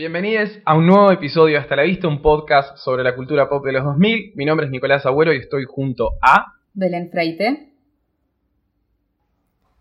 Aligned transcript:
Bienvenidos 0.00 0.48
a 0.64 0.76
un 0.78 0.86
nuevo 0.86 1.12
episodio 1.12 1.56
de 1.56 1.60
Hasta 1.60 1.76
la 1.76 1.82
Vista, 1.82 2.08
un 2.08 2.22
podcast 2.22 2.78
sobre 2.78 3.04
la 3.04 3.14
cultura 3.14 3.50
pop 3.50 3.62
de 3.66 3.72
los 3.72 3.84
2000. 3.84 4.32
Mi 4.34 4.46
nombre 4.46 4.64
es 4.64 4.72
Nicolás 4.72 5.04
Agüero 5.04 5.34
y 5.34 5.36
estoy 5.36 5.66
junto 5.68 6.12
a... 6.22 6.54
Belén 6.72 7.10
Freite. 7.10 7.68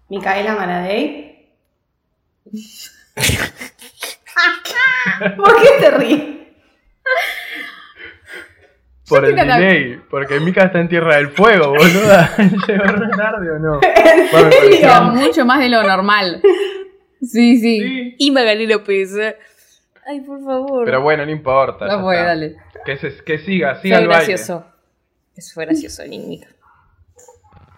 Micaela 0.09 0.55
Maradei. 0.55 1.47
¿Por 5.37 5.61
qué 5.61 5.69
te 5.79 5.91
ríes? 5.91 6.23
Por 9.07 9.23
el 9.23 9.37
la- 9.37 9.57
delay, 9.57 10.01
porque 10.09 10.41
Mika 10.41 10.65
está 10.65 10.81
en 10.81 10.89
Tierra 10.89 11.15
del 11.15 11.29
Fuego, 11.29 11.69
boluda. 11.77 12.29
¿Llegó 12.67 12.83
re 12.83 13.09
tarde 13.15 13.51
o 13.51 13.59
no? 13.59 13.79
¿En 13.83 14.27
Bueno, 14.33 15.13
Mucho 15.13 15.45
más 15.45 15.61
de 15.61 15.69
lo 15.69 15.81
normal. 15.81 16.41
Sí, 17.21 17.55
sí. 17.57 17.79
Sí. 17.79 18.15
Y 18.17 18.31
Magali 18.31 18.67
López. 18.67 19.15
Ay, 20.07 20.21
por 20.21 20.43
favor. 20.43 20.85
Pero 20.85 21.01
bueno, 21.01 21.25
no 21.25 21.31
importa. 21.31 21.85
No 21.87 22.11
está. 22.11 22.25
dale. 22.25 22.55
Que, 22.85 22.97
se- 22.97 23.23
que 23.23 23.39
siga, 23.39 23.75
siga 23.81 23.95
fue 23.97 24.03
el 24.03 24.07
baile. 24.09 24.25
gracioso. 24.27 24.65
Eso 25.35 25.53
fue 25.53 25.65
gracioso, 25.65 26.03
Nick. 26.05 26.47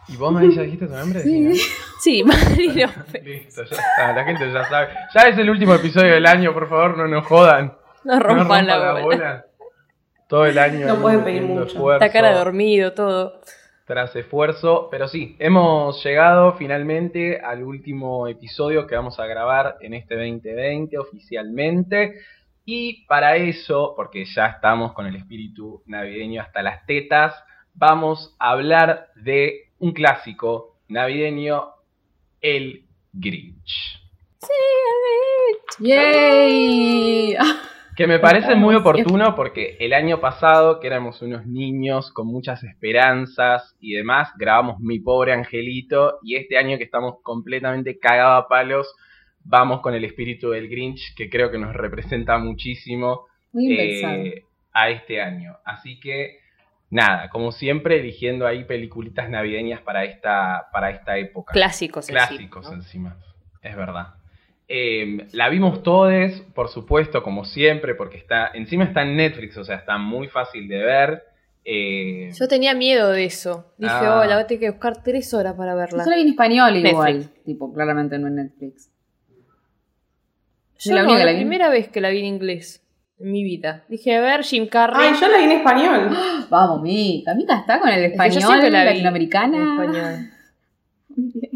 ¿Y 0.07 0.17
vos, 0.17 0.31
María, 0.33 0.49
ya 0.55 0.61
dijiste 0.63 0.87
tu 0.87 0.93
nombre? 0.93 1.21
Sí. 1.21 1.53
Sí, 2.01 2.23
López. 2.23 3.23
Listo, 3.23 3.63
ya 3.63 3.75
está, 3.77 4.13
la 4.13 4.23
gente 4.25 4.51
ya 4.51 4.65
sabe. 4.67 4.87
Ya 5.13 5.21
es 5.21 5.37
el 5.37 5.49
último 5.49 5.75
episodio 5.75 6.13
del 6.13 6.25
año, 6.25 6.53
por 6.53 6.67
favor, 6.67 6.97
no 6.97 7.07
nos 7.07 7.25
jodan. 7.25 7.77
No 8.03 8.15
No 8.15 8.19
rompan 8.19 8.65
la 8.67 8.93
bola. 8.99 9.45
Todo 10.27 10.45
el 10.45 10.57
año. 10.57 10.87
No 10.87 11.01
pueden 11.01 11.23
pedir 11.23 11.43
mucho. 11.43 11.65
esfuerzo. 11.67 12.03
Está 12.03 12.11
cara 12.11 12.33
dormido, 12.33 12.93
todo. 12.93 13.41
Tras 13.85 14.15
esfuerzo, 14.15 14.87
pero 14.89 15.07
sí, 15.07 15.35
hemos 15.39 16.03
llegado 16.03 16.53
finalmente 16.53 17.39
al 17.39 17.63
último 17.63 18.27
episodio 18.27 18.87
que 18.87 18.95
vamos 18.95 19.19
a 19.19 19.25
grabar 19.25 19.77
en 19.81 19.93
este 19.93 20.15
2020 20.15 20.97
oficialmente. 20.97 22.21
Y 22.63 23.05
para 23.05 23.35
eso, 23.37 23.93
porque 23.95 24.25
ya 24.25 24.45
estamos 24.47 24.93
con 24.93 25.07
el 25.07 25.15
espíritu 25.15 25.81
navideño 25.87 26.41
hasta 26.41 26.61
las 26.61 26.85
tetas, 26.85 27.33
vamos 27.73 28.35
a 28.39 28.51
hablar 28.51 29.07
de 29.15 29.71
un 29.79 29.93
clásico 29.93 30.77
navideño, 30.87 31.69
el 32.39 32.85
Grinch. 33.13 33.99
¡Yay! 35.79 37.35
Que 37.95 38.07
me 38.07 38.19
parece 38.19 38.55
muy 38.55 38.75
oportuno 38.75 39.35
porque 39.35 39.75
el 39.79 39.93
año 39.93 40.19
pasado, 40.21 40.79
que 40.79 40.87
éramos 40.87 41.21
unos 41.21 41.45
niños 41.45 42.11
con 42.11 42.27
muchas 42.27 42.63
esperanzas 42.63 43.75
y 43.81 43.93
demás, 43.93 44.29
grabamos 44.37 44.79
Mi 44.79 44.99
Pobre 44.99 45.33
Angelito 45.33 46.19
y 46.23 46.35
este 46.35 46.57
año 46.57 46.77
que 46.77 46.85
estamos 46.85 47.15
completamente 47.21 47.99
cagados 47.99 48.45
a 48.45 48.47
palos, 48.47 48.95
vamos 49.43 49.81
con 49.81 49.93
el 49.93 50.05
espíritu 50.05 50.51
del 50.51 50.69
Grinch 50.69 51.13
que 51.15 51.29
creo 51.29 51.51
que 51.51 51.57
nos 51.57 51.73
representa 51.73 52.37
muchísimo 52.37 53.25
eh, 53.53 54.45
a 54.71 54.89
este 54.89 55.21
año. 55.21 55.57
Así 55.65 55.99
que 55.99 56.39
nada, 56.89 57.29
como 57.29 57.51
siempre, 57.51 57.99
eligiendo 57.99 58.47
ahí 58.47 58.63
peliculitas 58.63 59.29
navideñas 59.29 59.81
para 59.81 60.05
esta, 60.05 60.69
para 60.71 60.91
esta 60.91 61.17
época. 61.17 61.51
Clásicos, 61.51 62.07
Clásicos 62.07 62.69
¿no? 62.69 62.75
encima, 62.75 63.17
es 63.61 63.75
verdad. 63.75 64.20
Eh, 64.73 65.27
la 65.33 65.49
vimos 65.49 65.83
todos, 65.83 66.31
por 66.55 66.69
supuesto, 66.69 67.23
como 67.23 67.43
siempre, 67.43 67.93
porque 67.93 68.17
está 68.17 68.51
encima 68.53 68.85
está 68.85 69.01
en 69.01 69.17
Netflix, 69.17 69.57
o 69.57 69.65
sea, 69.65 69.75
está 69.75 69.97
muy 69.97 70.27
fácil 70.29 70.67
de 70.69 70.77
ver. 70.77 71.23
Eh, 71.65 72.31
Yo 72.39 72.47
tenía 72.47 72.73
miedo 72.73 73.09
de 73.11 73.25
eso. 73.25 73.73
Dije, 73.77 73.91
Ah. 73.93 74.21
oh, 74.21 74.25
la 74.27 74.35
voy 74.35 74.43
a 74.43 74.47
tener 74.47 74.61
que 74.61 74.69
buscar 74.71 75.03
tres 75.03 75.33
horas 75.33 75.55
para 75.55 75.75
verla. 75.75 76.03
Yo 76.05 76.09
la 76.09 76.15
vi 76.15 76.21
en 76.23 76.27
español 76.29 76.75
igual. 76.77 77.17
Netflix. 77.17 77.43
Tipo, 77.43 77.73
claramente 77.73 78.17
no 78.17 78.27
en 78.27 78.35
Netflix. 78.35 78.89
Yo 80.79 80.95
la 80.95 81.05
que 81.05 81.13
la 81.13 81.25
la 81.25 81.31
vi. 81.33 81.37
primera 81.37 81.69
vez 81.69 81.89
que 81.89 82.01
la 82.01 82.09
vi 82.09 82.19
en 82.19 82.25
inglés 82.25 82.81
en 83.19 83.31
mi 83.31 83.43
vida. 83.43 83.83
Dije, 83.89 84.15
a 84.15 84.21
ver, 84.21 84.43
Jim 84.43 84.67
Carrey. 84.67 85.09
Ay, 85.09 85.19
yo 85.19 85.27
la 85.27 85.37
vi 85.37 85.43
en 85.43 85.51
español. 85.51 86.09
Vamos, 86.49 86.81
Mica. 86.81 87.35
Mica 87.35 87.59
está 87.59 87.79
con 87.79 87.89
el 87.89 88.05
Es 88.05 88.11
que 88.13 88.17
yo 88.17 88.23
español, 88.23 88.41
siempre 88.49 88.71
la 88.71 88.79
vi 88.83 88.89
latinoamericana. 88.89 89.57
en 89.57 89.63
español. 89.69 90.29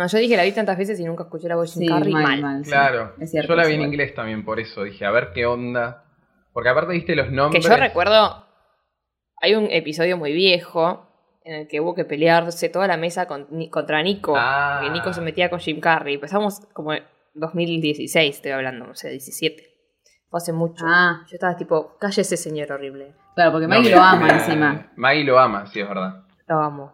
No, 0.00 0.06
yo 0.06 0.18
dije, 0.18 0.34
la 0.36 0.44
vi 0.44 0.52
tantas 0.52 0.78
veces 0.78 0.98
y 0.98 1.04
nunca 1.04 1.24
escuché 1.24 1.46
la 1.46 1.56
voz 1.56 1.74
de 1.74 1.80
Sí, 1.80 1.86
Jim 1.86 1.94
Carrey 1.98 2.12
mal, 2.12 2.22
mal. 2.24 2.40
mal. 2.40 2.64
sí. 2.64 2.70
claro, 2.70 3.12
Es 3.20 3.30
cierto, 3.30 3.48
yo 3.52 3.54
la 3.56 3.66
vi 3.66 3.74
en 3.74 3.82
inglés 3.82 4.14
también, 4.14 4.44
por 4.46 4.58
eso 4.58 4.82
dije, 4.84 5.04
a 5.04 5.10
ver 5.10 5.32
qué 5.34 5.44
onda. 5.44 6.04
Porque 6.54 6.68
aparte 6.70 6.92
viste 6.92 7.14
los 7.14 7.26
Que 7.26 7.32
nombres. 7.32 7.64
yo 7.68 7.76
recuerdo, 7.76 8.46
hay 9.42 9.54
un 9.54 9.66
episodio 9.70 10.16
muy 10.16 10.32
viejo 10.32 11.06
en 11.44 11.54
el 11.54 11.68
que 11.68 11.80
hubo 11.80 11.94
que 11.94 12.04
pelearse 12.04 12.68
toda 12.70 12.86
la 12.86 12.96
mesa 12.96 13.26
con- 13.26 13.46
contra 13.70 14.02
Nico. 14.02 14.34
Ah. 14.36 14.78
Porque 14.80 14.92
Nico 14.92 15.12
se 15.12 15.20
metía 15.20 15.50
con 15.50 15.58
Jim 15.60 15.80
Carrey. 15.80 16.14
Empezamos 16.14 16.60
como 16.72 16.92
en 16.94 17.02
2016, 17.34 18.36
estoy 18.36 18.52
hablando, 18.52 18.86
no 18.86 18.94
sé, 18.94 19.10
17. 19.10 19.64
Fue 20.30 20.38
hace 20.38 20.52
mucho. 20.52 20.84
Ah, 20.86 21.24
Yo 21.28 21.34
estaba 21.34 21.56
tipo, 21.56 21.96
cállese 21.98 22.36
señor 22.36 22.72
horrible. 22.72 23.14
claro, 23.34 23.52
porque 23.52 23.66
Maggie 23.66 23.90
lo 23.90 24.00
ama 24.02 24.28
encima. 24.30 24.92
Maggie 24.96 25.24
lo 25.24 25.38
ama, 25.38 25.66
sí, 25.66 25.80
es 25.80 25.88
verdad. 25.88 26.22
Lo 26.46 26.58
amo. 26.60 26.92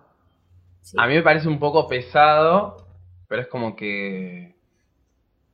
Sí. 0.83 0.97
A 1.01 1.07
mí 1.07 1.15
me 1.15 1.23
parece 1.23 1.49
un 1.49 1.59
poco 1.59 1.89
pesado, 1.89 2.86
pero 3.29 3.43
es 3.43 3.49
como 3.49 3.75
que 3.77 4.55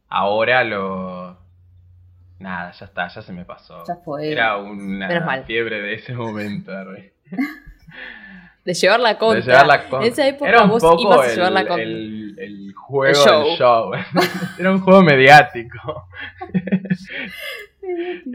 ahora 0.09 0.65
lo... 0.65 1.38
Nada, 2.38 2.72
ya 2.72 2.87
está, 2.87 3.06
ya 3.09 3.22
se 3.22 3.33
me 3.33 3.44
pasó. 3.44 3.84
Ya 3.87 3.97
fue. 3.97 4.33
Era 4.33 4.56
una 4.56 5.43
fiebre 5.44 5.81
de 5.81 5.94
ese 5.94 6.15
momento. 6.15 6.72
De 8.65 8.75
llevar 8.75 9.00
la 9.00 9.19
contra. 9.19 9.41
De 9.41 9.47
llevar 9.47 9.66
la 9.66 9.81
contra. 9.88 10.06
En 10.06 10.12
esa 10.12 10.27
época 10.28 10.49
Era 10.49 10.62
un 10.62 10.71
vos 10.71 10.83
poco 10.83 11.03
ibas 11.03 11.21
a 11.21 11.27
el, 11.31 11.34
llevar 11.37 11.53
la 11.53 11.66
contra. 11.66 11.83
el- 11.83 12.37
el 12.38 12.72
juego 12.75 13.05
El 13.09 13.15
show. 13.15 13.44
del 13.44 13.56
show. 13.56 13.93
Era 14.59 14.71
un 14.72 14.81
juego 14.81 15.03
mediático. 15.04 16.06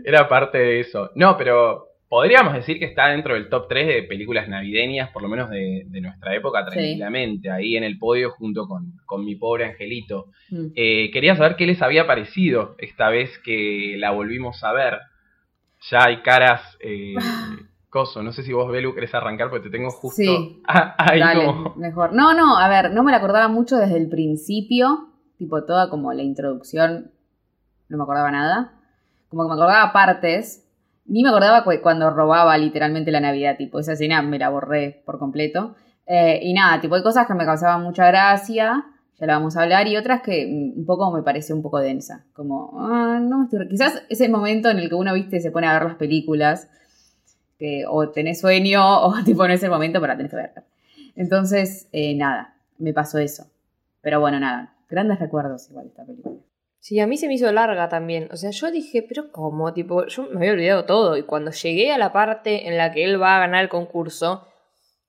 Era 0.03 0.27
parte 0.27 0.57
de 0.57 0.79
eso. 0.81 1.11
No, 1.15 1.37
pero 1.37 1.86
podríamos 2.09 2.53
decir 2.53 2.79
que 2.79 2.85
está 2.85 3.07
dentro 3.07 3.33
del 3.33 3.49
top 3.49 3.67
3 3.67 3.87
de 3.87 4.03
películas 4.03 4.47
navideñas, 4.47 5.09
por 5.11 5.21
lo 5.21 5.27
menos 5.29 5.49
de, 5.49 5.83
de 5.87 6.01
nuestra 6.01 6.33
época, 6.35 6.59
Sí. 6.65 6.71
tranquilamente. 6.71 7.49
Ahí 7.51 7.75
en 7.75 7.83
el 7.83 7.97
podio 7.99 8.31
junto 8.31 8.67
con, 8.67 8.93
con 9.05 9.25
mi 9.25 9.35
pobre 9.35 9.65
angelito. 9.65 10.27
Mm. 10.49 10.67
Eh, 10.75 11.11
quería 11.11 11.35
saber 11.35 11.55
qué 11.55 11.65
les 11.65 11.81
había 11.81 12.07
parecido 12.07 12.75
esta 12.77 13.09
vez 13.09 13.37
que 13.43 13.95
la 13.97 14.11
volvimos 14.11 14.63
a 14.63 14.71
ver. 14.73 14.99
Ya 15.91 16.05
hay 16.05 16.21
caras. 16.21 16.61
Eh, 16.79 17.15
coso, 17.89 18.21
no 18.21 18.31
sé 18.31 18.43
si 18.43 18.53
vos, 18.53 18.69
Belu, 18.71 18.93
querés 18.93 19.13
arrancar 19.15 19.49
porque 19.49 19.69
te 19.69 19.71
tengo 19.77 19.89
justo 19.89 20.21
Sí. 20.21 20.61
ahí 20.67 21.19
Dale, 21.19 21.45
como. 21.45 21.75
mejor. 21.75 22.13
No, 22.13 22.33
no, 22.33 22.57
a 22.57 22.67
ver, 22.69 22.91
no 22.91 23.03
me 23.03 23.11
la 23.11 23.17
acordaba 23.17 23.47
mucho 23.47 23.75
desde 23.77 23.97
el 23.97 24.07
principio, 24.09 25.09
tipo 25.37 25.63
toda 25.65 25.89
como 25.89 26.11
la 26.13 26.21
introducción, 26.23 27.11
no 27.89 27.97
me 27.97 28.03
acordaba 28.03 28.29
nada. 28.31 28.73
Como 29.29 29.43
que 29.43 29.47
me 29.49 29.53
acordaba 29.55 29.91
partes, 29.93 30.66
ni 31.07 31.23
me 31.23 31.29
acordaba 31.29 31.63
cu- 31.63 31.81
cuando 31.81 32.09
robaba 32.09 32.57
literalmente 32.57 33.11
la 33.11 33.19
Navidad, 33.19 33.57
tipo 33.57 33.79
esa 33.79 33.93
escena 33.93 34.21
me 34.21 34.39
la 34.39 34.49
borré 34.49 35.01
por 35.05 35.19
completo. 35.19 35.75
Eh, 36.05 36.39
y 36.43 36.53
nada, 36.53 36.79
tipo 36.81 36.95
hay 36.95 37.03
cosas 37.03 37.27
que 37.27 37.33
me 37.33 37.45
causaban 37.45 37.83
mucha 37.83 38.07
gracia, 38.07 38.85
ya 39.19 39.25
la 39.25 39.33
vamos 39.33 39.57
a 39.57 39.63
hablar, 39.63 39.87
y 39.87 39.97
otras 39.97 40.21
que 40.21 40.45
mm, 40.47 40.79
un 40.79 40.85
poco 40.85 41.11
me 41.11 41.21
pareció 41.23 41.55
un 41.55 41.61
poco 41.61 41.79
densa, 41.79 42.25
como, 42.33 42.71
ah, 42.79 43.19
no 43.21 43.43
estoy... 43.45 43.67
Quizás 43.67 44.03
ese 44.09 44.29
momento 44.29 44.69
en 44.69 44.79
el 44.79 44.89
que 44.89 44.95
uno, 44.95 45.13
viste, 45.13 45.39
se 45.41 45.51
pone 45.51 45.67
a 45.67 45.73
ver 45.73 45.83
las 45.83 45.95
películas, 45.95 46.69
que 47.59 47.83
o 47.89 48.09
tenés 48.09 48.39
sueño 48.39 48.81
o 49.01 49.13
tipo 49.23 49.47
no 49.47 49.53
es 49.53 49.63
el 49.63 49.69
momento 49.71 49.99
para 49.99 50.15
tener 50.15 50.29
que 50.29 50.35
ver. 50.37 50.51
Entonces, 51.15 51.87
eh, 51.91 52.15
nada, 52.15 52.55
me 52.77 52.93
pasó 52.93 53.17
eso. 53.17 53.47
Pero 54.01 54.19
bueno, 54.19 54.39
nada, 54.39 54.75
grandes 54.89 55.19
recuerdos 55.19 55.69
igual 55.69 55.87
esta 55.87 56.05
película. 56.05 56.35
Sí, 56.87 57.01
a 57.01 57.05
mí 57.05 57.17
se 57.17 57.27
me 57.27 57.33
hizo 57.33 57.51
larga 57.51 57.89
también. 57.89 58.29
O 58.31 58.37
sea, 58.37 58.51
yo 58.51 58.71
dije, 58.71 59.03
pero 59.03 59.29
¿cómo? 59.33 59.73
Tipo, 59.73 60.07
yo 60.07 60.23
me 60.29 60.37
había 60.37 60.53
olvidado 60.53 60.85
todo. 60.85 61.17
Y 61.17 61.23
cuando 61.23 61.51
llegué 61.51 61.91
a 61.91 61.97
la 61.97 62.13
parte 62.13 62.69
en 62.69 62.77
la 62.77 62.93
que 62.93 63.03
él 63.03 63.21
va 63.21 63.35
a 63.35 63.39
ganar 63.41 63.61
el 63.61 63.67
concurso, 63.67 64.47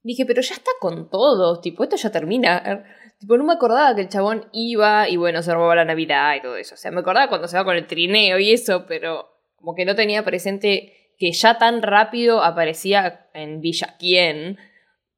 dije, 0.03 0.27
pero 0.27 0.43
ya 0.43 0.55
está 0.55 0.73
con 0.81 1.09
todos. 1.09 1.61
Tipo, 1.61 1.85
esto 1.85 1.95
ya 1.95 2.11
termina. 2.11 2.85
Tipo, 3.21 3.37
no 3.37 3.45
me 3.45 3.53
acordaba 3.53 3.95
que 3.95 4.01
el 4.01 4.09
chabón 4.09 4.49
iba 4.51 5.09
y 5.09 5.19
bueno, 5.19 5.41
se 5.41 5.55
robaba 5.55 5.77
la 5.77 5.85
Navidad 5.85 6.35
y 6.35 6.43
todo 6.43 6.57
eso. 6.57 6.75
O 6.75 6.79
sea, 6.79 6.91
me 6.91 6.99
acordaba 6.99 7.29
cuando 7.29 7.47
se 7.47 7.57
va 7.57 7.65
con 7.65 7.77
el 7.77 7.87
trineo 7.87 8.41
y 8.41 8.51
eso, 8.53 8.85
pero 8.89 9.29
como 9.55 9.77
que 9.77 9.85
no 9.85 9.95
tenía 9.95 10.25
presente 10.25 11.13
que 11.17 11.31
ya 11.31 11.59
tan 11.59 11.83
rápido 11.83 12.43
aparecía 12.43 13.29
en 13.35 13.61
Villa 13.61 13.95
Quién. 14.01 14.59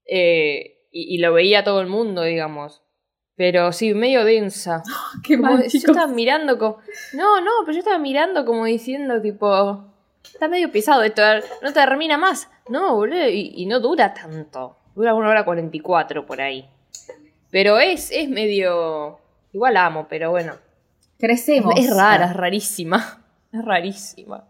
eh, 0.04 0.76
y, 0.90 1.14
y 1.14 1.18
lo 1.20 1.32
veía 1.32 1.64
todo 1.64 1.80
el 1.80 1.86
mundo, 1.86 2.20
digamos. 2.20 2.82
Pero 3.40 3.72
sí, 3.72 3.94
medio 3.94 4.22
densa. 4.22 4.82
Qué 5.26 5.38
Como- 5.38 5.52
mal, 5.52 5.62
yo 5.66 5.78
estaba 5.78 6.06
mirando 6.08 6.58
como. 6.58 6.76
No, 7.14 7.40
no, 7.40 7.50
pero 7.62 7.72
yo 7.72 7.78
estaba 7.78 7.96
mirando 7.98 8.44
como 8.44 8.66
diciendo, 8.66 9.18
tipo. 9.22 9.86
Está 10.30 10.46
medio 10.46 10.70
pesado 10.70 11.02
esto, 11.02 11.22
no 11.62 11.72
termina 11.72 12.18
más. 12.18 12.50
No, 12.68 12.96
boludo, 12.96 13.26
y, 13.30 13.52
y 13.56 13.64
no 13.64 13.80
dura 13.80 14.12
tanto. 14.12 14.76
Dura 14.94 15.14
una 15.14 15.30
hora 15.30 15.46
44 15.46 16.26
por 16.26 16.42
ahí. 16.42 16.68
Pero 17.50 17.78
es, 17.78 18.10
es 18.10 18.28
medio. 18.28 19.18
Igual 19.54 19.78
amo, 19.78 20.06
pero 20.06 20.28
bueno. 20.30 20.56
Crecemos. 21.18 21.72
Es 21.78 21.96
rara, 21.96 22.26
es 22.26 22.36
rarísima. 22.36 23.24
Es 23.54 23.64
rarísima. 23.64 24.44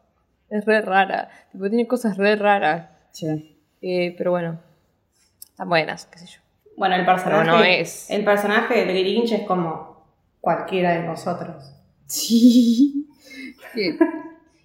Es 0.51 0.65
re 0.67 0.81
rara. 0.81 1.31
Tipo, 1.53 1.69
tiene 1.69 1.87
cosas 1.87 2.17
re 2.17 2.35
raras. 2.35 2.89
Che. 3.13 3.57
Eh, 3.83 4.17
pero 4.19 4.33
bueno. 4.33 4.59
Están 5.49 5.69
buenas, 5.69 6.07
qué 6.07 6.19
sé 6.19 6.27
yo. 6.27 6.40
Bueno, 6.81 6.95
el 6.95 7.05
personaje, 7.05 7.47
no 7.47 7.63
es. 7.63 8.11
el 8.11 8.25
personaje 8.25 8.87
del 8.87 8.99
Grinch 8.99 9.33
es 9.33 9.43
como 9.43 10.03
cualquiera 10.41 10.93
de 10.93 11.03
nosotros. 11.03 11.75
Sí. 12.07 13.07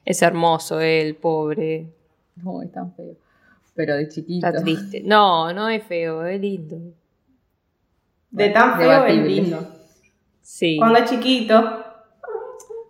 Es 0.06 0.22
hermoso 0.22 0.80
él, 0.80 1.16
pobre. 1.16 1.94
No, 2.38 2.62
es 2.62 2.72
tan 2.72 2.96
feo. 2.96 3.18
Pero 3.74 3.98
de 3.98 4.08
chiquito. 4.08 4.48
Está 4.48 4.64
triste. 4.64 5.02
No, 5.04 5.52
no 5.52 5.68
es 5.68 5.84
feo, 5.84 6.26
es 6.26 6.40
lindo. 6.40 6.78
De 8.32 8.50
tan 8.50 8.78
feo 8.78 9.06
es 9.08 9.18
lindo. 9.18 9.68
Sí. 10.42 10.78
Cuando 10.80 11.00
es 11.00 11.10
chiquito. 11.10 11.56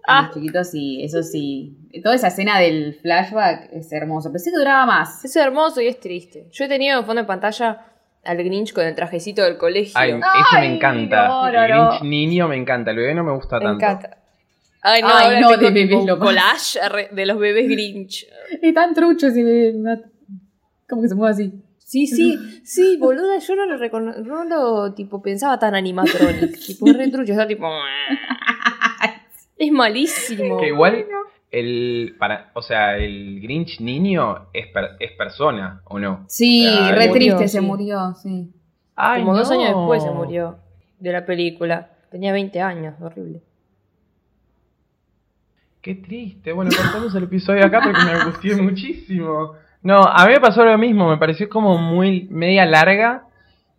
Ah. 0.07 0.27
Ah. 0.27 0.31
chiquito 0.35 0.63
sí, 0.63 1.03
eso 1.03 1.23
sí. 1.23 1.75
Toda 2.03 2.13
esa 2.13 2.27
escena 2.27 2.59
del 2.59 2.93
flashback 2.93 3.69
es 3.71 3.91
hermoso. 3.91 4.31
Pensé 4.31 4.51
que 4.51 4.57
duraba 4.57 4.85
más. 4.85 5.25
Es 5.25 5.35
hermoso 5.35 5.81
y 5.81 5.87
es 5.87 5.99
triste. 5.99 6.47
Yo 6.51 6.65
he 6.65 6.67
tenido 6.67 6.99
en 6.99 7.05
fondo 7.07 7.23
de 7.23 7.27
pantalla 7.27 7.93
al 8.25 8.37
Grinch 8.37 8.73
con 8.73 8.85
el 8.85 8.95
trajecito 8.95 9.43
del 9.43 9.57
colegio. 9.57 9.93
Ay, 9.95 10.13
me 10.13 10.19
ese 10.19 10.57
Ay, 10.57 10.69
me 10.69 10.75
encanta. 10.75 11.27
no, 11.27 11.51
no, 11.51 11.63
el 11.63 11.71
no. 11.71 11.89
Grinch 11.89 12.03
niño 12.03 12.47
me 12.47 12.57
encanta. 12.57 12.91
El 12.91 12.97
bebé 12.97 13.13
no 13.15 13.23
me 13.23 13.31
gusta 13.33 13.59
tanto. 13.59 13.73
encanta. 13.85 14.17
Ay, 14.81 15.01
no, 15.01 15.07
Ay, 15.11 15.41
no, 15.41 15.57
de 15.57 15.71
bebés 15.71 16.05
lo 16.05 16.19
collage 16.19 16.79
de 17.11 17.25
los 17.25 17.39
bebés 17.39 17.67
Grinch. 17.67 18.27
Es 18.61 18.73
tan 18.73 18.93
trucho 18.93 19.27
ese 19.27 19.43
bebé. 19.43 19.73
me. 19.73 19.97
Como 20.87 21.01
que 21.01 21.07
se 21.07 21.15
mueve 21.15 21.33
así. 21.33 21.51
Sí, 21.77 22.07
sí, 22.07 22.37
sí, 22.63 22.97
boluda, 22.97 23.37
yo 23.37 23.55
no 23.55 23.65
lo 23.67 23.77
recono- 23.77 24.17
no 24.17 24.43
lo 24.43 24.93
tipo 24.95 25.21
pensaba 25.21 25.59
tan 25.59 25.75
animatronic, 25.75 26.59
tipo 26.65 26.87
es 26.89 26.97
re 26.97 27.09
trucho, 27.09 27.31
está 27.33 27.47
tipo 27.47 27.67
es 29.57 29.71
malísimo. 29.71 30.57
Que 30.57 30.67
igual, 30.69 31.05
el, 31.59 32.15
para, 32.19 32.51
o 32.53 32.61
sea, 32.61 32.97
el 32.97 33.39
Grinch 33.41 33.79
niño 33.81 34.47
es, 34.53 34.67
per- 34.67 34.95
es 34.99 35.11
persona, 35.13 35.81
¿o 35.85 35.99
no? 35.99 36.23
Sí, 36.27 36.67
re 36.91 37.07
murió, 37.07 37.13
triste, 37.13 37.47
sí. 37.47 37.57
se 37.57 37.61
murió, 37.61 38.13
sí. 38.15 38.51
Ay, 38.95 39.23
Como 39.23 39.35
dos 39.37 39.49
años 39.51 39.65
después 39.67 40.03
se 40.03 40.11
murió 40.11 40.57
de 40.99 41.11
la 41.11 41.25
película. 41.25 41.89
Tenía 42.11 42.31
20 42.31 42.61
años, 42.61 42.95
horrible. 43.01 43.41
Qué 45.81 45.95
triste. 45.95 46.51
Bueno, 46.53 46.71
cortamos 46.75 47.13
el 47.15 47.23
episodio 47.25 47.65
acá 47.65 47.81
porque 47.83 48.03
me 48.03 48.11
angustié 48.11 48.55
muchísimo. 48.61 49.53
No, 49.83 50.01
a 50.03 50.25
mí 50.25 50.33
me 50.33 50.39
pasó 50.39 50.65
lo 50.65 50.75
mismo, 50.77 51.07
me 51.09 51.17
pareció 51.17 51.47
como 51.47 51.77
muy 51.77 52.27
media 52.31 52.65
larga. 52.65 53.23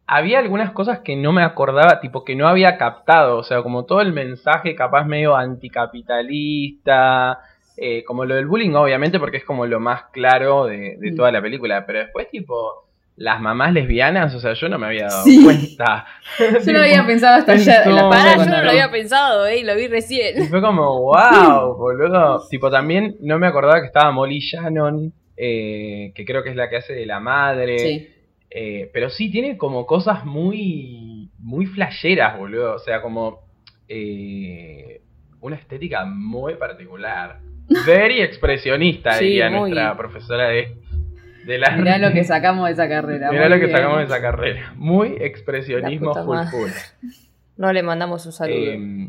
Había 0.06 0.38
algunas 0.38 0.70
cosas 0.70 1.00
que 1.00 1.16
no 1.16 1.32
me 1.32 1.42
acordaba, 1.42 1.98
tipo 2.00 2.24
que 2.24 2.36
no 2.36 2.46
había 2.46 2.78
captado, 2.78 3.38
o 3.38 3.42
sea, 3.42 3.60
como 3.62 3.86
todo 3.86 4.00
el 4.02 4.12
mensaje 4.12 4.76
capaz 4.76 5.04
medio 5.04 5.34
anticapitalista, 5.34 7.40
eh, 7.76 8.04
como 8.04 8.24
lo 8.24 8.34
del 8.34 8.46
bullying 8.46 8.74
obviamente 8.74 9.18
porque 9.20 9.36
es 9.38 9.44
como 9.44 9.66
lo 9.66 9.80
más 9.80 10.04
claro 10.12 10.66
de, 10.66 10.96
de 10.98 11.12
Mm. 11.12 11.16
toda 11.16 11.30
la 11.32 11.42
película, 11.42 11.84
pero 11.86 11.98
después 12.00 12.30
tipo 12.30 12.84
las 13.18 13.40
mamás 13.40 13.72
lesbianas, 13.72 14.34
o 14.34 14.40
sea, 14.40 14.52
yo 14.52 14.68
no 14.68 14.78
me 14.78 14.86
había 14.88 15.06
dado 15.06 15.24
Sí. 15.24 15.42
cuenta. 15.42 16.04
Yo 16.66 16.72
no 16.74 16.80
había 16.80 17.06
pensado 17.06 17.36
hasta 17.36 17.52
ayer. 17.52 17.86
la 17.86 18.10
tarde 18.10 18.44
yo 18.44 18.50
no 18.50 18.62
lo 18.62 18.70
había 18.70 18.90
pensado, 18.90 19.46
eh, 19.46 19.60
y 19.60 19.64
lo 19.64 19.74
vi 19.74 19.84
Y 19.84 19.88
recién. 19.88 20.48
fue 20.48 20.60
como, 20.60 21.00
wow, 21.00 21.74
boludo. 21.78 22.46
Tipo, 22.50 22.70
también 22.70 23.16
no 23.20 23.38
me 23.38 23.46
acordaba 23.46 23.80
que 23.80 23.86
estaba 23.86 24.10
Molly 24.12 24.40
Shannon, 24.40 25.14
eh, 25.34 26.12
que 26.14 26.24
creo 26.26 26.42
que 26.42 26.50
es 26.50 26.56
la 26.56 26.68
que 26.68 26.76
hace 26.76 26.92
de 26.92 27.06
la 27.06 27.18
madre. 27.18 27.78
Sí. 27.78 28.08
Eh, 28.50 28.90
pero 28.92 29.08
sí, 29.08 29.30
tiene 29.30 29.56
como 29.56 29.86
cosas 29.86 30.26
muy, 30.26 31.30
muy 31.38 31.64
flasheras, 31.64 32.36
boludo. 32.38 32.74
O 32.74 32.78
sea, 32.80 33.00
como 33.00 33.40
eh, 33.88 35.00
una 35.40 35.56
estética 35.56 36.04
muy 36.04 36.54
particular. 36.56 37.38
Very 37.86 38.20
expresionista, 38.20 39.14
Sí, 39.14 39.24
diría 39.26 39.50
muy. 39.50 39.70
nuestra 39.70 39.96
profesora 39.96 40.48
de, 40.48 40.76
de 41.44 41.58
la 41.58 41.70
Mirá 41.76 41.98
lo 41.98 42.12
que 42.12 42.24
sacamos 42.24 42.66
de 42.66 42.72
esa 42.72 42.88
carrera. 42.88 43.30
Mirá 43.30 43.48
lo 43.48 43.58
que 43.58 43.70
sacamos 43.70 43.98
de 43.98 44.04
esa 44.04 44.20
carrera. 44.20 44.72
Muy 44.76 45.16
expresionismo 45.20 46.14
full 46.14 46.38
full. 46.50 46.70
No 47.58 47.72
le 47.72 47.82
mandamos 47.82 48.26
un 48.26 48.32
saludo. 48.32 48.54
Eh, 48.72 49.08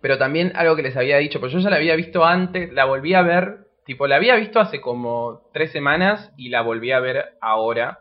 pero 0.00 0.18
también 0.18 0.52
algo 0.54 0.76
que 0.76 0.82
les 0.82 0.96
había 0.96 1.16
dicho, 1.16 1.40
pues 1.40 1.50
yo 1.52 1.58
ya 1.58 1.68
la 1.68 1.76
había 1.76 1.96
visto 1.96 2.24
antes, 2.24 2.72
la 2.72 2.84
volví 2.84 3.12
a 3.14 3.22
ver, 3.22 3.66
tipo, 3.84 4.06
la 4.06 4.14
había 4.16 4.36
visto 4.36 4.60
hace 4.60 4.80
como 4.80 5.50
tres 5.52 5.72
semanas 5.72 6.30
y 6.36 6.48
la 6.50 6.60
volví 6.62 6.92
a 6.92 7.00
ver 7.00 7.32
ahora. 7.40 7.98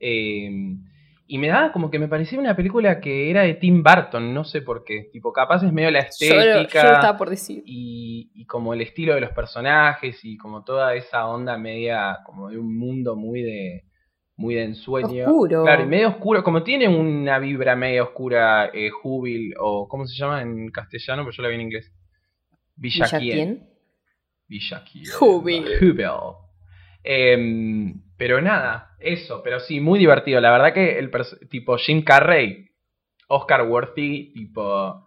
eh, 0.00 0.50
y 1.28 1.38
me 1.38 1.48
daba 1.48 1.72
como 1.72 1.90
que 1.90 1.98
me 1.98 2.08
parecía 2.08 2.38
una 2.38 2.54
película 2.56 3.00
que 3.00 3.30
era 3.30 3.42
de 3.42 3.54
Tim 3.54 3.82
Burton, 3.82 4.32
no 4.34 4.44
sé 4.44 4.62
por 4.62 4.84
qué. 4.84 5.08
Tipo, 5.12 5.32
capaz 5.32 5.62
es 5.64 5.72
medio 5.72 5.90
la 5.90 6.00
yo, 6.00 6.34
lo- 6.34 6.42
yo 6.42 6.60
estética 6.60 6.92
estaba 6.94 7.18
por 7.18 7.30
decir. 7.30 7.62
y, 7.66 8.30
y 8.34 8.46
como 8.46 8.74
el 8.74 8.80
estilo 8.80 9.14
de 9.14 9.20
los 9.22 9.30
personajes 9.30 10.18
y 10.24 10.36
como 10.36 10.64
toda 10.64 10.94
esa 10.94 11.26
onda 11.28 11.56
media, 11.58 12.18
como 12.24 12.50
de 12.50 12.58
un 12.58 12.76
mundo 12.78 13.16
muy 13.16 13.42
de 13.42 13.82
muy 14.38 14.54
de 14.54 14.64
ensueño. 14.64 15.24
Oscuro. 15.26 15.62
Claro, 15.62 15.82
y 15.82 15.86
medio 15.86 16.08
oscuro, 16.08 16.44
como 16.44 16.62
tiene 16.62 16.88
una 16.88 17.38
vibra 17.38 17.74
medio 17.74 18.04
oscura, 18.04 18.70
eh, 18.74 18.90
Jubil, 18.90 19.54
o 19.58 19.88
¿cómo 19.88 20.06
se 20.06 20.14
llama 20.14 20.42
en 20.42 20.70
castellano? 20.70 21.24
Pues 21.24 21.36
yo 21.36 21.42
la 21.42 21.48
vi 21.48 21.54
en 21.54 21.60
inglés. 21.62 21.90
¿Villa 22.76 23.06
Villaquiel. 23.06 23.32
quién? 23.38 23.70
Villaquiel. 24.48 25.10
Jubil. 25.12 25.64
Jubil. 25.80 26.06
Em, 27.02 28.02
pero 28.16 28.40
nada, 28.40 28.96
eso, 29.00 29.42
pero 29.42 29.60
sí, 29.60 29.80
muy 29.80 29.98
divertido. 29.98 30.40
La 30.40 30.50
verdad 30.50 30.72
que 30.72 30.98
el 30.98 31.10
tipo 31.50 31.76
Jim 31.76 32.02
Carrey, 32.02 32.70
Oscar 33.28 33.62
Worthy, 33.62 34.32
tipo 34.32 35.06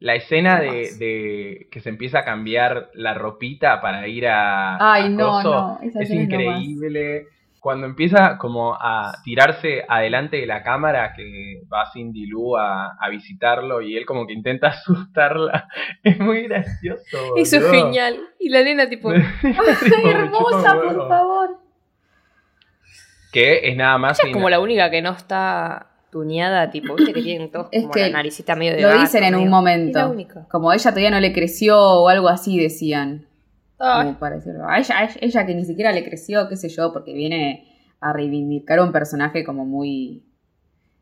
la 0.00 0.14
escena 0.14 0.60
de, 0.60 0.94
de 0.98 1.68
que 1.70 1.80
se 1.80 1.90
empieza 1.90 2.20
a 2.20 2.24
cambiar 2.24 2.90
la 2.94 3.12
ropita 3.14 3.82
para 3.82 4.08
ir 4.08 4.26
a, 4.26 4.76
Ay, 4.92 5.04
a 5.04 5.08
no, 5.10 5.30
coso, 5.30 5.50
no. 5.50 5.78
Esa 5.82 6.00
es 6.00 6.10
increíble. 6.10 7.26
Cuando 7.60 7.86
empieza 7.86 8.38
como 8.38 8.74
a 8.74 9.12
tirarse 9.22 9.84
adelante 9.86 10.38
de 10.38 10.46
la 10.46 10.62
cámara, 10.62 11.12
que 11.14 11.60
va 11.70 11.90
Cindy 11.92 12.26
Lou 12.26 12.56
a, 12.56 12.96
a 12.98 13.08
visitarlo 13.10 13.82
y 13.82 13.98
él 13.98 14.06
como 14.06 14.26
que 14.26 14.32
intenta 14.32 14.68
asustarla, 14.68 15.68
es 16.02 16.18
muy 16.18 16.44
gracioso. 16.44 17.36
Eso 17.36 17.58
es 17.58 17.70
genial. 17.70 18.18
Y 18.38 18.48
la 18.48 18.62
nena 18.62 18.88
tipo, 18.88 19.10
Ay, 19.10 19.22
Tipo, 19.42 19.62
chupa 19.96 20.10
hermosa, 20.10 20.80
por 20.80 21.08
favor. 21.08 21.59
Que 23.32 23.68
es 23.68 23.76
nada 23.76 23.96
más. 23.98 24.18
ella 24.20 24.28
es 24.30 24.34
como 24.34 24.50
la 24.50 24.60
única 24.60 24.90
que 24.90 25.02
no 25.02 25.10
está 25.12 25.86
tuneada, 26.10 26.70
tipo, 26.70 26.94
viste 26.96 27.12
que 27.12 27.22
tienen 27.22 27.50
todos 27.52 27.68
Es 27.70 27.82
como 27.82 27.94
que 27.94 28.00
la 28.00 28.10
naricita 28.10 28.56
medio 28.56 28.74
de 28.74 28.82
Lo 28.82 28.88
gato, 28.88 29.00
dicen 29.02 29.22
en 29.24 29.36
un 29.36 29.48
momento. 29.48 29.98
Es 29.98 30.04
la 30.04 30.08
única. 30.10 30.46
Como 30.50 30.72
ella 30.72 30.90
todavía 30.90 31.10
no 31.10 31.20
le 31.20 31.32
creció 31.32 31.78
o 31.78 32.08
algo 32.08 32.28
así 32.28 32.58
decían. 32.58 33.26
Ay, 33.78 34.06
Como 34.06 34.18
para 34.18 34.36
decirlo. 34.36 34.68
A 34.68 34.78
ella, 34.78 34.98
a 34.98 35.08
ella 35.20 35.46
que 35.46 35.54
ni 35.54 35.64
siquiera 35.64 35.92
le 35.92 36.04
creció, 36.04 36.48
qué 36.48 36.56
sé 36.56 36.68
yo, 36.68 36.92
porque 36.92 37.14
viene 37.14 37.66
a 38.00 38.12
reivindicar 38.12 38.80
un 38.80 38.92
personaje 38.92 39.44
como 39.44 39.64
muy 39.64 40.24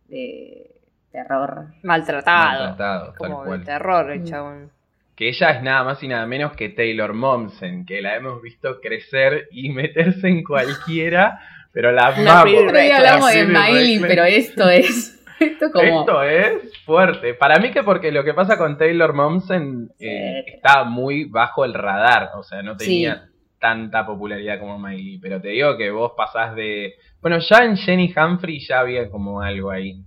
de 0.08 0.70
terror. 1.10 1.68
maltratado. 1.82 2.64
Maltratado, 2.76 3.12
tal 3.12 3.16
Como 3.16 3.44
de 3.56 3.64
terror 3.64 4.10
el 4.10 4.20
Mm. 4.20 4.24
chabón. 4.24 4.70
Que 5.16 5.28
ella 5.30 5.50
es 5.50 5.62
nada 5.62 5.82
más 5.82 6.02
y 6.02 6.08
nada 6.08 6.26
menos 6.26 6.52
que 6.52 6.68
Taylor 6.68 7.12
Momsen, 7.12 7.84
que 7.84 8.00
la 8.00 8.14
hemos 8.16 8.40
visto 8.40 8.80
crecer 8.80 9.48
y 9.50 9.70
meterse 9.70 10.28
en 10.28 10.44
cualquiera, 10.44 11.40
pero 11.78 11.92
la. 11.92 12.12
Pretty 12.42 12.56
Otro 12.58 12.76
día 12.76 12.88
La 13.00 13.10
hablamos 13.12 13.32
de 13.32 13.44
Miley, 13.46 14.00
pero 14.00 14.24
esto 14.24 14.68
es. 14.68 15.14
Esto 15.38 15.70
como. 15.70 16.00
Esto 16.00 16.22
es 16.24 16.76
fuerte. 16.84 17.34
Para 17.34 17.60
mí 17.60 17.70
que 17.70 17.84
porque 17.84 18.10
lo 18.10 18.24
que 18.24 18.34
pasa 18.34 18.58
con 18.58 18.76
Taylor 18.76 19.12
Momsen 19.14 19.88
eh, 20.00 20.42
está 20.56 20.82
muy 20.82 21.26
bajo 21.26 21.64
el 21.64 21.74
radar, 21.74 22.30
o 22.36 22.42
sea, 22.42 22.60
no 22.62 22.72
Sí. 22.76 22.86
tenía 22.86 23.28
tanta 23.60 24.04
popularidad 24.04 24.58
como 24.58 24.80
Miley, 24.80 25.18
pero 25.18 25.40
te 25.40 25.50
digo 25.50 25.76
que 25.76 25.92
vos 25.92 26.14
pasás 26.16 26.56
de... 26.56 26.94
Bueno, 27.22 27.38
ya 27.38 27.58
en 27.64 27.76
Jenny 27.76 28.12
Humphrey 28.16 28.58
ya 28.58 28.80
había 28.80 29.08
como 29.10 29.40
algo 29.40 29.70
ahí. 29.70 30.02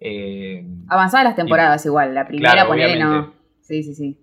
Eh, 0.00 0.64
Avanzadas 0.88 1.24
las 1.24 1.36
temporadas 1.36 1.84
igual. 1.86 2.14
La 2.14 2.26
primera, 2.26 2.52
Claro, 2.52 2.68
ponele, 2.68 2.98
no. 2.98 3.32
Sí, 3.62 3.82
sí, 3.82 3.94
sí. 3.94 4.18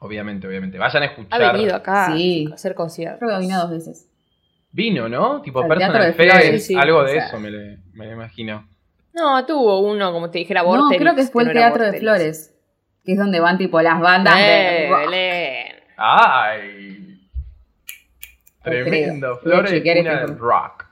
obviamente, 0.00 0.46
obviamente. 0.46 0.76
Vayan 0.76 1.04
a 1.04 1.06
Ha 1.06 1.08
escuchar. 1.08 1.52
venido 1.54 1.74
acá 1.74 2.12
Sí. 2.14 2.48
a 2.50 2.54
hacer 2.54 2.74
conciertos. 2.74 3.20
Creo 3.20 3.38
que 3.38 3.46
vino 3.46 3.58
dos 3.60 3.70
veces. 3.70 4.08
Vino, 4.76 5.08
¿no? 5.08 5.40
Tipo 5.40 5.62
Al 5.62 5.68
Personal 5.68 6.12
Fest, 6.14 6.30
Flores, 6.30 6.66
sí, 6.66 6.74
algo 6.76 6.98
o 6.98 7.02
de 7.04 7.12
sea. 7.12 7.26
eso 7.26 7.40
me, 7.40 7.50
le- 7.50 7.78
me 7.94 8.04
lo 8.06 8.12
imagino. 8.12 8.68
No, 9.14 9.46
tuvo 9.46 9.80
uno, 9.80 10.12
como 10.12 10.30
te 10.30 10.38
dijera, 10.38 10.60
No, 10.62 10.68
Vorterix, 10.68 11.00
creo 11.02 11.14
que 11.14 11.22
fue 11.32 11.42
el 11.44 11.48
no 11.48 11.54
Teatro 11.54 11.90
de. 11.90 11.98
Flores. 11.98 12.54
Que 13.02 13.12
es 13.12 13.18
donde 13.18 13.40
van 13.40 13.56
tipo 13.56 13.80
las 13.80 13.98
bandas 14.00 14.36
de 14.36 14.88
rock. 14.90 15.00
Belén. 15.06 15.66
¡Ay! 15.96 17.20
Tremendo. 18.62 19.36
Flores 19.38 19.72
este 19.72 20.02
del 20.02 20.38
rock. 20.38 20.84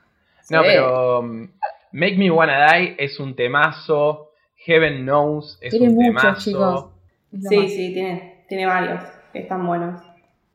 No, 0.49 0.61
Sí. 0.61 0.67
pero 0.69 1.19
um, 1.19 1.47
Make 1.91 2.15
Me 2.17 2.31
Wanna 2.31 2.71
Die 2.73 2.95
es 2.97 3.19
un 3.19 3.35
temazo. 3.35 4.31
Heaven 4.65 5.03
Knows 5.03 5.59
es 5.61 5.71
Tiene 5.71 5.89
un 5.89 5.95
muchos, 5.95 6.21
temazo. 6.21 6.39
chicos. 6.41 6.85
Es 7.33 7.47
Sí, 7.49 7.57
más. 7.57 7.69
sí, 7.69 7.93
tiene, 7.93 8.45
tiene 8.49 8.65
varios 8.65 9.01
están 9.33 9.67
buenos. 9.67 10.01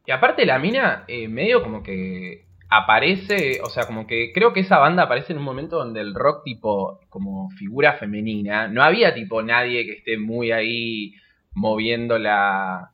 Y 0.06 0.10
aparte 0.10 0.44
la 0.46 0.58
mina 0.58 1.04
eh, 1.06 1.28
medio 1.28 1.62
como 1.62 1.82
que 1.82 2.46
aparece, 2.70 3.60
o 3.62 3.68
sea, 3.68 3.86
como 3.86 4.06
que 4.06 4.32
creo 4.32 4.52
que 4.52 4.60
esa 4.60 4.78
banda 4.78 5.02
aparece 5.02 5.32
en 5.32 5.38
un 5.38 5.44
momento 5.44 5.76
donde 5.76 6.00
el 6.00 6.14
rock 6.14 6.44
tipo 6.44 7.00
como 7.08 7.50
figura 7.50 7.94
femenina, 7.94 8.68
no 8.68 8.82
había 8.82 9.12
tipo 9.12 9.42
nadie 9.42 9.84
que 9.84 9.92
esté 9.94 10.16
muy 10.16 10.52
ahí 10.52 11.14
moviendo 11.52 12.16
la, 12.18 12.92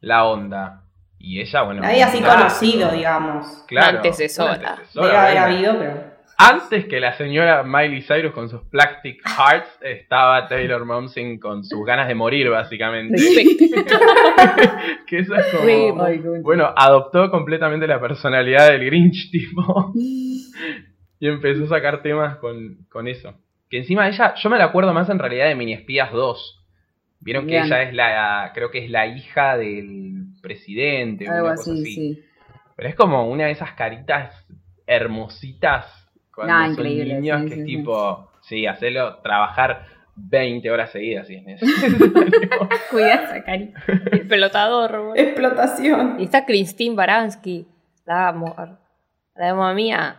la 0.00 0.24
onda. 0.24 0.82
Y 1.18 1.40
ella, 1.40 1.62
bueno... 1.62 1.82
Nadie 1.82 2.02
así 2.02 2.18
claro, 2.18 2.38
conocido, 2.38 2.90
digamos. 2.90 3.46
Claro, 3.68 3.98
antecesora. 3.98 4.58
una 4.58 4.70
antecesora, 4.70 5.06
Debe 5.06 5.16
haber 5.16 5.38
habido, 5.38 5.78
pero. 5.78 6.10
Antes 6.42 6.86
que 6.86 7.00
la 7.00 7.18
señora 7.18 7.62
Miley 7.64 8.00
Cyrus 8.00 8.32
con 8.32 8.48
sus 8.48 8.62
plastic 8.70 9.20
hearts, 9.28 9.68
estaba 9.82 10.48
Taylor 10.48 10.86
Momsen 10.86 11.38
con 11.38 11.64
sus 11.64 11.84
ganas 11.84 12.08
de 12.08 12.14
morir, 12.14 12.48
básicamente. 12.48 13.14
Que 15.06 15.18
eso 15.18 15.34
es 15.34 15.46
como... 15.48 16.42
Bueno. 16.42 16.72
Adoptó 16.74 17.30
completamente 17.30 17.86
la 17.86 18.00
personalidad 18.00 18.70
del 18.70 18.86
Grinch, 18.86 19.28
tipo. 19.32 19.92
y 19.94 21.28
empezó 21.28 21.64
a 21.64 21.68
sacar 21.68 22.00
temas 22.00 22.36
con, 22.36 22.86
con 22.88 23.06
eso. 23.06 23.34
Que 23.68 23.76
encima 23.76 24.08
ella, 24.08 24.34
yo 24.34 24.48
me 24.48 24.56
la 24.56 24.64
acuerdo 24.64 24.94
más 24.94 25.10
en 25.10 25.18
realidad 25.18 25.46
de 25.48 25.54
Mini 25.56 25.74
Espías 25.74 26.10
2. 26.10 26.64
Vieron 27.20 27.44
que 27.44 27.52
Bien. 27.52 27.64
ella 27.66 27.82
es 27.82 27.92
la, 27.92 28.50
creo 28.54 28.70
que 28.70 28.82
es 28.82 28.90
la 28.90 29.06
hija 29.08 29.58
del 29.58 30.24
presidente 30.40 31.28
Algo 31.28 31.48
una 31.48 31.56
cosa 31.56 31.72
así, 31.72 31.82
así. 31.82 31.94
sí. 31.94 32.24
Pero 32.76 32.88
es 32.88 32.94
como 32.94 33.28
una 33.28 33.44
de 33.44 33.50
esas 33.50 33.72
caritas 33.72 34.46
hermositas 34.86 35.99
cuando 36.46 36.64
son 36.64 36.72
increíble, 36.72 37.14
niños 37.20 37.40
sí, 37.42 37.48
que 37.48 37.54
sí, 37.54 37.60
es 37.60 37.66
sí. 37.66 37.76
tipo, 37.76 38.30
sí, 38.42 38.66
hacerlo 38.66 39.16
trabajar 39.18 39.84
20 40.16 40.70
horas 40.70 40.90
seguidas 40.90 41.26
si 41.26 41.36
es 41.36 41.44
necesario. 41.44 42.12
Cuidá 42.90 43.14
esa 43.24 43.44
carita. 43.44 43.80
El 43.86 44.26
pelotador, 44.28 44.90
boludo. 44.98 45.16
Explotación. 45.16 46.16
Y 46.18 46.24
está 46.24 46.44
Christine 46.44 46.94
Baranski. 46.94 47.66
La 48.04 48.28
amo. 48.28 48.54
La 49.36 49.50
amo 49.50 49.64
a 49.66 49.72
mía. 49.74 50.16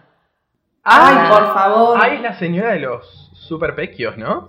Ay, 0.84 1.16
Ah. 1.18 1.30
por 1.32 1.54
favor. 1.54 2.06
Es 2.08 2.22
la 2.22 2.34
señora 2.34 2.72
de 2.72 2.80
los 2.80 3.32
super 3.36 3.76
pequios, 3.76 4.18
¿no? 4.18 4.48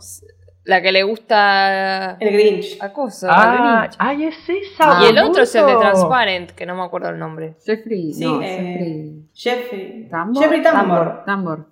La 0.65 0.81
que 0.81 0.93
le 0.93 1.03
gusta 1.03 2.17
El 2.21 2.33
Grinch. 2.35 2.79
a 2.81 2.93
cosa. 2.93 3.29
Ah, 3.31 3.81
Grinch. 3.83 3.97
ay, 3.99 4.25
es 4.27 4.49
esa. 4.49 4.99
Ah. 5.01 5.05
y 5.05 5.11
el 5.11 5.19
otro 5.19 5.43
es 5.43 5.55
el 5.57 5.67
de. 5.67 5.75
Transparent, 5.77 6.51
que 6.53 6.67
no 6.67 6.77
me 6.77 6.83
acuerdo 6.83 7.09
el 7.09 7.19
nombre. 7.19 7.57
Jeffrey, 7.67 8.13
Sí, 8.13 8.25
no, 8.25 8.41
eh, 8.41 8.47
Jeffrey. 8.47 9.29
Jeffrey. 9.35 10.09
¿Tambor? 10.09 10.43
Jeffrey 10.43 10.63
Tambor. 10.63 11.25
Tambor. 11.27 11.67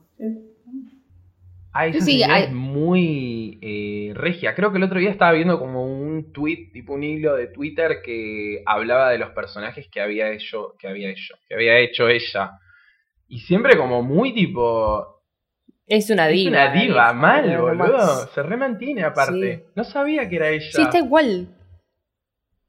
Ay, 1.73 1.91
esa 1.91 2.05
Sí, 2.05 2.23
hay- 2.25 2.45
es 2.45 2.53
muy 2.53 3.59
eh, 3.63 4.13
regia. 4.15 4.57
Creo 4.57 4.73
que 4.73 4.79
el 4.79 4.83
otro 4.85 4.99
día 4.99 5.11
estaba 5.11 5.31
viendo 5.33 5.59
como 5.61 5.85
un 5.87 6.33
tweet, 6.33 6.71
tipo 6.73 6.95
un 6.95 7.05
hilo 7.05 7.37
de 7.37 7.47
Twitter 7.47 7.99
que 8.05 8.63
hablaba 8.67 9.11
de 9.11 9.19
los 9.19 9.31
personajes 9.31 9.87
que 9.89 10.01
había 10.01 10.33
hecho, 10.33 10.75
que 10.81 10.89
había 10.89 11.11
hecho, 11.11 11.35
que 11.49 11.55
había 11.55 11.79
hecho 11.79 12.09
ella. 12.09 12.59
Y 13.29 13.39
siempre 13.39 13.77
como 13.77 14.03
muy 14.03 14.35
tipo. 14.35 15.20
Es 15.91 16.09
una 16.09 16.29
Es 16.29 16.35
diva. 16.35 16.51
una 16.51 16.73
diva, 16.73 17.11
es- 17.11 17.17
mal, 17.17 17.53
no 17.53 17.63
boludo. 17.63 17.97
más. 17.99 18.31
Se 18.33 18.43
remantiene 18.43 19.03
aparte. 19.05 19.67
No 19.75 19.85
sabía 19.85 20.29
que 20.29 20.37
era 20.37 20.49
ella. 20.49 20.67
Sí, 20.73 20.81
está 20.83 20.99
igual. 20.99 21.49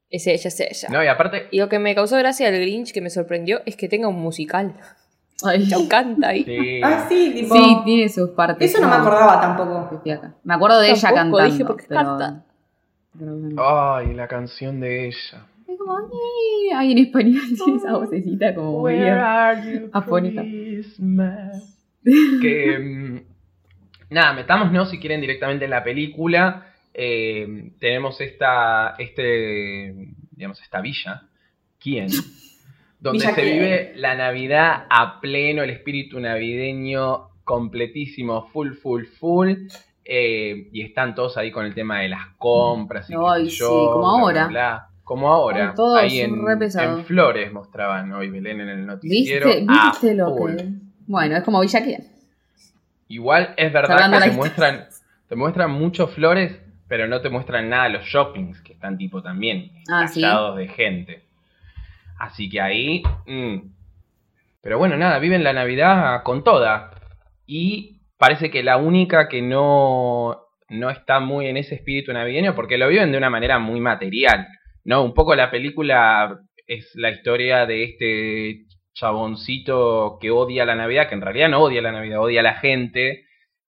Es 0.10 0.28
ella, 0.28 0.48
es 0.50 0.60
ella. 0.60 0.88
No, 0.92 1.04
y 1.04 1.08
aparte. 1.08 1.48
Y 1.52 1.60
lo 1.60 1.70
que 1.70 1.80
me 1.80 1.94
causó 1.96 2.18
gracia 2.18 2.52
del 2.52 2.60
Grinch, 2.62 2.92
que 2.92 3.00
me 3.00 3.10
sorprendió, 3.10 3.62
es 3.66 3.76
que 3.78 3.88
tenga 3.88 4.08
un 4.10 4.20
musical. 4.20 4.74
Ay. 5.44 5.68
Chau, 5.68 5.88
canta 5.88 6.30
ahí. 6.30 6.44
Sí. 6.44 6.82
Ah, 6.84 7.06
sí, 7.08 7.32
tipo. 7.34 7.56
Sí, 7.56 7.78
tiene 7.86 8.10
sus 8.10 8.30
partes. 8.32 8.70
Eso 8.72 8.82
no 8.82 8.90
me 8.90 8.96
acordaba 8.96 9.40
tampoco. 9.40 10.02
Me 10.44 10.54
acuerdo 10.54 10.80
de 10.80 10.90
ella 10.92 11.10
cantando. 11.10 11.44
dije, 11.44 11.64
porque 11.66 11.86
pero- 11.88 12.02
canta. 12.02 12.44
Ay, 13.58 14.14
la 14.14 14.28
canción 14.28 14.80
de 14.80 15.08
ella. 15.08 15.46
Es 15.68 15.78
como, 15.78 15.96
"Ay", 16.76 16.92
en 16.92 16.98
español 16.98 17.42
tiene 17.56 17.78
esa 17.86 17.98
vocecita 17.98 18.54
como 18.56 18.72
muy 18.80 18.94
Where 18.94 19.04
bien. 19.04 19.18
are 19.18 19.72
you, 19.80 19.90
afónica. 19.94 20.44
Que 22.04 22.80
mm, 22.80 24.14
nada, 24.14 24.34
metámonos 24.34 24.90
si 24.90 25.00
quieren 25.00 25.22
directamente 25.22 25.66
en 25.66 25.72
la 25.72 25.84
película. 25.84 26.68
Eh, 26.94 27.72
tenemos 27.80 28.20
esta, 28.20 28.96
este, 28.98 29.94
digamos, 30.32 30.62
esta 30.62 30.82
villa, 30.82 31.24
¿quién? 31.80 32.08
Donde 33.00 33.20
Villa 33.26 33.34
se 33.36 33.44
vive 33.44 33.94
la 33.96 34.16
Navidad 34.16 34.86
a 34.90 35.20
pleno, 35.22 35.64
el 35.64 35.70
espíritu 35.72 36.20
navideño 36.20 37.30
completísimo, 37.44 38.48
full, 38.50 38.74
full, 38.74 39.06
full. 39.20 39.54
eh, 40.06 40.68
y 40.72 40.82
están 40.84 41.16
todos 41.16 41.38
ahí 41.38 41.50
con 41.52 41.66
el 41.66 41.74
tema 41.74 42.00
de 42.02 42.10
las 42.10 42.28
compras 42.38 43.10
y 43.10 43.14
Ay, 43.18 43.50
sí, 43.50 43.58
yo, 43.58 43.92
como 43.94 44.08
ahora. 44.08 44.48
bla, 44.48 44.48
bla. 44.48 44.88
Como 45.04 45.30
ahora. 45.30 45.74
Ahí 45.98 46.20
en, 46.20 46.46
re 46.46 46.58
pesados. 46.58 47.00
en 47.00 47.06
Flores 47.06 47.52
mostraban 47.52 48.12
hoy 48.14 48.30
Belén 48.30 48.62
en 48.62 48.70
el 48.70 48.86
noticiero. 48.86 49.48
¿Viste? 49.48 49.66
¿Viste 49.68 50.14
lo 50.14 50.36
full. 50.36 50.56
que.? 50.56 50.91
Bueno, 51.12 51.36
es 51.36 51.44
como 51.44 51.60
Villa 51.60 51.84
Quién. 51.84 52.08
Igual 53.10 53.54
es 53.58 53.74
verdad 53.74 54.10
que 54.10 54.30
te 54.30 54.32
muestran, 54.32 54.86
te 55.28 55.36
muestran 55.36 55.70
muchos 55.72 56.14
flores, 56.14 56.58
pero 56.88 57.06
no 57.06 57.20
te 57.20 57.30
muestran 57.30 57.68
nada 57.68 57.90
los 57.90 58.06
shoppings, 58.06 58.62
que 58.62 58.72
están 58.72 58.98
tipo 58.98 59.22
también 59.22 59.72
Ah, 59.92 60.08
¿sí? 60.08 60.24
de 60.56 60.68
gente. 60.70 61.24
Así 62.18 62.50
que 62.50 62.62
ahí. 62.62 63.04
mm. 63.28 63.58
Pero 64.62 64.78
bueno, 64.78 64.96
nada, 64.96 65.20
viven 65.20 65.44
la 65.44 65.52
Navidad 65.52 66.24
con 66.24 66.46
toda. 66.46 66.92
Y 67.46 68.00
parece 68.18 68.50
que 68.50 68.64
la 68.64 68.78
única 68.78 69.28
que 69.28 69.42
no, 69.42 70.38
no 70.70 70.90
está 70.90 71.20
muy 71.20 71.48
en 71.48 71.58
ese 71.58 71.76
espíritu 71.76 72.14
navideño, 72.14 72.56
porque 72.56 72.78
lo 72.78 72.88
viven 72.88 73.12
de 73.12 73.18
una 73.18 73.30
manera 73.30 73.60
muy 73.60 73.82
material. 73.82 74.48
¿No? 74.86 75.04
Un 75.04 75.14
poco 75.14 75.36
la 75.36 75.52
película 75.52 76.40
es 76.68 76.90
la 76.96 77.10
historia 77.10 77.66
de 77.66 77.84
este 77.84 78.66
chaboncito 78.94 80.18
que 80.20 80.32
odia 80.32 80.66
la 80.66 80.76
Navidad, 80.76 81.08
que 81.08 81.16
en 81.16 81.22
realidad 81.22 81.50
no 81.50 81.62
odia 81.62 81.82
la 81.82 81.92
Navidad, 81.92 82.20
odia 82.22 82.42
a 82.42 82.44
la 82.44 82.56
gente, 82.56 83.26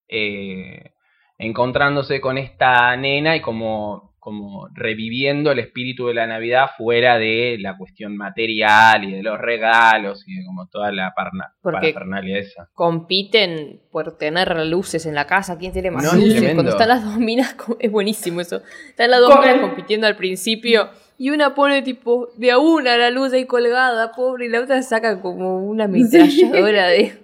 eh, 0.07 0.91
encontrándose 1.37 2.21
con 2.21 2.37
esta 2.37 2.95
nena 2.95 3.35
y 3.35 3.41
como, 3.41 4.15
como 4.19 4.67
reviviendo 4.73 5.51
el 5.51 5.59
espíritu 5.59 6.07
de 6.07 6.13
la 6.13 6.27
Navidad 6.27 6.71
fuera 6.77 7.17
de 7.17 7.57
la 7.59 7.75
cuestión 7.77 8.15
material 8.15 9.03
y 9.03 9.11
de 9.13 9.23
los 9.23 9.37
regalos 9.39 10.23
y 10.27 10.35
de 10.37 10.45
como 10.45 10.67
toda 10.67 10.91
la 10.91 11.13
parna, 11.15 11.53
Porque- 11.61 11.77
parafernalia 11.93 12.39
esa. 12.39 12.69
Compiten 12.73 13.81
por 13.91 14.17
tener 14.17 14.55
luces 14.67 15.05
en 15.05 15.15
la 15.15 15.25
casa. 15.27 15.57
¿Quién 15.57 15.73
tiene 15.73 15.91
más 15.91 16.03
No, 16.03 16.11
es 16.11 16.15
luces? 16.35 16.53
Cuando 16.53 16.71
están 16.71 16.89
las 16.89 17.03
dos 17.03 17.17
minas, 17.17 17.55
es 17.79 17.91
buenísimo 17.91 18.39
eso. 18.41 18.61
Están 18.89 19.11
las 19.11 19.19
dos 19.19 19.37
minas 19.39 19.59
compitiendo 19.59 20.07
al 20.07 20.15
principio. 20.15 20.89
Y 21.17 21.29
una 21.29 21.53
pone 21.55 21.82
tipo 21.84 22.29
de 22.38 22.51
a 22.51 22.58
una 22.58 22.98
la 22.98 23.10
luz 23.12 23.34
ahí 23.34 23.46
colgada, 23.46 24.12
pobre, 24.13 24.46
y 24.46 24.50
la 24.50 24.62
otra 24.62 24.82
saca 24.82 25.22
como 25.22 25.60
una 25.65 25.86
ametralladora 25.86 26.88
de, 26.88 27.22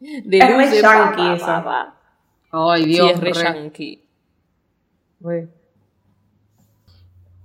de 0.00 0.38
Es 0.38 0.82
yankee 0.82 1.38
pa. 1.40 1.96
Ay, 2.50 2.82
Sí, 2.84 2.88
Dios. 2.90 3.10
es 3.12 3.20
re 3.20 3.32
re- 3.32 3.42
yankee. 3.42 4.04
Re. 5.20 5.48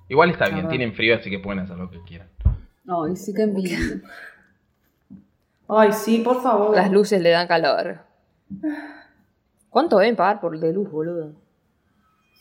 Igual 0.10 0.32
está 0.32 0.50
bien, 0.50 0.68
tienen 0.68 0.94
frío, 0.94 1.16
así 1.16 1.30
que 1.30 1.39
pueden 1.39 1.60
hacer 1.60 1.77
lo 1.77 1.89
que 1.89 2.01
quieran. 2.04 2.30
Ay, 2.88 3.16
sí 3.16 3.34
que 3.34 3.42
envidia. 3.44 3.77
Ay, 5.70 5.92
sí, 5.92 6.20
por 6.20 6.42
favor. 6.42 6.75
Las 6.75 6.92
luces 6.92 7.22
le 7.22 7.30
dan 7.30 7.48
calor. 7.48 8.00
¿Cuánto 9.70 9.98
deben 9.98 10.16
pagar 10.16 10.39
por 10.39 10.58
de 10.60 10.72
luz, 10.74 10.89
boludo? 10.89 11.34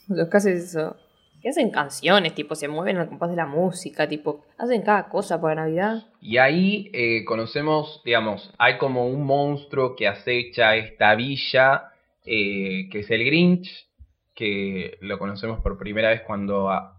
Los 0.08 0.28
que 0.28 0.36
hacen 0.36 0.56
eso. 0.56 0.96
Que 1.42 1.50
hacen 1.50 1.70
canciones, 1.70 2.34
tipo, 2.34 2.54
se 2.54 2.66
mueven 2.68 2.96
al 2.96 3.08
compás 3.08 3.30
de 3.30 3.36
la 3.36 3.46
música, 3.46 4.08
tipo, 4.08 4.44
hacen 4.58 4.82
cada 4.82 5.08
cosa 5.08 5.40
para 5.40 5.54
Navidad. 5.62 6.06
Y 6.20 6.38
ahí 6.38 6.90
eh, 6.92 7.24
conocemos, 7.24 8.02
digamos, 8.04 8.52
hay 8.58 8.78
como 8.78 9.06
un 9.06 9.24
monstruo 9.24 9.94
que 9.96 10.08
acecha 10.08 10.74
esta 10.76 11.14
villa, 11.14 11.84
eh, 12.24 12.88
que 12.90 13.00
es 13.00 13.10
el 13.10 13.24
Grinch, 13.24 13.86
que 14.34 14.98
lo 15.00 15.18
conocemos 15.18 15.60
por 15.60 15.78
primera 15.78 16.10
vez 16.10 16.22
cuando... 16.22 16.68
a- 16.70 16.92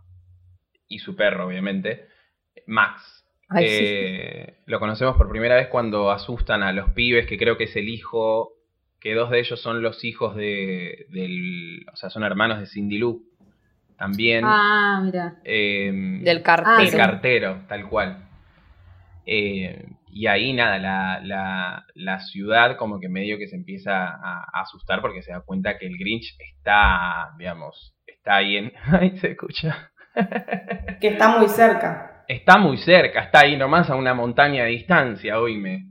y 0.89 0.99
su 0.99 1.15
perro, 1.17 1.47
obviamente, 1.47 2.05
Max. 2.65 3.25
Ay, 3.49 3.65
Eh, 3.67 4.57
Lo 4.65 4.79
conocemos 4.79 5.17
por 5.17 5.29
primera 5.29 5.55
vez 5.55 5.67
cuando 5.67 6.11
asustan 6.11 6.63
a 6.63 6.71
los 6.71 6.91
pibes, 6.91 7.27
que 7.27 7.37
creo 7.37 7.57
que 7.57 7.65
es 7.65 7.75
el 7.75 7.89
hijo, 7.89 8.53
que 9.01 9.13
dos 9.13 9.29
de 9.29 9.39
ellos 9.39 9.59
son 9.61 9.81
los 9.81 10.03
hijos 10.05 10.35
de, 10.37 11.05
del... 11.09 11.85
O 11.91 11.95
sea, 11.97 12.09
son 12.09 12.23
hermanos 12.23 12.59
de 12.61 12.67
Cindy 12.67 12.97
Lou. 12.99 13.23
También. 13.97 14.43
Ah, 14.45 15.01
mira. 15.03 15.35
em, 15.43 16.23
Del 16.23 16.41
cartero. 16.43 16.75
Ah, 16.77 16.81
el 16.81 16.89
sí. 16.89 16.97
cartero, 16.97 17.61
tal 17.67 17.87
cual. 17.89 18.23
Eh, 19.25 19.85
y 20.09 20.27
ahí 20.27 20.53
nada, 20.53 20.77
la, 20.79 21.19
la, 21.21 21.85
la 21.95 22.19
ciudad 22.19 22.77
como 22.77 22.99
que 22.99 23.09
medio 23.09 23.37
que 23.37 23.47
se 23.47 23.55
empieza 23.55 24.07
a, 24.07 24.45
a 24.51 24.61
asustar 24.61 25.01
porque 25.01 25.21
se 25.21 25.31
da 25.31 25.41
cuenta 25.41 25.77
que 25.77 25.85
el 25.87 25.97
Grinch 25.97 26.35
está, 26.39 27.31
digamos, 27.37 27.93
está 28.05 28.37
ahí 28.37 28.57
en... 28.57 28.73
Ay, 28.85 29.17
se 29.19 29.31
escucha. 29.31 29.91
Que 30.99 31.09
está 31.09 31.37
muy 31.37 31.47
cerca. 31.49 32.23
Está 32.27 32.57
muy 32.57 32.77
cerca, 32.77 33.21
está 33.21 33.41
ahí 33.41 33.55
nomás 33.57 33.89
a 33.89 33.95
una 33.95 34.13
montaña 34.13 34.63
de 34.63 34.71
distancia, 34.71 35.39
oíme. 35.39 35.85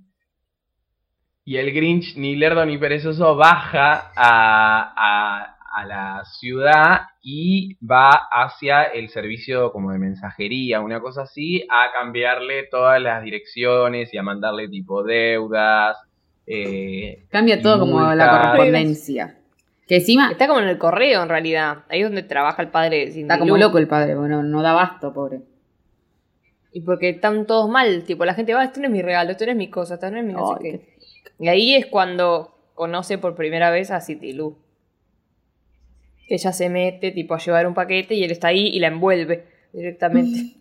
Y 1.45 1.57
el 1.59 1.73
Grinch, 1.73 2.17
ni 2.17 2.35
lerdo 2.35 2.67
ni 2.67 2.77
perezoso, 2.77 3.37
baja 3.37 4.11
a, 4.17 4.93
a, 4.97 5.56
a 5.77 5.85
la 5.85 6.25
ciudad 6.25 7.01
y 7.23 7.77
va 7.85 8.11
hacia 8.31 8.85
el 8.85 9.11
servicio 9.11 9.73
como 9.73 9.93
de 9.93 9.99
mensajería, 9.99 10.81
una 10.81 11.01
cosa 11.01 11.23
así, 11.23 11.67
a 11.71 11.93
cambiarle 11.93 12.65
todas 12.71 13.01
las 13.01 13.23
direcciones 13.23 14.13
y 14.15 14.17
a 14.17 14.23
mandarle 14.23 14.69
tipo 14.69 15.03
deudas. 15.03 15.99
eh, 16.47 17.27
Cambia 17.29 17.61
todo 17.61 17.81
como 17.81 18.01
la 18.15 18.31
correspondencia. 18.31 19.37
Que 19.87 19.97
encima 19.97 20.31
Está 20.33 20.49
como 20.49 20.61
en 20.61 20.69
el 20.69 20.79
correo, 20.79 21.23
en 21.23 21.29
realidad. 21.29 21.85
Ahí 21.91 22.01
es 22.01 22.07
donde 22.07 22.23
trabaja 22.23 22.63
el 22.63 22.69
padre 22.69 23.05
está 23.05 23.39
como 23.39 23.59
loco 23.59 23.77
el 23.77 23.87
padre, 23.87 24.17
bueno, 24.17 24.43
no 24.43 24.63
da 24.63 24.73
basto, 24.73 25.13
pobre. 25.13 25.43
Y 26.73 26.81
porque 26.81 27.11
están 27.11 27.47
todos 27.47 27.69
mal. 27.69 28.05
Tipo, 28.05 28.25
la 28.25 28.33
gente 28.35 28.55
va, 28.55 28.65
esto 28.65 28.81
no 28.81 28.87
es 28.87 28.93
mi 28.93 29.03
regalo, 29.03 29.31
esto 29.31 29.45
no 29.45 29.51
es 29.53 29.59
mi 29.59 29.69
cosa, 29.69 29.95
esto 29.95 30.11
no 30.11 30.19
es 30.19 30.25
mi 30.25 30.33
no 30.33 30.55
sé 30.55 30.63
qué. 30.63 30.97
Y 31.39 31.49
ahí 31.49 31.75
es 31.75 31.87
cuando 31.87 32.55
conoce 32.75 33.19
por 33.19 33.35
primera 33.35 33.71
vez 33.71 33.91
a 33.91 34.01
City 34.01 34.33
Lou. 34.33 34.57
Ella 36.29 36.53
se 36.53 36.69
mete 36.69 37.11
tipo 37.13 37.35
a 37.35 37.39
llevar 37.39 37.67
un 37.67 37.75
paquete 37.75 38.15
y 38.15 38.25
él 38.25 38.31
está 38.31 38.49
ahí 38.49 38.67
y 38.69 38.81
la 38.81 38.89
envuelve 38.89 39.45
directamente. 39.73 40.57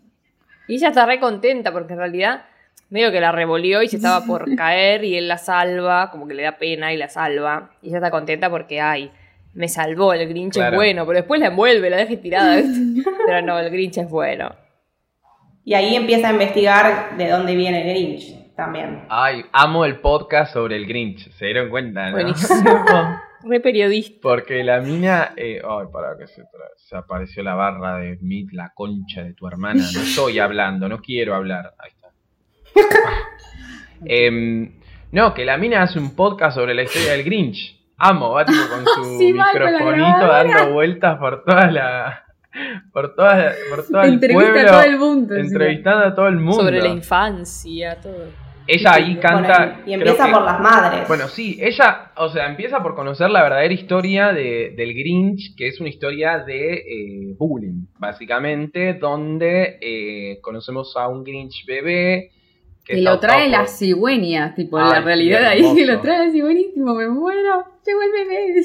y 0.68 0.74
ella 0.76 0.88
está 0.88 1.06
re 1.06 1.18
contenta 1.18 1.72
porque 1.72 1.94
en 1.94 1.98
realidad 1.98 2.44
medio 2.88 3.10
que 3.10 3.20
la 3.20 3.32
revolvió 3.32 3.82
y 3.82 3.88
se 3.88 3.96
estaba 3.96 4.24
por 4.24 4.54
caer 4.56 5.02
y 5.04 5.16
él 5.16 5.26
la 5.28 5.38
salva, 5.38 6.10
como 6.10 6.28
que 6.28 6.34
le 6.34 6.42
da 6.44 6.52
pena 6.58 6.92
y 6.92 6.96
la 6.96 7.08
salva. 7.08 7.70
Y 7.82 7.88
ella 7.88 7.96
está 7.98 8.10
contenta 8.10 8.48
porque, 8.48 8.80
ay, 8.80 9.10
me 9.54 9.68
salvó, 9.68 10.12
el 10.12 10.28
Grinch 10.28 10.52
Claro. 10.54 10.72
es 10.72 10.76
bueno, 10.76 11.06
pero 11.06 11.18
después 11.18 11.40
la 11.40 11.46
envuelve, 11.48 11.88
la 11.90 11.96
deja 11.96 12.20
tirada. 12.20 12.62
Pero 13.26 13.40
no, 13.42 13.58
el 13.58 13.70
Grinch 13.70 13.96
es 13.98 14.08
bueno. 14.10 14.54
Y 15.64 15.72
ahí 15.74 15.96
empieza 15.96 16.28
a 16.28 16.32
investigar 16.32 17.16
de 17.16 17.28
dónde 17.28 17.56
viene 17.56 17.80
el 17.82 17.88
Grinch 17.88 18.35
también. 18.56 19.04
Ay, 19.08 19.44
amo 19.52 19.84
el 19.84 20.00
podcast 20.00 20.52
sobre 20.54 20.76
el 20.76 20.86
Grinch. 20.86 21.30
Se 21.32 21.44
dieron 21.46 21.68
cuenta, 21.68 22.06
¿no? 22.06 22.12
Buenísimo. 22.12 22.84
Re 23.44 23.60
periodista. 23.60 24.18
Porque 24.22 24.64
la 24.64 24.80
mina. 24.80 25.32
eh, 25.36 25.60
ay, 25.62 25.86
para 25.92 26.16
que 26.18 26.26
se, 26.26 26.42
se 26.76 26.96
apareció 26.96 27.42
la 27.44 27.54
barra 27.54 27.98
de 27.98 28.18
Meet, 28.20 28.52
la 28.52 28.72
concha 28.74 29.22
de 29.22 29.34
tu 29.34 29.46
hermana. 29.46 29.84
No 29.94 30.00
estoy 30.02 30.38
hablando, 30.40 30.88
no 30.88 30.98
quiero 31.00 31.34
hablar. 31.34 31.74
Ahí 31.78 31.90
está. 31.90 32.08
Em, 34.04 34.78
no, 35.12 35.32
que 35.32 35.44
la 35.44 35.56
mina 35.56 35.82
hace 35.82 35.98
un 35.98 36.14
podcast 36.14 36.56
sobre 36.56 36.74
la 36.74 36.82
historia 36.82 37.12
del 37.12 37.24
Grinch. 37.24 37.74
Amo, 37.98 38.32
va 38.32 38.44
tipo 38.44 38.58
con 38.68 38.84
su 38.84 39.18
Sí, 39.18 39.32
va 39.32 39.52
con 39.52 39.62
la 39.64 39.70
microfonito 39.70 40.26
dando 40.26 40.72
vueltas 40.74 41.18
por 41.18 41.44
toda 41.44 41.70
la. 41.70 42.22
Por 42.92 43.14
toda, 43.14 43.52
por 43.70 43.86
todo 43.86 44.02
el 44.02 44.14
Entrevista 44.14 44.52
pueblo. 44.52 44.68
a 44.68 44.72
todo 44.72 44.82
el 44.82 44.98
mundo. 44.98 45.34
entrevistando 45.36 46.04
a 46.06 46.14
todo 46.14 46.28
el 46.28 46.36
mundo. 46.36 46.62
Sobre 46.62 46.80
la 46.80 46.88
infancia, 46.88 47.98
todo. 48.00 48.26
Ella 48.66 48.94
ahí 48.94 49.16
canta. 49.16 49.58
Bueno, 49.66 49.82
y 49.86 49.92
empieza 49.92 50.26
que- 50.26 50.32
por 50.32 50.42
las 50.42 50.60
madres. 50.60 51.08
Bueno, 51.08 51.28
sí, 51.28 51.58
ella, 51.60 52.12
o 52.16 52.28
sea, 52.28 52.46
empieza 52.48 52.82
por 52.82 52.94
conocer 52.94 53.30
la 53.30 53.42
verdadera 53.42 53.72
historia 53.72 54.32
de, 54.32 54.74
del 54.76 54.92
Grinch, 54.94 55.54
que 55.56 55.68
es 55.68 55.80
una 55.80 55.88
historia 55.88 56.38
de 56.40 56.74
eh, 56.74 57.34
bullying, 57.38 57.86
básicamente, 57.98 58.94
donde 58.94 59.78
eh, 59.80 60.38
conocemos 60.42 60.96
a 60.96 61.08
un 61.08 61.22
Grinch 61.24 61.64
bebé. 61.66 62.30
Que 62.84 62.96
lo 63.02 63.18
trae 63.20 63.48
la 63.48 63.66
cigüeña, 63.66 64.54
tipo, 64.54 64.78
Ay, 64.78 64.90
la 64.90 65.00
realidad 65.00 65.44
ahí, 65.46 65.62
que 65.74 65.86
lo 65.86 66.00
trae 66.00 66.26
la 66.26 66.32
cigüeñísimo, 66.32 66.94
me 66.94 67.08
muero. 67.08 67.64
Llegó 67.86 68.02
el 68.02 68.12
bebé. 68.12 68.62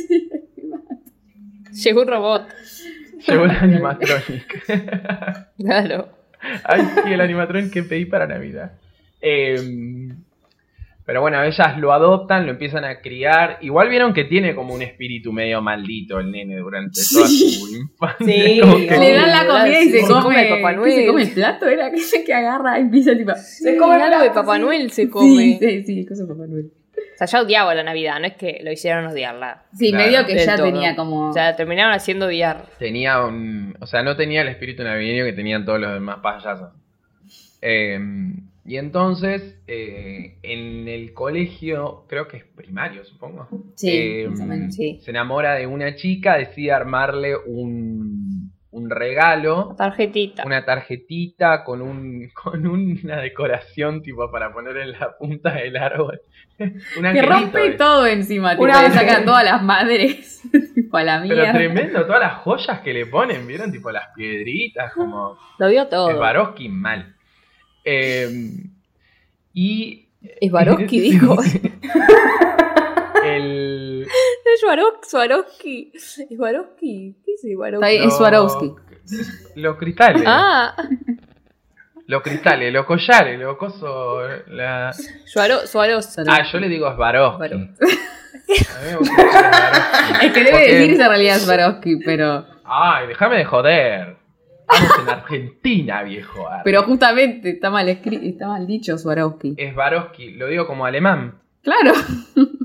Llegó 1.72 2.01
un 2.01 2.08
robot. 2.08 2.48
Llegó 3.27 3.46
el 3.46 3.51
animatronic. 3.51 4.65
Claro. 5.58 6.10
Ay, 6.63 6.81
sí, 7.05 7.13
el 7.13 7.22
animatronic 7.22 7.72
que 7.72 7.84
pedí 7.84 8.05
para 8.05 8.25
Navidad. 8.25 8.74
Em, 9.22 10.18
pero 11.06 11.22
bueno, 11.22 11.44
ellas 11.44 11.78
lo 11.78 11.92
adoptan, 11.94 12.46
lo 12.46 12.51
empiezan 12.54 12.86
a 12.86 13.01
criar. 13.01 13.58
Igual 13.62 13.90
vieron 13.90 14.13
que 14.13 14.24
tiene 14.24 14.56
como 14.56 14.74
un 14.74 14.82
espíritu 14.82 15.34
medio 15.34 15.62
maldito 15.62 16.20
el 16.20 16.32
nene 16.32 16.58
durante 16.58 17.01
toda 17.12 17.28
su 17.28 17.75
infancia. 17.75 18.25
Sí. 18.25 18.62
Que- 18.88 18.98
Le 18.98 19.13
dan 19.13 19.30
la 19.32 19.46
comida 19.48 19.82
y 19.82 19.90
se 19.90 20.01
Se 20.01 20.08
come, 20.08 20.22
come 20.24 20.42
el 20.48 20.50
Papá 20.56 20.70
¿qué 20.72 20.75
Noel. 20.78 20.94
se 20.94 21.06
come 21.08 21.22
el 21.24 21.32
plato, 21.32 21.68
era 21.68 21.86
aquella 21.88 22.25
que 22.25 22.34
agarra 22.34 22.78
y 22.80 22.82
empieza 22.84 23.18
tipo. 23.18 23.32
Se 23.36 23.78
come 23.78 23.96
algo 23.96 24.24
de 24.24 24.30
Papá 24.32 24.56
sí. 24.56 24.62
Noel 24.62 24.92
se 24.92 25.04
Sí, 25.06 25.10
come. 25.10 25.58
sí, 25.60 25.84
sí, 25.84 26.06
cosa 26.06 26.22
de 26.24 26.28
Papá 26.30 26.48
Noel. 26.48 26.72
O 27.13 27.18
sea, 27.18 27.28
ya 27.28 27.42
odiaba 27.46 27.75
la 27.75 27.84
Navidad, 27.84 28.20
no 28.20 28.25
es 28.28 28.34
que 28.34 28.62
lo 28.63 28.72
hicieron 28.72 29.06
odiarla. 29.06 29.63
Sí, 29.78 29.92
Claro. 29.92 30.06
medio 30.06 30.25
que 30.25 30.44
ya 30.44 30.56
todo. 30.56 30.66
tenía 30.66 30.96
como. 30.96 31.30
O 31.30 31.34
sea, 31.34 31.56
terminaron 31.56 31.94
haciendo 31.94 32.28
odiar. 32.28 32.66
tenía 32.80 33.24
un. 33.24 33.75
O 33.80 33.86
sea, 33.86 34.01
no 34.01 34.16
tenía 34.16 34.42
el 34.42 34.48
espíritu 34.48 34.84
navideño 34.84 35.25
que 35.25 35.34
tenían 35.34 35.66
todos 35.66 35.80
los 35.80 35.94
demás 35.94 36.18
payasos. 36.24 36.70
Eh, 37.62 38.00
y 38.65 38.77
entonces, 38.77 39.60
eh, 39.68 40.38
en 40.44 40.88
el 40.88 41.13
colegio, 41.13 42.06
creo 42.08 42.27
que 42.27 42.38
es 42.38 42.44
primario, 42.46 43.03
supongo. 43.03 43.48
Sí, 43.75 43.89
eh, 43.91 44.27
más 44.30 44.39
o 44.41 44.46
menos. 44.46 44.75
Sí. 44.75 45.00
Se 45.03 45.12
enamora 45.12 45.56
de 45.56 45.68
una 45.68 45.96
chica, 45.96 46.38
decide 46.38 46.72
armarle 46.72 47.36
un, 47.36 48.51
un 48.70 48.89
regalo, 48.89 49.75
Tarjetita. 49.77 50.44
una 50.46 50.63
tarjetita 50.63 51.63
con, 51.63 51.82
un, 51.82 52.30
con 52.34 52.68
una 52.68 53.18
decoración 53.18 54.01
tipo 54.01 54.32
para 54.32 54.53
poner 54.53 54.77
en 54.77 54.91
la 54.91 55.18
punta 55.18 55.53
del 55.53 55.75
árbol. 55.77 56.22
un 56.60 57.13
que 57.13 57.22
rompe 57.24 57.68
es. 57.68 57.77
todo 57.77 58.05
encima, 58.05 58.51
tipo, 58.51 58.64
Un 58.64 58.70
le 58.70 58.92
sacan 58.92 59.25
todas 59.25 59.44
las 59.44 59.64
madres, 59.64 60.42
tipo 60.75 60.98
a 60.98 61.03
la 61.03 61.22
Pero 61.22 61.36
mía. 61.36 61.51
tremendo, 61.51 62.05
todas 62.05 62.22
las 62.22 62.33
joyas 62.42 62.79
que 62.81 62.94
le 62.94 63.07
ponen, 63.07 63.46
¿vieron? 63.48 63.72
Tipo 63.72 63.92
las 63.92 64.09
piedritas, 64.16 64.94
como... 64.94 65.36
Lo 65.57 65.68
Es 65.68 65.90
todo. 65.90 66.12
Swarovski 66.12 66.70
mal. 66.70 67.16
Eh, 67.83 68.29
y 69.53 70.07
Es 70.22 70.50
Swarovski, 70.50 70.87
Sí. 71.01 71.11
dijo. 71.11 71.37
el... 73.25 74.03
Es 74.53 74.59
Swarovski. 75.09 75.91
¿Es 75.94 76.25
Swarovski? 76.35 77.15
¿Qué 77.25 77.33
es 77.33 77.41
Swarovski? 77.41 77.96
Es 77.96 78.03
los- 78.05 78.17
Swarovski. 78.17 78.72
Los 79.55 79.77
cristales. 79.77 80.24
Ah, 80.25 80.75
Los 82.07 82.22
cristales, 82.24 82.74
los 82.74 82.85
collares, 82.85 83.39
los 83.39 83.57
cosos... 83.57 84.29
La... 84.48 84.91
Ah, 86.27 86.44
yo 86.51 86.59
le 86.59 86.67
digo. 86.70 86.87
A 86.87 86.96
mí 86.96 86.98
me 86.98 87.20
gusta 87.27 87.46
decir 87.48 87.67
Swarovski. 87.77 87.85
Es 90.22 90.33
que 90.33 90.39
debe 90.44 90.51
Porque- 90.51 90.74
decirse 90.75 91.01
en 91.03 91.09
realidad 91.09 91.37
Swarovski, 91.39 91.96
pero. 92.03 92.46
Ay, 92.65 93.07
déjame 93.07 93.37
de 93.37 93.46
joder. 93.46 94.17
Estamos 94.72 95.00
en 95.00 95.10
Argentina, 95.10 96.03
viejo. 96.03 96.48
Pero 96.64 96.84
justamente 96.84 97.50
está 97.50 97.70
mal 97.70 97.88
escrito, 97.90 98.24
está 98.25 98.48
mal 98.48 98.66
dicho 98.68 98.98
Swarovski. 98.98 99.55
Es 99.57 99.74
Swarovski, 99.74 100.31
lo 100.31 100.48
digo 100.48 100.68
como 100.68 100.86
alemán. 100.86 101.36
Claro. 101.64 101.92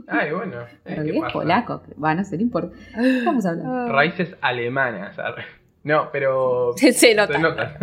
Ay, 0.08 0.32
bueno. 0.32 0.62
eh, 0.62 0.66
Pero 0.84 1.02
¿qué 1.04 1.10
es 1.10 1.20
pasa? 1.20 1.32
polaco. 1.32 1.82
Va, 2.02 2.14
no 2.14 2.24
sé, 2.24 2.36
no 2.36 2.42
importa. 2.42 2.76
Vamos 3.24 3.44
a 3.44 3.50
hablar. 3.50 3.90
Raíces 3.92 4.34
alemanas. 4.40 5.16
No, 5.82 6.08
pero. 6.12 6.72
Se, 6.76 6.92
se 6.92 7.14
nota. 7.14 7.34
Se 7.34 7.38
nota. 7.40 7.76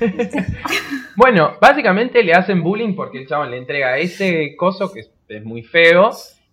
bueno, 1.16 1.54
básicamente 1.60 2.22
le 2.22 2.32
hacen 2.32 2.62
bullying 2.62 2.94
porque 2.94 3.18
el 3.18 3.26
chabón 3.28 3.50
le 3.50 3.58
entrega 3.58 3.98
ese 3.98 4.54
coso 4.56 4.92
que 4.92 5.00
es, 5.00 5.10
es 5.28 5.44
muy 5.44 5.62
feo. 5.62 6.10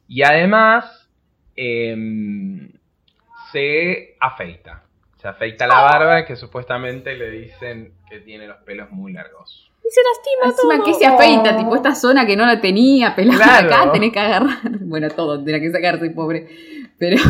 Y 0.08 0.23
además 0.23 1.10
em, 1.56 2.71
se 3.52 4.15
afeita. 4.19 4.84
Se 5.21 5.27
afeita 5.27 5.67
la 5.67 5.82
barba 5.82 6.25
que 6.25 6.36
supuestamente 6.38 7.15
le 7.15 7.29
dicen 7.29 7.93
que 8.10 8.19
tiene 8.19 8.47
los 8.47 8.58
pelos 8.58 8.89
muy 8.91 9.12
largos. 9.12 9.69
Y 9.86 9.89
se 9.91 10.01
lastima 10.01 10.45
Encima 10.51 10.75
todo. 10.77 10.86
que 10.86 10.93
se 10.93 11.05
afeita, 11.05 11.58
tipo 11.58 11.75
esta 11.75 11.93
zona 11.93 12.25
que 12.25 12.38
no 12.38 12.45
la 12.45 12.62
tenía, 12.62 13.15
pelada 13.15 13.38
Claro. 13.60 13.67
acá, 13.67 13.91
tenés 13.91 14.13
que 14.13 14.19
agarrar. 14.19 14.58
Bueno, 14.82 15.10
todo, 15.10 15.43
tenés 15.43 15.62
que 15.62 15.71
sacarse, 15.71 16.10
pobre. 16.12 16.47
Pero. 16.97 17.17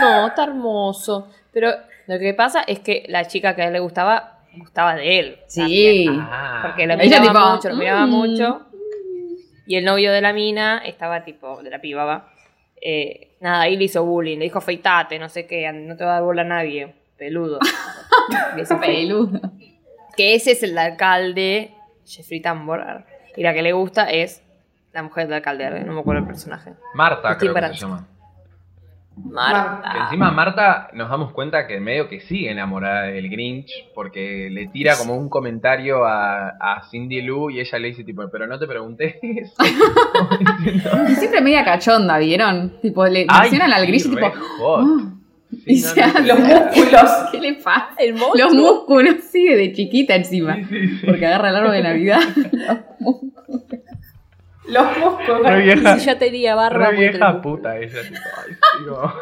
No, 0.00 0.28
está 0.28 0.44
hermoso. 0.44 1.28
Pero 1.52 1.70
lo 2.06 2.18
que 2.20 2.32
pasa 2.32 2.62
es 2.66 2.78
que 2.78 3.04
la 3.08 3.26
chica 3.26 3.56
que 3.56 3.62
a 3.62 3.66
él 3.66 3.72
le 3.72 3.80
gustaba, 3.80 4.38
gustaba 4.56 4.94
de 4.94 5.18
él. 5.18 5.38
Sí. 5.48 6.06
Ah, 6.08 6.62
Porque 6.62 6.86
lo 6.86 6.94
Ella 6.94 7.20
miraba 7.20 7.40
tipo, 7.40 7.54
mucho, 7.56 7.68
lo 7.70 7.76
miraba 7.76 8.06
mm. 8.06 8.10
mucho. 8.10 8.60
Y 9.66 9.76
el 9.76 9.84
novio 9.84 10.12
de 10.12 10.20
la 10.20 10.32
mina 10.32 10.78
estaba 10.78 11.24
tipo, 11.24 11.60
de 11.62 11.70
la 11.70 11.80
piba, 11.80 12.04
va. 12.04 12.33
Eh, 12.86 13.36
nada, 13.40 13.62
ahí 13.62 13.78
le 13.78 13.84
hizo 13.84 14.04
bullying, 14.04 14.36
le 14.36 14.44
dijo 14.44 14.58
afeitate, 14.58 15.18
no 15.18 15.30
sé 15.30 15.46
qué, 15.46 15.72
no 15.72 15.96
te 15.96 16.04
va 16.04 16.10
a 16.10 16.14
dar 16.16 16.22
bola 16.22 16.42
a 16.42 16.44
nadie, 16.44 16.94
peludo. 17.16 17.58
Peludo. 18.80 19.40
que 20.14 20.34
ese 20.34 20.52
es 20.52 20.62
el 20.62 20.76
alcalde, 20.76 21.72
Jeffrey 22.06 22.40
Tambor. 22.40 23.04
Y 23.36 23.42
la 23.42 23.54
que 23.54 23.62
le 23.62 23.72
gusta 23.72 24.10
es 24.10 24.42
la 24.92 25.02
mujer 25.02 25.26
del 25.26 25.36
alcalde, 25.36 25.80
no 25.80 25.94
me 25.94 26.00
acuerdo 26.00 26.20
el 26.20 26.26
personaje. 26.26 26.74
Marta, 26.92 27.32
Estoy 27.32 27.48
creo 27.48 27.70
que 27.70 27.74
se 27.74 27.80
llama. 27.80 28.06
Marta. 29.16 29.92
Que 29.92 29.98
encima 30.00 30.30
Marta 30.32 30.88
nos 30.92 31.08
damos 31.08 31.32
cuenta 31.32 31.66
que 31.66 31.78
medio 31.80 32.08
que 32.08 32.20
sigue 32.20 32.50
enamorada 32.50 33.02
del 33.04 33.28
Grinch 33.30 33.70
porque 33.94 34.48
le 34.50 34.66
tira 34.68 34.96
como 34.96 35.16
un 35.16 35.28
comentario 35.28 36.04
a, 36.04 36.48
a 36.48 36.82
Cindy 36.90 37.22
Lou 37.22 37.50
y 37.50 37.60
ella 37.60 37.78
le 37.78 37.88
dice 37.88 38.02
tipo, 38.04 38.28
pero 38.30 38.46
no 38.46 38.58
te 38.58 38.66
Y 41.08 41.14
siempre 41.14 41.40
media 41.40 41.64
cachonda, 41.64 42.18
¿vieron? 42.18 42.80
Tipo, 42.80 43.06
le 43.06 43.26
"Ay, 43.28 43.42
mencionan 43.50 43.72
al 43.72 43.82
sí, 43.82 43.86
gris 43.88 44.06
y 44.06 44.10
tipo. 44.10 44.26
hot". 44.58 44.80
"Ah, 44.84 45.10
Sí, 45.64 45.76
y 45.76 45.80
no, 45.82 45.94
no, 45.94 46.20
Los 46.26 46.38
no. 46.40 46.46
músculos. 46.46 47.10
¿Qué 47.30 47.40
le 47.40 47.54
pasa? 47.54 47.90
El. 47.98 48.16
Los 48.16 48.54
músculos 48.54 49.16
sigue 49.30 49.54
de 49.56 49.72
chiquita 49.72 50.16
encima. 50.16 50.56
Sí, 50.56 50.64
sí, 50.64 50.88
sí. 50.98 51.06
Porque 51.06 51.24
agarra 51.26 51.50
el 51.50 51.56
árbol 51.56 51.72
de 51.72 51.82
Navidad. 51.82 52.18
Los 52.34 52.76
músculos. 53.00 53.33
Re 54.66 55.62
vieja, 55.62 55.98
Si 55.98 56.06
ya 56.06 56.18
tenía 56.18 56.54
barba. 56.54 56.86
re 56.86 56.96
vieja 56.96 57.18
tremenda. 57.18 57.42
puta 57.42 57.76
ella. 57.76 58.02
Tipo, 58.02 58.20
ay, 58.46 58.56
no". 58.86 59.14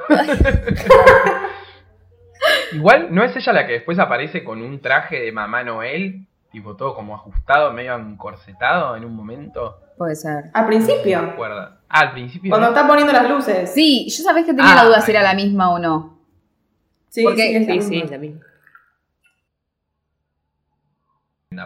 Igual, 2.73 3.09
¿no 3.15 3.23
es 3.23 3.37
ella 3.37 3.53
la 3.53 3.67
que 3.67 3.73
después 3.75 3.99
aparece 3.99 4.43
con 4.45 4.63
un 4.63 4.81
traje 4.81 5.21
de 5.21 5.33
mamá 5.33 5.63
Noel? 5.63 6.27
Tipo 6.51 6.77
todo 6.77 6.95
como 6.95 7.15
ajustado, 7.15 7.73
medio 7.73 7.95
encorsetado 7.97 8.97
en 8.97 9.05
un 9.05 9.15
momento. 9.15 9.79
Puede 9.97 10.17
ser. 10.17 10.45
Al 10.53 10.65
¿Se 10.65 10.67
principio. 10.69 11.19
acuerda? 11.19 11.79
Ah, 11.89 12.01
al 12.01 12.13
principio. 12.13 12.51
Cuando 12.51 12.69
¿no? 12.69 12.75
está 12.75 12.87
poniendo 12.87 13.13
las 13.13 13.29
luces. 13.29 13.73
Sí, 13.73 14.07
yo 14.09 14.23
sabés 14.23 14.45
que 14.45 14.53
tenía 14.55 14.73
Ah, 14.73 14.77
la 14.77 14.85
duda 14.85 15.01
si 15.01 15.11
era 15.13 15.23
la 15.23 15.35
misma 15.35 15.71
o 15.71 15.79
no. 15.79 16.19
Sí, 17.09 17.23
porque- 17.25 17.43
sí, 17.43 17.55
es 17.57 17.67
la 17.67 17.67
Sí, 17.67 17.73
misma. 17.79 17.89
sí, 17.89 18.01
es 18.05 18.11
la 18.11 18.19
misma. 18.19 18.41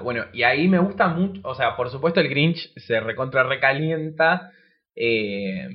Bueno, 0.00 0.24
y 0.32 0.42
ahí 0.42 0.68
me 0.68 0.78
gusta 0.78 1.08
mucho, 1.08 1.40
o 1.44 1.54
sea, 1.54 1.76
por 1.76 1.90
supuesto 1.90 2.20
el 2.20 2.28
Grinch 2.28 2.72
se 2.76 3.00
recontra 3.00 3.42
recalienta, 3.44 4.50
eh, 4.94 5.68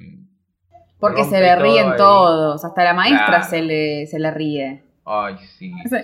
Porque 1.00 1.24
se 1.24 1.40
le 1.42 1.54
todo 1.56 1.64
ríen 1.64 1.96
todos. 1.98 2.66
Hasta 2.66 2.84
la 2.84 2.94
maestra 2.94 3.26
Claro. 3.28 3.44
se, 3.46 3.62
le, 3.62 4.08
se 4.08 4.20
le 4.20 4.32
ríe. 4.32 4.84
Ay, 5.06 5.38
sí, 5.58 5.74
Sí. 5.90 5.96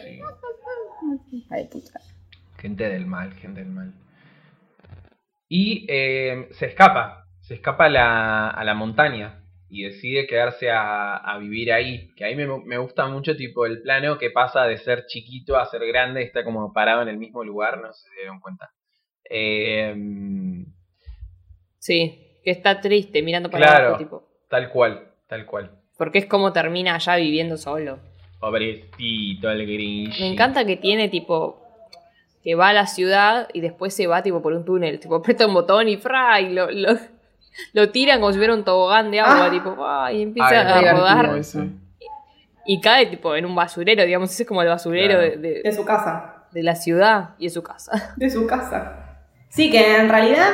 sí. 1.31 1.43
Ay, 1.49 1.67
puta. 1.71 1.99
Gente 2.57 2.89
del 2.89 3.05
mal, 3.05 3.33
gente 3.35 3.59
del 3.63 3.69
mal. 3.71 3.93
Y 5.49 5.85
eh, 5.87 6.47
se 6.51 6.65
escapa, 6.65 7.25
se 7.41 7.53
escapa 7.53 7.85
a 7.85 7.89
la, 7.89 8.49
a 8.49 8.63
la 8.63 8.73
montaña 8.73 9.39
y 9.69 9.83
decide 9.83 10.27
quedarse 10.27 10.69
a, 10.71 11.17
a 11.17 11.37
vivir 11.37 11.71
ahí. 11.73 12.09
Que 12.15 12.23
ahí 12.25 12.35
me, 12.35 12.47
me 12.65 12.77
gusta 12.77 13.05
mucho 13.07 13.35
tipo 13.35 13.65
el 13.65 13.81
plano 13.81 14.17
que 14.17 14.31
pasa 14.31 14.65
de 14.65 14.77
ser 14.77 15.05
chiquito 15.07 15.57
a 15.57 15.65
ser 15.65 15.85
grande, 15.85 16.21
está 16.23 16.43
como 16.43 16.71
parado 16.73 17.01
en 17.01 17.09
el 17.09 17.17
mismo 17.17 17.43
lugar, 17.43 17.79
no 17.81 17.91
sé 17.93 18.03
si 18.03 18.09
se 18.15 18.21
dieron 18.21 18.39
cuenta. 18.39 18.69
Eh, 19.29 19.93
Sí, 21.79 22.19
que 22.43 22.51
está 22.51 22.81
triste 22.81 23.21
mirando 23.21 23.49
para 23.49 23.65
Claro. 23.67 23.85
abajo, 23.87 23.97
tipo. 24.03 24.23
tal 24.49 24.69
cual, 24.69 25.11
tal 25.27 25.45
cual. 25.45 25.71
Porque 25.97 26.19
es 26.19 26.25
como 26.25 26.51
termina 26.53 26.95
allá 26.95 27.15
viviendo 27.15 27.57
solo. 27.57 27.99
Pobrecito 28.39 29.49
el 29.49 29.65
Grinch. 29.65 30.19
Me 30.19 30.27
encanta 30.27 30.65
que 30.65 30.77
tiene 30.77 31.09
tipo 31.09 31.63
que 32.43 32.55
va 32.55 32.69
a 32.69 32.73
la 32.73 32.87
ciudad 32.87 33.49
y 33.53 33.61
después 33.61 33.93
se 33.93 34.07
va 34.07 34.21
tipo 34.23 34.41
por 34.41 34.53
un 34.53 34.63
túnel, 34.63 34.99
tipo 34.99 35.15
aprieta 35.15 35.47
un 35.47 35.53
botón 35.53 35.89
y 35.89 35.97
fra 35.97 36.39
y 36.39 36.53
lo, 36.53 36.69
lo, 36.71 36.93
lo 37.73 37.89
tiran 37.91 38.19
como 38.19 38.31
si 38.31 38.37
fuera 38.37 38.53
un 38.53 38.63
tobogán 38.63 39.11
de 39.11 39.19
agua, 39.19 39.45
Ah. 39.47 39.51
tipo, 39.51 39.75
ah, 39.79 40.11
y 40.11 40.21
empieza 40.23 40.49
Ay, 40.77 40.85
a 40.85 40.93
rodar 40.93 41.41
y 42.65 42.81
cae 42.81 43.05
tipo 43.05 43.35
en 43.35 43.45
un 43.45 43.55
basurero, 43.55 44.03
digamos, 44.03 44.29
ese 44.31 44.43
es 44.43 44.47
como 44.47 44.61
el 44.61 44.67
basurero 44.67 45.13
Claro. 45.19 45.21
de, 45.21 45.37
de- 45.37 45.61
De 45.63 45.71
su 45.71 45.85
casa. 45.85 46.33
de 46.51 46.63
la 46.63 46.75
ciudad 46.75 47.29
y 47.37 47.45
de 47.45 47.49
su 47.49 47.63
casa. 47.63 48.13
De 48.17 48.29
su 48.29 48.45
casa. 48.47 48.93
Sí, 49.49 49.71
que 49.71 49.97
en 49.97 50.09
realidad 50.09 50.49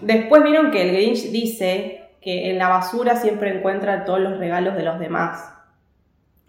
después 0.00 0.42
vieron 0.44 0.70
que 0.70 0.82
el 0.82 0.92
Grinch 0.94 1.30
dice 1.30 2.10
que 2.20 2.50
en 2.50 2.58
la 2.58 2.68
basura 2.68 3.16
siempre 3.16 3.56
encuentra 3.56 4.04
todos 4.04 4.20
los 4.20 4.38
regalos 4.38 4.74
de 4.76 4.82
los 4.84 4.98
demás. 5.00 5.52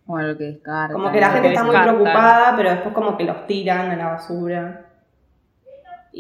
Como 0.05 0.19
lo 0.21 0.37
que 0.37 0.43
descarta. 0.45 0.93
Como 0.93 1.11
que 1.11 1.19
la 1.19 1.29
gente 1.31 1.47
que 1.49 1.53
está 1.53 1.63
muy 1.63 1.75
preocupada, 1.75 2.53
pero 2.57 2.69
después 2.71 2.93
como 2.95 3.17
que 3.17 3.23
los 3.23 3.45
tiran 3.47 3.91
a 3.91 3.95
la 3.95 4.07
basura. 4.07 4.85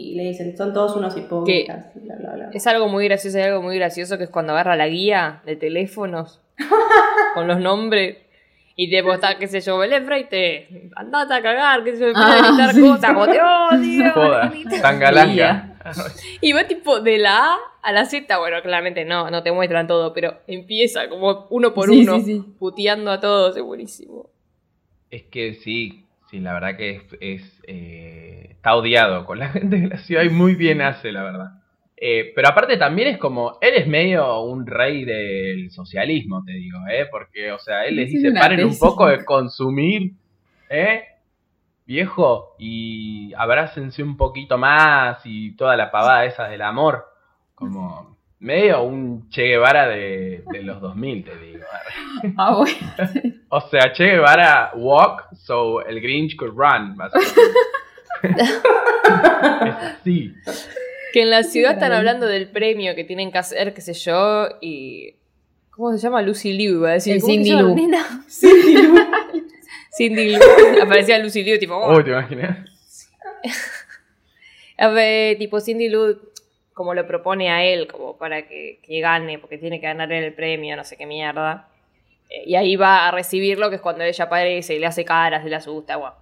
Y 0.01 0.15
le 0.15 0.23
dicen, 0.23 0.55
son 0.55 0.73
todos 0.73 0.95
unos 0.95 1.15
hipócritas. 1.17 1.87
y 1.95 1.99
bla, 1.99 2.15
bla, 2.15 2.31
bla. 2.35 2.49
Es 2.53 2.65
algo 2.67 2.87
muy 2.87 3.05
gracioso, 3.05 3.37
hay 3.37 3.43
algo 3.45 3.61
muy 3.61 3.75
gracioso 3.77 4.17
que 4.17 4.23
es 4.25 4.29
cuando 4.29 4.53
agarra 4.53 4.75
la 4.75 4.87
guía 4.87 5.41
de 5.45 5.55
teléfonos 5.55 6.41
con 7.33 7.47
los 7.47 7.59
nombres 7.59 8.17
y 8.75 8.89
te 8.89 8.99
está, 8.99 9.37
qué 9.37 9.47
sé 9.47 9.59
yo, 9.59 9.77
Belén 9.77 10.05
Freite, 10.05 10.89
andate 10.95 11.33
a 11.33 11.41
cagar, 11.41 11.83
qué 11.83 11.91
sé 11.93 11.99
yo, 11.99 12.07
empieza 12.07 12.29
a 12.33 12.37
Ah, 12.39 12.47
gritar 12.47 12.73
sí. 12.73 12.81
cosas, 12.81 13.13
como 13.13 13.25
te 13.27 13.41
odio. 13.41 14.11
Joda, 14.13 14.47
grita. 14.47 14.81
tangalanga. 14.81 15.65
Y 16.41 16.51
va 16.53 16.65
tipo 16.67 16.99
de 16.99 17.17
la 17.17 17.53
A 17.53 17.57
a 17.81 17.91
la 17.91 18.05
Z, 18.05 18.37
bueno, 18.37 18.61
claramente 18.61 19.05
no, 19.05 19.29
no 19.31 19.41
te 19.43 19.51
muestran 19.51 19.87
todo, 19.87 20.13
pero 20.13 20.35
empieza 20.47 21.09
como 21.09 21.47
uno 21.49 21.73
por 21.73 21.89
Sí, 21.89 22.01
uno, 22.03 22.19
sí, 22.19 22.25
sí. 22.25 22.43
puteando 22.59 23.11
a 23.11 23.19
todos, 23.19 23.55
es 23.57 23.63
buenísimo. 23.63 24.29
Es 25.09 25.23
que 25.23 25.55
sí, 25.55 26.05
sí, 26.29 26.39
la 26.39 26.53
verdad 26.53 26.77
que 26.77 26.89
es, 26.91 27.03
es, 27.19 27.61
eh, 27.67 28.47
está 28.51 28.75
odiado 28.75 29.25
con 29.25 29.39
la 29.39 29.49
gente 29.49 29.77
de 29.77 29.87
la 29.87 29.97
ciudad 29.97 30.23
y 30.23 30.29
muy 30.29 30.55
bien 30.55 30.81
hace, 30.81 31.11
la 31.11 31.23
verdad. 31.23 31.51
Eh, 32.01 32.31
pero 32.33 32.47
aparte 32.47 32.77
también 32.77 33.09
es 33.09 33.17
como, 33.17 33.57
él 33.59 33.73
es 33.75 33.85
medio 33.87 34.41
un 34.41 34.65
rey 34.65 35.03
del 35.03 35.69
socialismo, 35.69 36.43
te 36.45 36.53
digo, 36.53 36.79
¿eh? 36.89 37.07
Porque, 37.11 37.51
o 37.51 37.59
sea, 37.59 37.85
él 37.85 37.97
les 37.97 38.09
dice, 38.09 38.31
paren 38.31 38.63
un 38.63 38.77
poco 38.77 39.07
de 39.07 39.25
consumir, 39.25 40.13
¿eh? 40.69 41.03
Viejo, 41.85 42.55
y 42.57 43.33
abrácense 43.33 44.01
un 44.01 44.15
poquito 44.15 44.57
más 44.57 45.21
y 45.25 45.55
toda 45.57 45.75
la 45.75 45.91
pavada 45.91 46.23
esa 46.23 46.47
del 46.47 46.61
amor. 46.61 47.05
Como 47.55 48.17
medio 48.39 48.83
un 48.83 49.27
Che 49.29 49.43
Guevara 49.43 49.87
de, 49.87 50.45
de 50.51 50.63
los 50.63 50.79
2000, 50.79 51.23
te 51.25 51.37
digo. 51.37 51.65
Ah, 52.37 52.55
bueno. 52.55 53.38
O 53.49 53.61
sea, 53.61 53.91
Che 53.93 54.05
Guevara 54.05 54.71
walk, 54.75 55.29
so 55.35 55.81
el 55.85 55.99
Grinch 56.01 56.35
could 56.35 56.53
run, 56.55 56.95
básicamente. 56.95 57.59
es 59.67 59.75
así. 59.75 60.33
Que 61.11 61.23
en 61.23 61.31
la 61.31 61.41
ciudad 61.41 61.71
están 61.73 61.91
hablando 61.91 62.27
del 62.27 62.47
premio 62.49 62.93
que 62.93 63.03
tienen 63.03 63.31
que 63.31 63.39
hacer, 63.39 63.73
qué 63.73 63.81
sé 63.81 63.93
yo, 63.95 64.47
y... 64.61 65.15
¿Cómo 65.71 65.91
se 65.91 65.97
llama? 65.97 66.21
Lucy 66.21 66.53
Liu, 66.53 66.75
iba 66.75 66.89
a 66.89 66.93
decir. 66.93 67.15
El 67.15 67.21
¿Cómo 67.21 67.33
se 67.33 67.37
Cindy 67.43 67.49
llama 67.49 67.61
la 67.63 67.67
Lou. 67.69 67.75
Cindy 69.97 70.25
Liu. 70.29 70.39
Aparecía 70.83 71.17
Lucy 71.17 71.43
Liu, 71.43 71.57
tipo... 71.57 71.73
"Oh". 71.75 71.97
Uy, 71.97 72.03
¿te 72.03 72.11
imaginas? 72.11 72.59
A 74.77 74.87
ver, 74.89 75.39
tipo 75.39 75.59
Cindy 75.59 75.89
Lou, 75.89 76.15
como 76.73 76.93
lo 76.93 77.07
propone 77.07 77.49
a 77.49 77.63
él, 77.65 77.87
como 77.87 78.15
para 78.19 78.47
que, 78.47 78.79
que 78.83 78.99
gane, 79.01 79.39
porque 79.39 79.57
tiene 79.57 79.79
que 79.79 79.87
ganar 79.87 80.11
él 80.11 80.23
el 80.25 80.33
premio, 80.33 80.75
no 80.77 80.83
sé 80.83 80.95
qué 80.95 81.07
mierda. 81.07 81.68
Eh, 82.29 82.43
y 82.45 82.55
ahí 82.55 82.75
va 82.75 83.07
a 83.07 83.11
recibirlo, 83.11 83.69
que 83.69 83.75
es 83.77 83.81
cuando 83.81 84.03
ella 84.03 84.25
aparece 84.25 84.75
y 84.75 84.79
le 84.79 84.85
hace 84.85 85.03
caras, 85.03 85.43
le 85.45 85.55
asusta, 85.55 85.95
guau. 85.95 86.13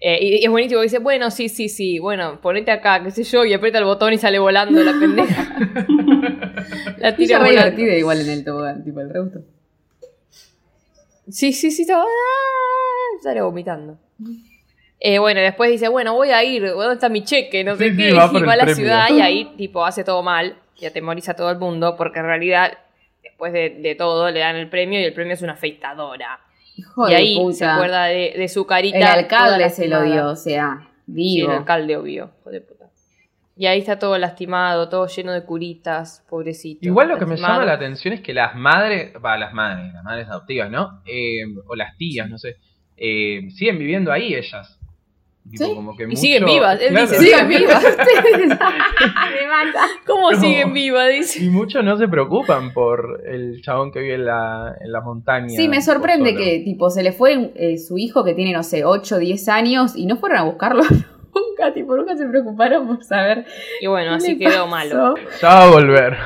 Eh, 0.00 0.18
y, 0.20 0.34
y 0.36 0.44
es 0.44 0.50
buenísimo, 0.50 0.80
dice, 0.82 0.98
bueno, 0.98 1.30
sí, 1.30 1.48
sí, 1.48 1.68
sí, 1.68 1.98
bueno, 1.98 2.40
ponete 2.40 2.70
acá, 2.70 3.02
qué 3.02 3.10
sé 3.10 3.24
yo, 3.24 3.44
y 3.44 3.52
aprieta 3.52 3.78
el 3.78 3.84
botón 3.84 4.12
y 4.12 4.18
sale 4.18 4.38
volando 4.38 4.80
la 4.82 4.92
pendeja. 4.92 5.56
la 6.98 7.16
tira 7.16 7.38
volando. 7.38 7.60
divertida 7.62 7.94
igual 7.96 8.20
en 8.20 8.28
el 8.30 8.44
tobogán, 8.44 8.84
tipo 8.84 9.00
el 9.00 9.10
reuto. 9.10 9.40
Sí, 11.30 11.52
sí, 11.52 11.70
sí, 11.70 11.82
estaba... 11.82 12.02
¡ah! 12.04 13.22
Sale 13.22 13.40
vomitando. 13.42 13.98
Eh, 15.00 15.18
bueno, 15.18 15.40
después 15.40 15.70
dice, 15.70 15.88
bueno, 15.88 16.14
voy 16.14 16.30
a 16.30 16.42
ir, 16.44 16.66
¿dónde 16.68 16.94
está 16.94 17.08
mi 17.08 17.22
cheque? 17.24 17.62
No 17.64 17.76
sé 17.76 17.90
Sí, 17.90 17.96
qué. 17.96 18.12
va 18.14 18.30
por 18.30 18.40
y 18.42 18.44
va 18.44 18.52
a 18.52 18.56
la 18.56 18.64
premio. 18.64 18.76
ciudad 18.76 19.08
y 19.10 19.20
ahí, 19.20 19.52
tipo, 19.56 19.84
hace 19.84 20.04
todo 20.04 20.22
mal 20.22 20.56
y 20.76 20.86
atemoriza 20.86 21.32
a 21.32 21.36
todo 21.36 21.50
el 21.50 21.58
mundo 21.58 21.96
porque 21.96 22.20
en 22.20 22.24
realidad, 22.26 22.78
después 23.30 23.52
de, 23.52 23.70
de 23.70 23.94
todo, 23.94 24.30
le 24.30 24.40
dan 24.40 24.56
el 24.56 24.68
premio 24.68 25.00
y 25.00 25.04
el 25.04 25.12
premio 25.12 25.34
es 25.34 25.42
una 25.42 25.52
afeitadora. 25.54 26.40
Hijo 26.76 27.08
y 27.08 27.10
de 27.10 27.16
ahí 27.16 27.36
puta. 27.36 27.54
se 27.56 27.64
acuerda 27.66 28.04
de, 28.06 28.34
de 28.36 28.48
su 28.48 28.66
carita. 28.66 28.98
el 28.98 29.04
alcalde 29.04 29.70
se 29.70 29.88
lo 29.88 30.02
dio, 30.02 30.28
o 30.28 30.36
sea, 30.36 30.88
Sí, 31.06 31.12
vivo. 31.40 31.50
el 31.52 31.58
alcalde, 31.58 31.96
obvio, 31.96 32.30
hijo 32.40 32.50
de 32.50 32.60
puta. 32.60 32.74
Y 33.56 33.66
ahí 33.66 33.80
está 33.80 33.98
todo 33.98 34.16
lastimado, 34.18 34.88
todo 34.88 35.06
lleno 35.08 35.32
de 35.32 35.44
curitas, 35.44 36.24
pobrecito. 36.30 36.86
Igual 36.86 37.08
lo 37.08 37.18
que 37.18 37.26
me 37.26 37.36
llama 37.36 37.64
la 37.64 37.72
atención 37.72 38.14
es 38.14 38.20
que 38.20 38.32
las 38.32 38.54
madres, 38.54 39.12
va, 39.24 39.36
las 39.36 39.52
madres, 39.52 39.92
las 39.92 40.04
madres 40.04 40.28
adoptivas, 40.28 40.70
¿no? 40.70 41.02
Eh, 41.06 41.40
o 41.66 41.74
las 41.74 41.96
tías, 41.96 42.28
no 42.30 42.38
sé, 42.38 42.56
eh, 42.96 43.48
siguen 43.50 43.78
viviendo 43.78 44.12
ahí 44.12 44.34
ellas. 44.34 44.77
Tipo, 45.50 45.64
Sí, 45.64 45.74
como 45.74 45.96
que 45.96 46.02
y 46.02 46.06
mucho- 46.06 46.20
siguen 46.20 46.44
vivas, 46.44 46.80
él 46.80 46.88
Claro. 46.90 47.06
dice, 47.06 47.18
Sigan 47.22 47.48
vivas. 47.48 47.82
Me 47.82 49.46
mata. 49.46 49.86
¿Cómo 50.06 50.30
No. 50.32 50.40
siguen 50.40 50.72
vivas? 50.72 51.08
Dice. 51.10 51.44
Y 51.44 51.48
muchos 51.48 51.82
no 51.84 51.96
se 51.96 52.08
preocupan 52.08 52.72
por 52.72 53.22
el 53.26 53.60
chabón 53.62 53.90
que 53.92 54.00
vive 54.00 54.14
en 54.14 54.24
la, 54.26 54.74
en 54.80 54.92
la 54.92 55.00
montaña. 55.00 55.48
Sí, 55.48 55.68
me 55.68 55.80
sorprende 55.82 56.34
que, 56.34 56.60
tipo, 56.64 56.90
se 56.90 57.02
le 57.02 57.12
fue 57.12 57.52
eh, 57.54 57.78
su 57.78 57.98
hijo 57.98 58.24
que 58.24 58.34
tiene, 58.34 58.52
no 58.52 58.62
sé, 58.62 58.84
8 58.84 59.16
o 59.16 59.18
10 59.18 59.48
años 59.48 59.96
y 59.96 60.06
no 60.06 60.16
fueron 60.16 60.38
a 60.38 60.42
buscarlo 60.44 60.82
nunca, 61.34 61.72
tipo, 61.72 61.96
nunca 61.96 62.16
se 62.16 62.26
preocuparon 62.26 62.86
por 62.86 63.04
saber. 63.04 63.46
Y 63.80 63.86
bueno, 63.86 64.10
qué 64.10 64.16
así 64.16 64.32
le 64.32 64.38
quedó 64.38 64.50
pasó. 64.64 64.66
malo. 64.68 65.14
Ya 65.40 65.48
va 65.48 65.64
a 65.64 65.70
volver. 65.70 66.16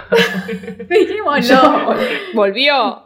Dijimos 0.89 1.51
no. 1.51 1.95
Volvió. 2.35 3.03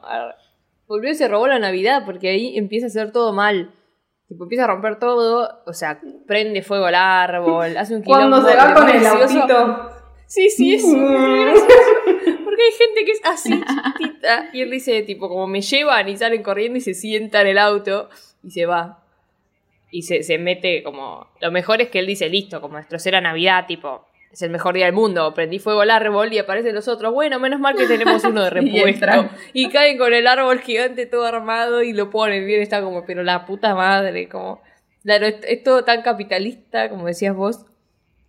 Volvió 0.89 1.11
y 1.11 1.15
se 1.15 1.27
robó 1.29 1.49
la 1.49 1.59
Navidad 1.59 2.03
porque 2.07 2.29
ahí 2.29 2.57
empieza 2.57 2.87
a 2.87 2.89
hacer 2.89 3.11
todo 3.13 3.33
mal. 3.33 3.71
Tipo, 4.29 4.45
empieza 4.45 4.65
a 4.65 4.67
romper 4.67 4.99
todo, 4.99 5.63
o 5.67 5.73
sea, 5.73 6.01
prende 6.27 6.63
fuego 6.63 6.87
al 6.87 6.97
árbol, 6.97 7.77
hace 7.77 7.95
un 7.95 8.03
quilombo. 8.03 8.29
Cuando 8.29 8.49
se 8.49 8.57
va 8.57 8.75
con 8.75 8.89
el 8.89 9.07
autito. 9.07 9.91
Sí, 10.27 10.51
sí, 10.51 10.75
es. 10.75 10.83
Porque 12.45 12.63
hay 12.63 12.73
gente 12.73 13.05
que 13.05 13.13
es 13.13 13.21
así 13.25 13.51
chiquitita. 13.51 14.51
Y 14.53 14.63
él 14.63 14.71
dice, 14.71 15.03
tipo, 15.03 15.29
como 15.29 15.47
me 15.47 15.61
llevan 15.61 16.09
y 16.09 16.17
salen 16.17 16.43
corriendo 16.43 16.79
y 16.79 16.81
se 16.81 16.95
sienta 16.95 17.43
en 17.43 17.47
el 17.47 17.59
auto 17.59 18.09
y 18.43 18.51
se 18.51 18.67
va. 18.67 19.05
Y 19.93 20.03
se, 20.03 20.25
se 20.25 20.39
mete 20.39 20.83
como. 20.83 21.29
Lo 21.41 21.53
mejor 21.53 21.81
es 21.81 21.91
que 21.91 22.01
él 22.01 22.07
dice, 22.07 22.29
listo, 22.29 22.61
como 22.61 22.79
destrocé 22.79 23.13
la 23.13 23.21
Navidad, 23.21 23.67
tipo, 23.67 24.07
es 24.37 24.43
el 24.43 24.51
mejor 24.51 24.75
día 24.75 24.85
del 24.85 24.95
mundo. 24.95 25.33
Prendí 25.33 25.59
fuego 25.59 25.81
al 25.81 25.91
árbol 25.91 26.31
y 26.31 26.39
aparecen 26.39 26.75
los 26.75 26.89
otros. 26.89 27.13
Bueno, 27.15 27.41
menos 27.41 27.59
mal 27.59 27.75
que 27.75 27.87
tenemos 27.87 28.23
uno 28.25 28.45
de 28.45 28.51
repuesto. 28.51 29.31
y 29.55 29.71
caen 29.71 29.97
con 29.97 30.13
el 30.13 30.27
árbol 30.27 30.61
gigante 30.61 31.07
todo 31.07 31.25
armado 31.25 31.83
y 31.83 31.95
lo 31.95 32.11
ponen 32.11 32.47
bien. 32.47 32.61
Está 32.61 32.83
como, 32.83 33.07
pero 33.07 33.23
la 33.23 33.47
puta 33.47 33.75
madre, 33.75 34.29
como. 34.29 34.61
Claro, 35.03 35.25
es, 35.25 35.37
es 35.43 35.63
todo 35.63 35.85
tan 35.85 36.03
capitalista, 36.03 36.91
como 36.91 37.07
decías 37.07 37.35
vos, 37.35 37.65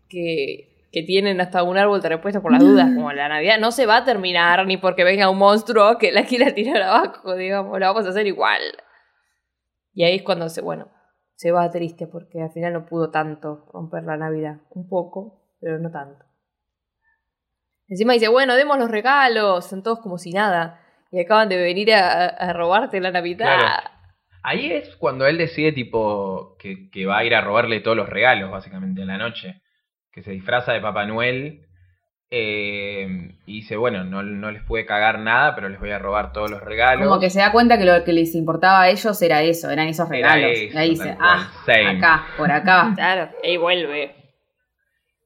que, 0.07 0.87
que 0.93 1.03
tienen 1.03 1.41
hasta 1.41 1.63
un 1.63 1.77
árbol 1.77 2.01
de 2.01 2.07
repuesto 2.07 2.41
por 2.41 2.53
las 2.53 2.61
dudas, 2.61 2.89
como 2.95 3.11
la 3.11 3.27
Navidad 3.27 3.57
no 3.59 3.71
se 3.71 3.85
va 3.85 3.97
a 3.97 4.05
terminar 4.05 4.65
ni 4.65 4.77
porque 4.77 5.03
venga 5.03 5.29
un 5.29 5.39
monstruo 5.39 5.97
que 5.97 6.11
la 6.11 6.23
quiera 6.23 6.53
tirar 6.53 6.81
abajo, 6.83 7.35
digamos, 7.35 7.77
la 7.79 7.87
vamos 7.87 8.05
a 8.05 8.09
hacer 8.09 8.27
igual. 8.27 8.61
Y 9.93 10.03
ahí 10.03 10.17
es 10.17 10.21
cuando 10.21 10.47
se, 10.47 10.61
bueno, 10.61 10.87
se 11.35 11.51
va 11.51 11.69
triste 11.71 12.07
porque 12.07 12.41
al 12.41 12.51
final 12.51 12.73
no 12.73 12.85
pudo 12.85 13.09
tanto 13.09 13.65
romper 13.73 14.03
la 14.03 14.15
Navidad, 14.15 14.61
un 14.69 14.87
poco, 14.87 15.46
pero 15.59 15.79
no 15.79 15.91
tanto. 15.91 16.25
Encima 17.87 18.13
dice, 18.13 18.27
bueno, 18.27 18.55
demos 18.55 18.77
los 18.77 18.91
regalos, 18.91 19.65
son 19.65 19.81
todos 19.83 19.99
como 19.99 20.17
si 20.17 20.31
nada. 20.31 20.81
Y 21.11 21.21
acaban 21.21 21.47
de 21.49 21.57
venir 21.57 21.93
a, 21.93 22.25
a 22.27 22.53
robarte 22.53 22.99
la 22.99 23.11
Navidad. 23.11 23.57
Claro. 23.57 23.89
Ahí 24.43 24.71
es 24.71 24.95
cuando 24.97 25.25
él 25.25 25.37
decide, 25.37 25.71
tipo, 25.71 26.55
que, 26.59 26.89
que 26.89 27.05
va 27.05 27.19
a 27.19 27.23
ir 27.25 27.33
a 27.35 27.41
robarle 27.41 27.79
todos 27.79 27.95
los 27.97 28.09
regalos, 28.09 28.51
básicamente, 28.51 29.01
en 29.01 29.07
la 29.07 29.17
noche. 29.17 29.61
Que 30.11 30.21
se 30.23 30.31
disfraza 30.31 30.73
de 30.73 30.81
Papá 30.81 31.05
Noel 31.05 31.61
Eh, 32.29 33.07
y 33.45 33.61
dice, 33.61 33.77
bueno, 33.77 34.03
no, 34.03 34.21
no 34.21 34.51
les 34.51 34.61
puede 34.63 34.85
cagar 34.85 35.19
nada, 35.19 35.55
pero 35.55 35.69
les 35.69 35.79
voy 35.79 35.91
a 35.91 35.99
robar 35.99 36.33
todos 36.33 36.51
los 36.51 36.61
regalos. 36.61 37.07
Como 37.07 37.21
que 37.21 37.29
se 37.29 37.39
da 37.39 37.53
cuenta 37.53 37.77
que 37.77 37.85
lo 37.85 38.03
que 38.03 38.11
les 38.11 38.35
importaba 38.35 38.81
a 38.81 38.89
ellos 38.89 39.21
era 39.21 39.41
eso, 39.43 39.69
eran 39.71 39.87
esos 39.87 40.11
Era 40.11 40.33
regalos. 40.35 40.57
eso, 40.57 40.73
y 40.75 40.77
ahí 40.77 40.89
dice, 40.89 41.15
ah, 41.21 41.49
Same. 41.65 41.97
acá, 41.99 42.25
por 42.37 42.51
acá. 42.51 42.91
Claro, 42.95 43.29
y 43.43 43.55
vuelve. 43.55 44.16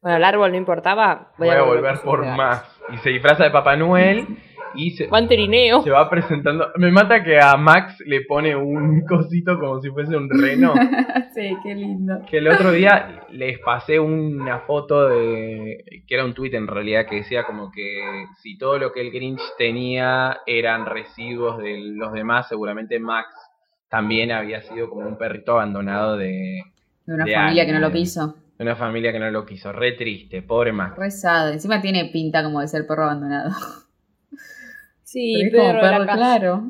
Bueno, 0.01 0.17
el 0.17 0.23
árbol 0.23 0.51
no 0.51 0.57
importaba. 0.57 1.31
Voy 1.37 1.49
a 1.49 1.61
volver 1.61 1.99
por 1.99 2.25
más. 2.25 2.63
Y 2.91 2.97
se 2.97 3.09
disfraza 3.09 3.43
de 3.43 3.51
Papá 3.51 3.75
Noel 3.75 4.27
y 4.73 4.91
se, 4.91 5.07
Va 5.07 5.19
en 5.19 5.27
trineo. 5.27 5.83
se 5.83 5.91
va 5.91 6.09
presentando. 6.09 6.69
Me 6.77 6.91
mata 6.91 7.23
que 7.23 7.39
a 7.39 7.55
Max 7.57 8.01
le 8.05 8.21
pone 8.21 8.55
un 8.55 9.01
cosito 9.05 9.59
como 9.59 9.79
si 9.79 9.89
fuese 9.89 10.15
un 10.15 10.29
reno. 10.29 10.73
sí, 11.35 11.55
qué 11.63 11.75
lindo. 11.75 12.21
Que 12.29 12.37
el 12.37 12.47
otro 12.47 12.71
día 12.71 13.21
les 13.29 13.59
pasé 13.59 13.99
una 13.99 14.59
foto 14.59 15.07
de. 15.09 16.03
que 16.07 16.15
era 16.15 16.25
un 16.25 16.33
tuit 16.33 16.53
en 16.53 16.67
realidad 16.67 17.05
que 17.05 17.17
decía 17.17 17.43
como 17.43 17.71
que 17.71 18.25
si 18.41 18.57
todo 18.57 18.79
lo 18.79 18.91
que 18.91 19.01
el 19.01 19.11
Grinch 19.11 19.41
tenía 19.57 20.39
eran 20.45 20.85
residuos 20.85 21.57
de 21.57 21.77
los 21.79 22.11
demás, 22.13 22.47
seguramente 22.47 22.99
Max 22.99 23.29
también 23.89 24.31
había 24.31 24.61
sido 24.61 24.89
como 24.89 25.07
un 25.07 25.17
perrito 25.17 25.53
abandonado 25.53 26.15
de, 26.17 26.63
De 27.05 27.13
una 27.13 27.25
De 27.25 27.33
familia 27.33 27.65
que 27.65 27.73
no 27.73 27.79
lo 27.79 27.91
quiso. 27.91 28.35
Una 28.61 28.75
familia 28.75 29.11
que 29.11 29.19
no 29.19 29.29
lo 29.31 29.45
quiso. 29.45 29.71
Re 29.71 29.93
triste, 29.93 30.41
pobre 30.41 30.71
Max. 30.71 30.97
Rezado. 30.97 31.51
Encima 31.51 31.81
tiene 31.81 32.05
pinta 32.05 32.43
como 32.43 32.61
de 32.61 32.67
ser 32.67 32.85
perro 32.87 33.03
abandonado. 33.05 33.51
Sí, 35.03 35.33
Pero 35.35 35.45
es 35.45 35.53
como 35.53 35.73
perro 35.73 35.85
de 35.85 35.91
la 35.91 35.97
perro, 35.97 36.05
casa. 36.05 36.17
claro. 36.17 36.63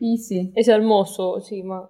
Y 0.00 0.18
sí. 0.18 0.52
Es 0.56 0.68
hermoso, 0.68 1.40
sí, 1.40 1.62
ma. 1.62 1.88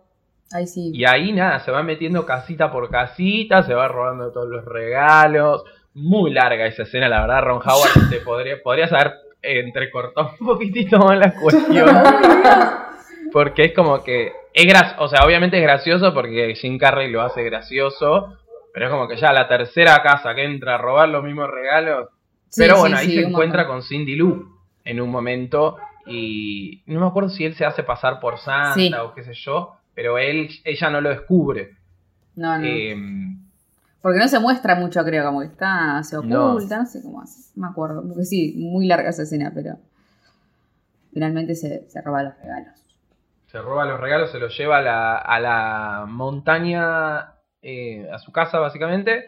Ahí 0.52 0.66
sí. 0.66 0.90
Y 0.92 1.04
ahí 1.04 1.32
nada, 1.32 1.60
se 1.60 1.70
va 1.70 1.82
metiendo 1.82 2.26
casita 2.26 2.70
por 2.70 2.90
casita, 2.90 3.62
se 3.62 3.72
va 3.72 3.88
robando 3.88 4.32
todos 4.32 4.48
los 4.48 4.64
regalos. 4.64 5.64
Muy 5.94 6.32
larga 6.32 6.66
esa 6.66 6.82
escena, 6.82 7.08
la 7.08 7.20
verdad, 7.22 7.42
Ron 7.42 7.60
Howard 7.64 7.92
te 8.10 8.16
podría, 8.20 8.62
podrías 8.62 8.92
haber 8.92 9.14
entrecortado 9.40 10.32
un 10.40 10.46
poquitito 10.46 10.98
más 10.98 11.18
la 11.18 11.32
cuestión. 11.34 11.88
Porque 13.32 13.66
es 13.66 13.72
como 13.72 14.02
que 14.02 14.32
es 14.52 14.66
gracioso, 14.66 15.02
o 15.04 15.08
sea, 15.08 15.24
obviamente 15.24 15.56
es 15.56 15.62
gracioso 15.62 16.12
porque 16.12 16.54
Jim 16.54 16.76
Carrey 16.76 17.10
lo 17.10 17.22
hace 17.22 17.42
gracioso, 17.42 18.36
pero 18.72 18.86
es 18.86 18.90
como 18.90 19.08
que 19.08 19.16
ya 19.16 19.32
la 19.32 19.48
tercera 19.48 20.02
casa 20.02 20.34
que 20.34 20.44
entra 20.44 20.76
a 20.76 20.78
robar 20.78 21.08
los 21.08 21.22
mismos 21.24 21.50
regalos. 21.50 22.08
Sí, 22.48 22.60
pero 22.60 22.74
sí, 22.76 22.80
bueno, 22.80 22.96
ahí 22.96 23.06
sí, 23.06 23.14
se 23.14 23.26
encuentra 23.26 23.62
montón. 23.62 23.80
con 23.80 23.88
Cindy 23.88 24.16
Lou 24.16 24.46
en 24.84 25.00
un 25.00 25.10
momento 25.10 25.78
y 26.06 26.82
no 26.86 27.00
me 27.00 27.06
acuerdo 27.06 27.28
si 27.30 27.44
él 27.44 27.54
se 27.54 27.64
hace 27.64 27.82
pasar 27.82 28.20
por 28.20 28.38
Santa 28.38 29.04
o 29.04 29.14
qué 29.14 29.22
sé 29.22 29.34
yo, 29.34 29.76
pero 29.94 30.18
él 30.18 30.48
ella 30.64 30.90
no 30.90 31.00
lo 31.00 31.10
descubre. 31.10 31.76
No, 32.34 32.58
no. 32.58 32.64
Eh, 32.64 32.96
Porque 34.00 34.18
no 34.18 34.28
se 34.28 34.40
muestra 34.40 34.74
mucho, 34.74 35.04
creo, 35.04 35.24
como 35.24 35.40
que 35.40 35.46
está, 35.46 36.02
se 36.02 36.16
oculta, 36.16 36.78
no, 36.78 36.86
sé 36.86 37.02
cómo 37.02 37.20
hace. 37.20 37.52
Me 37.54 37.66
acuerdo. 37.66 38.02
Porque 38.06 38.24
sí, 38.24 38.54
muy 38.56 38.86
larga 38.86 39.10
esa 39.10 39.22
escena, 39.22 39.52
pero. 39.54 39.76
Finalmente 41.12 41.54
se, 41.54 41.88
se 41.90 42.00
roba 42.00 42.22
los 42.22 42.34
regalos. 42.38 42.72
se 43.46 43.60
roba 43.60 43.84
los 43.84 44.00
regalos, 44.00 44.32
se 44.32 44.38
los 44.38 44.56
lleva 44.56 44.78
a 44.78 44.82
la, 44.82 45.16
a 45.18 45.40
la 45.40 46.06
montaña, 46.08 47.31
eh, 47.62 48.06
a 48.12 48.18
su 48.18 48.32
casa 48.32 48.58
básicamente, 48.58 49.26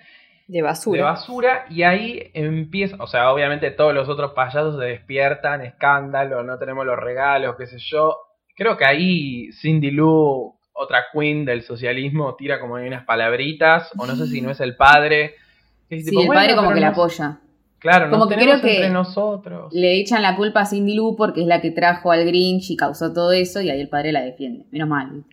De 0.48 0.60
basura. 0.62 0.98
de 0.98 1.02
basura, 1.04 1.64
y 1.70 1.82
ahí 1.84 2.30
empieza, 2.34 2.96
o 3.00 3.06
sea, 3.06 3.32
obviamente 3.32 3.70
todos 3.70 3.94
los 3.94 4.08
otros 4.08 4.32
payasos 4.32 4.78
se 4.78 4.84
despiertan, 4.84 5.62
escándalo, 5.62 6.42
no 6.42 6.58
tenemos 6.58 6.84
los 6.84 6.98
regalos, 6.98 7.56
qué 7.56 7.66
sé 7.66 7.76
yo. 7.78 8.16
Creo 8.56 8.76
que 8.76 8.84
ahí 8.84 9.50
Cindy 9.52 9.90
Lou, 9.90 10.54
otra 10.72 11.04
queen 11.12 11.44
del 11.44 11.62
socialismo, 11.62 12.34
tira 12.36 12.60
como 12.60 12.74
unas 12.74 13.04
palabritas, 13.04 13.90
o 13.96 14.06
no 14.06 14.14
sé 14.16 14.26
si 14.26 14.40
no 14.40 14.50
es 14.50 14.60
el 14.60 14.76
padre. 14.76 15.34
que 15.88 15.96
dice 15.96 16.10
Sí, 16.10 16.16
tipo, 16.16 16.22
el 16.22 16.26
"Bueno, 16.28 16.40
padre 16.42 16.56
como 16.56 16.72
que 16.72 16.80
la 16.80 16.88
apoya. 16.88 17.38
Claro, 17.78 18.08
como 18.10 18.24
nos 18.24 18.28
que 18.34 18.40
creo 18.42 18.60
que- 18.62 18.76
entre 18.76 18.90
nosotros. 18.90 19.70
Le 19.74 20.00
echan 20.00 20.22
la 20.22 20.34
culpa 20.36 20.60
a 20.62 20.66
Cindy 20.66 20.94
Lou 20.94 21.14
porque 21.16 21.42
es 21.42 21.46
la 21.46 21.60
que 21.60 21.70
trajo 21.70 22.10
al 22.10 22.24
Grinch 22.24 22.70
y 22.70 22.76
causó 22.76 23.12
todo 23.12 23.32
eso, 23.32 23.60
y 23.60 23.68
ahí 23.68 23.78
el 23.80 23.90
padre 23.90 24.10
la 24.12 24.22
defiende. 24.22 24.64
Menos 24.70 24.88
mal. 24.88 25.24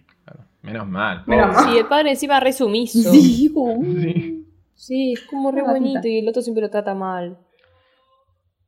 Menos 0.62 0.88
mal. 0.88 1.24
Menos 1.26 1.48
pobre. 1.48 1.62
mal. 1.62 1.72
Sí, 1.72 1.78
el 1.80 1.86
padre 1.88 2.10
encima 2.12 2.40
re 2.40 2.54
sumiso. 2.54 3.12
Sí, 3.12 3.54
Sí. 4.02 4.38
Sí, 4.76 5.14
es 5.14 5.22
como 5.28 5.52
re 5.52 5.62
bonito 5.62 6.08
y 6.08 6.20
el 6.20 6.28
otro 6.28 6.42
siempre 6.42 6.64
lo 6.64 6.70
trata 6.72 6.96
mal. 6.96 7.38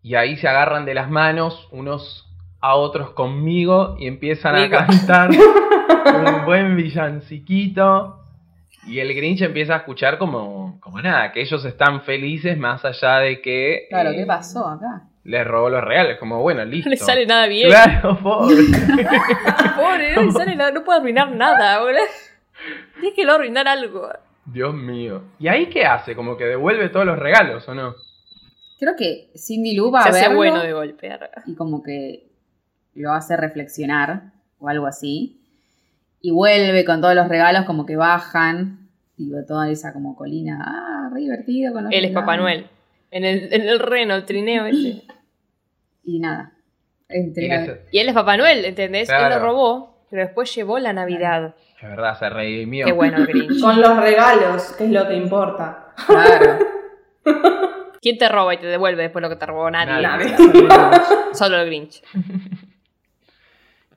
Y 0.04 0.14
ahí 0.14 0.36
se 0.36 0.48
agarran 0.48 0.86
de 0.86 0.94
las 0.94 1.10
manos 1.10 1.68
unos 1.72 2.30
a 2.60 2.76
otros 2.76 3.12
conmigo 3.12 3.96
y 3.98 4.08
empiezan 4.08 4.56
a 4.56 4.70
cantar 4.70 5.32
un 5.32 6.46
buen 6.46 6.76
villanciquito. 6.76 8.20
Y 8.86 9.00
el 9.00 9.14
Grinch 9.16 9.42
empieza 9.42 9.74
a 9.74 9.78
escuchar 9.78 10.18
como, 10.18 10.78
como 10.82 11.02
nada, 11.02 11.32
que 11.32 11.42
ellos 11.42 11.66
están 11.66 12.02
felices 12.02 12.58
más 12.58 12.86
allá 12.86 13.20
de 13.20 13.42
que 13.42 13.88
Claro, 13.90 14.12
eh, 14.12 14.18
¿qué 14.18 14.26
pasó 14.26 14.68
acá? 14.68 15.08
Les 15.24 15.46
robó 15.48 15.70
los 15.70 15.84
regalos. 15.84 16.18
Como 16.20 16.42
bueno, 16.42 16.64
listo. 16.66 16.90
No 16.90 16.92
le 16.92 16.98
sale 16.98 17.26
nada 17.26 17.48
bien. 17.48 17.70
Claro, 17.70 18.18
pobre. 18.22 18.56
Pobre, 19.76 20.16
no 20.16 20.22
le 20.24 20.32
sale 20.34 20.56
nada, 20.56 20.72
no 20.72 20.84
puede 20.84 21.00
arruinar 21.00 21.36
nada, 21.36 21.80
boludo. 21.80 22.00
Tienes 22.96 23.14
que 23.16 23.26
lo 23.26 23.34
arruinar 23.34 23.68
algo. 23.68 24.10
Dios 24.46 24.74
mío. 24.74 25.24
¿Y 25.40 25.48
ahí 25.48 25.68
qué 25.68 25.86
hace? 25.86 26.16
Como 26.16 26.38
que 26.38 26.46
devuelve 26.46 26.90
todos 26.90 27.06
los 27.06 27.18
regalos, 27.18 27.68
¿o 27.68 27.74
no? 27.76 27.96
Creo 28.80 28.96
que 28.98 29.30
Cindy 29.38 29.76
Lou 29.76 29.92
va 29.92 30.04
Se 30.04 30.10
a 30.10 30.12
hace 30.12 30.22
verlo 30.22 30.36
bueno 30.36 30.62
de 30.62 30.74
golpear. 30.74 31.30
y 31.46 31.56
como 31.56 31.82
que 31.82 32.28
lo 32.96 33.12
hace 33.14 33.38
reflexionar 33.38 34.34
o 34.60 34.68
algo 34.70 34.86
así. 34.88 35.40
Y 36.22 36.32
vuelve 36.32 36.86
con 36.86 37.02
todos 37.02 37.16
los 37.16 37.28
regalos 37.28 37.66
como 37.66 37.86
que 37.86 37.96
bajan. 37.96 38.90
Digo, 39.18 39.38
toda 39.48 39.70
esa 39.70 39.94
como 39.94 40.16
colina. 40.16 40.60
Ah, 40.66 41.10
re 41.14 41.22
divertido 41.22 41.74
con 41.74 41.86
los 41.86 41.94
Él 41.94 42.06
es. 42.06 42.12
Papá 42.12 42.36
Noel. 42.38 42.68
En 43.14 43.24
el, 43.26 43.54
en 43.54 43.62
el 43.70 43.80
reno, 43.80 44.16
el 44.16 44.26
trineo 44.26 44.66
ese. 44.66 45.04
Y 46.06 46.20
nada. 46.20 46.52
Entre 47.08 47.46
Y 47.46 47.48
la- 47.48 47.64
él 47.66 48.10
es 48.10 48.14
Papá 48.14 48.36
Noel, 48.36 48.66
¿entendés? 48.66 49.08
Él 49.10 49.16
Claro. 49.16 49.36
lo 49.40 49.42
robó, 49.46 50.06
pero 50.10 50.24
después 50.24 50.54
llevó 50.54 50.80
la 50.80 50.92
Navidad. 50.92 51.56
Es 51.82 51.90
verdad, 51.90 52.18
se 52.20 52.30
redimió. 52.30 52.86
Qué 52.86 52.92
bueno 52.92 53.18
el 53.20 53.28
Grinch. 53.28 53.60
Con 53.62 53.80
los 53.80 53.98
regalos, 53.98 54.74
que 54.78 54.86
es 54.86 54.92
lo 54.92 55.08
que 55.08 55.16
importa. 55.16 55.94
Claro. 56.08 56.58
¿Quién 58.02 58.18
te 58.18 58.28
roba 58.28 58.54
y 58.54 58.58
te 58.58 58.68
devuelve 58.68 59.04
después 59.04 59.22
lo 59.22 59.30
que 59.30 59.38
te 59.38 59.46
robó? 59.46 59.70
Nadie. 59.72 60.02
Nadie. 60.06 60.36
Solo 61.34 61.58
el 61.62 61.68
Grinch. 61.68 62.02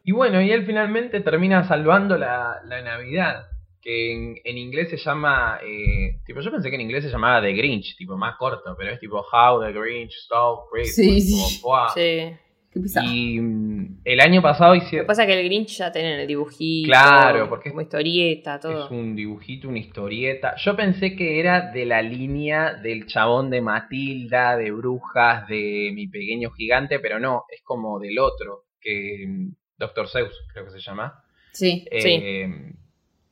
Y 0.04 0.12
bueno, 0.12 0.40
y 0.40 0.52
él 0.52 0.64
finalmente 0.64 1.18
termina 1.20 1.64
salvando 1.64 2.16
la, 2.16 2.60
la 2.66 2.82
Navidad, 2.82 3.46
que 3.86 4.12
en, 4.12 4.34
en 4.42 4.58
inglés 4.58 4.90
se 4.90 4.96
llama, 4.96 5.60
eh, 5.64 6.18
tipo, 6.26 6.40
yo 6.40 6.50
pensé 6.50 6.70
que 6.70 6.74
en 6.74 6.80
inglés 6.80 7.04
se 7.04 7.10
llamaba 7.10 7.40
The 7.40 7.52
Grinch, 7.52 7.96
tipo, 7.96 8.16
más 8.16 8.34
corto, 8.36 8.74
pero 8.76 8.90
es 8.90 8.98
tipo 8.98 9.18
How 9.18 9.62
the 9.62 9.72
Grinch 9.72 10.12
Stole 10.24 10.62
Christmas. 10.72 11.06
Sí, 11.06 11.20
sí. 11.20 11.60
como, 11.60 11.72
¡buah! 11.72 11.88
Sí. 11.90 12.36
Qué 12.68 12.80
pisado. 12.80 13.06
Y 13.08 13.40
mm, 13.40 14.00
el 14.04 14.20
año 14.20 14.42
pasado 14.42 14.74
Lo 14.74 14.80
que 14.80 14.86
hicieron, 14.86 15.06
pasa 15.06 15.22
es 15.22 15.28
que 15.28 15.38
el 15.38 15.46
Grinch 15.46 15.78
ya 15.78 15.92
tiene 15.92 16.20
el 16.20 16.26
dibujito. 16.26 16.88
Claro, 16.88 17.48
porque 17.48 17.70
Como 17.70 17.80
historieta, 17.82 18.58
todo. 18.58 18.86
es 18.86 18.90
un 18.90 19.14
dibujito, 19.14 19.68
una 19.68 19.78
historieta. 19.78 20.56
Yo 20.56 20.74
pensé 20.74 21.14
que 21.14 21.38
era 21.38 21.70
de 21.70 21.86
la 21.86 22.02
línea 22.02 22.74
del 22.74 23.06
chabón 23.06 23.50
de 23.50 23.60
Matilda, 23.60 24.56
de 24.56 24.72
Brujas, 24.72 25.46
de 25.46 25.92
Mi 25.94 26.08
Pequeño 26.08 26.50
Gigante, 26.50 26.98
pero 26.98 27.20
no, 27.20 27.44
es 27.56 27.62
como 27.62 28.00
del 28.00 28.18
otro, 28.18 28.64
que 28.80 29.26
mm, 29.28 29.54
Doctor 29.78 30.08
Zeus 30.08 30.44
creo 30.52 30.64
que 30.64 30.72
se 30.72 30.80
llama. 30.80 31.22
Sí. 31.52 31.86
Sí. 32.00 32.20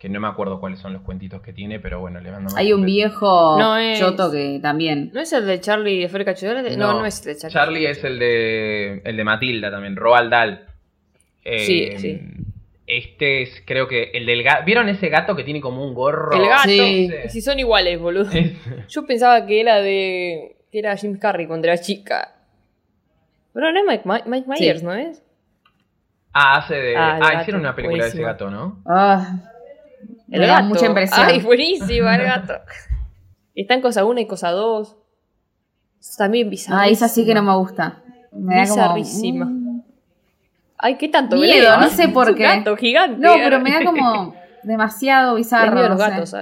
Que 0.05 0.11
no 0.11 0.21
me 0.21 0.29
acuerdo 0.29 0.61
cuáles 0.61 0.81
son 0.81 0.93
los 0.93 1.01
cuentitos 1.01 1.41
que 1.41 1.55
tiene, 1.55 1.81
pero 1.81 1.99
bueno, 1.99 2.21
le 2.21 2.31
mando 2.31 2.55
Hay 2.59 2.75
un 2.75 2.85
viejo 2.85 3.57
No 3.59 3.79
es- 3.79 3.99
choto 3.99 4.31
que 4.31 4.59
también. 4.61 5.11
¿No 5.15 5.21
es 5.23 5.33
el 5.33 5.47
de 5.47 5.59
Charlie 5.61 6.07
de 6.07 6.09
de 6.19 6.35
Chocolate? 6.35 6.77
No, 6.77 6.99
no, 7.01 7.07
es 7.07 7.21
el 7.21 7.33
de 7.33 7.37
Charlie. 7.41 7.55
Charlie 7.55 7.87
es 7.87 8.05
el 8.05 8.19
de 8.19 9.01
el 9.03 9.17
de 9.17 9.25
Matilda 9.25 9.71
también, 9.71 9.97
Roald 9.97 10.31
Dahl. 10.31 10.67
Eh, 11.43 11.59
Sí, 11.61 11.91
sí. 11.97 12.21
Este 12.87 13.41
es, 13.41 13.63
creo 13.65 13.89
que, 13.89 14.11
el 14.13 14.27
del 14.27 14.43
gato. 14.43 14.63
¿Vieron 14.67 14.91
ese 14.91 15.09
gato 15.09 15.35
que 15.35 15.43
tiene 15.43 15.63
como 15.63 15.83
un 15.83 15.95
gorro? 15.95 16.37
El 16.37 16.47
gato. 16.51 16.65
Sí. 16.69 17.11
Y 17.25 17.29
Si 17.31 17.41
son 17.41 17.59
iguales, 17.59 17.99
boludo. 17.99 18.31
Es- 18.31 18.53
Yo 18.91 19.07
pensaba 19.07 19.47
que 19.47 19.59
era 19.59 19.77
de. 19.81 20.55
que 20.71 20.81
era 20.81 20.95
Jim 20.99 21.17
Carrey 21.17 21.47
cuando 21.47 21.67
era 21.67 21.79
chica. 21.79 22.35
Pero 23.55 23.73
no 23.73 23.79
es 23.91 24.05
Mike, 24.05 24.25
Mike 24.29 24.47
Myers, 24.47 24.83
¿no 24.83 24.93
es? 24.93 25.23
Ah, 26.35 26.57
hace 26.59 26.75
de. 26.75 26.95
Ah, 26.95 27.19
Ah, 27.23 27.41
hicieron 27.41 27.63
una 27.63 27.75
película 27.75 28.03
de 28.05 28.11
ese 28.11 28.21
gato, 28.23 28.51
¿no? 28.51 28.83
Ah, 28.85 29.39
El 30.31 30.41
me 30.41 30.47
da 30.47 30.55
gato. 30.57 30.67
mucha 30.69 30.87
impresión. 30.87 31.27
Ay, 31.27 31.41
buenísimo, 31.41 32.09
el 32.11 32.23
gato. 32.25 32.55
Está 33.55 33.75
en 33.75 33.81
cosa 33.83 34.05
1 34.05 34.21
y 34.21 34.27
cosa 34.27 34.51
2. 34.51 34.97
También 36.19 36.51
bizarro. 36.51 36.79
ah, 36.81 36.89
esa 36.89 37.09
sí 37.09 37.25
que 37.25 37.35
no 37.35 37.43
me 37.43 37.55
gusta. 37.57 38.03
Me 38.33 38.57
da 38.57 38.63
como. 38.69 38.95
Bizarrísima. 38.95 39.51
Ay, 40.77 40.97
qué 40.97 41.09
tanto 41.09 41.37
Miedo, 41.37 41.79
no 41.79 41.89
sé 41.89 42.09
por 42.09 42.27
Es 42.27 42.33
un 42.33 42.37
qué. 42.37 42.43
gato 42.45 42.77
gigante. 42.77 43.17
No, 43.21 43.35
pero 43.35 43.61
me 43.61 43.71
da 43.73 43.85
como 43.85 44.35
demasiado 44.65 45.37
bizarro. 45.37 45.73
miedo 45.73 45.87
a 45.87 45.89
los 45.91 45.99
gatos. 45.99 46.35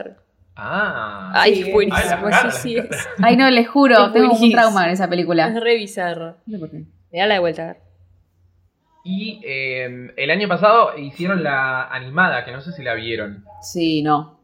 Ah. 0.57 1.31
Ay, 1.35 1.63
Sí. 1.65 1.73
buenísimo. 1.73 2.27
Ay, 2.27 2.51
sí, 2.51 2.59
sí, 2.61 2.77
es. 2.77 3.09
Ay, 3.23 3.37
no, 3.37 3.49
les 3.51 3.69
juro, 3.69 4.07
Es 4.07 4.13
tengo 4.13 4.33
un 4.35 4.51
trauma 4.51 4.85
en 4.87 4.91
esa 4.93 5.05
Es 5.05 5.11
película. 5.11 5.49
re 5.61 5.77
bizarro. 5.77 6.37
No 6.47 6.53
sé 6.55 6.59
por 6.59 6.71
qué. 6.71 6.85
Me 7.13 7.27
la 7.27 7.35
de 7.35 7.41
vuelta. 7.41 7.77
Y 9.05 9.41
eh, 9.45 10.13
el 10.17 10.31
año 10.31 10.49
pasado 10.49 10.97
hicieron 10.97 11.43
la 11.43 11.85
animada, 11.89 12.45
que 12.45 12.53
no 12.53 12.61
sé 12.61 12.73
si 12.73 12.83
la 12.83 12.95
vieron. 12.95 13.45
Sí, 13.61 14.03
no. 14.03 14.41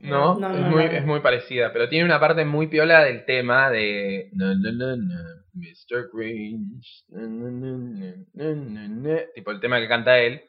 ¿no? 0.00 0.34
No, 0.38 0.48
no, 0.48 0.54
es, 0.54 0.60
no, 0.60 0.70
muy, 0.70 0.84
no. 0.84 0.90
es 0.90 1.04
muy 1.06 1.20
parecida, 1.20 1.72
pero 1.72 1.88
tiene 1.88 2.04
una 2.04 2.20
parte 2.20 2.44
muy 2.44 2.68
piola 2.68 3.02
del 3.04 3.24
tema 3.24 3.70
de... 3.70 4.30
No, 4.32 4.54
no, 4.54 4.72
no, 4.72 4.96
no, 4.96 5.14
Mr. 5.54 6.10
Grinch. 6.12 7.04
no, 7.08 7.20
no, 7.26 7.50
no, 7.50 7.76
no, 7.78 8.14
no, 8.34 8.54
no, 8.54 8.88
no, 8.88 9.18
Tipo 9.34 9.50
el 9.50 9.60
tema 9.60 9.80
que 9.80 9.88
canta 9.88 10.18
él. 10.18 10.42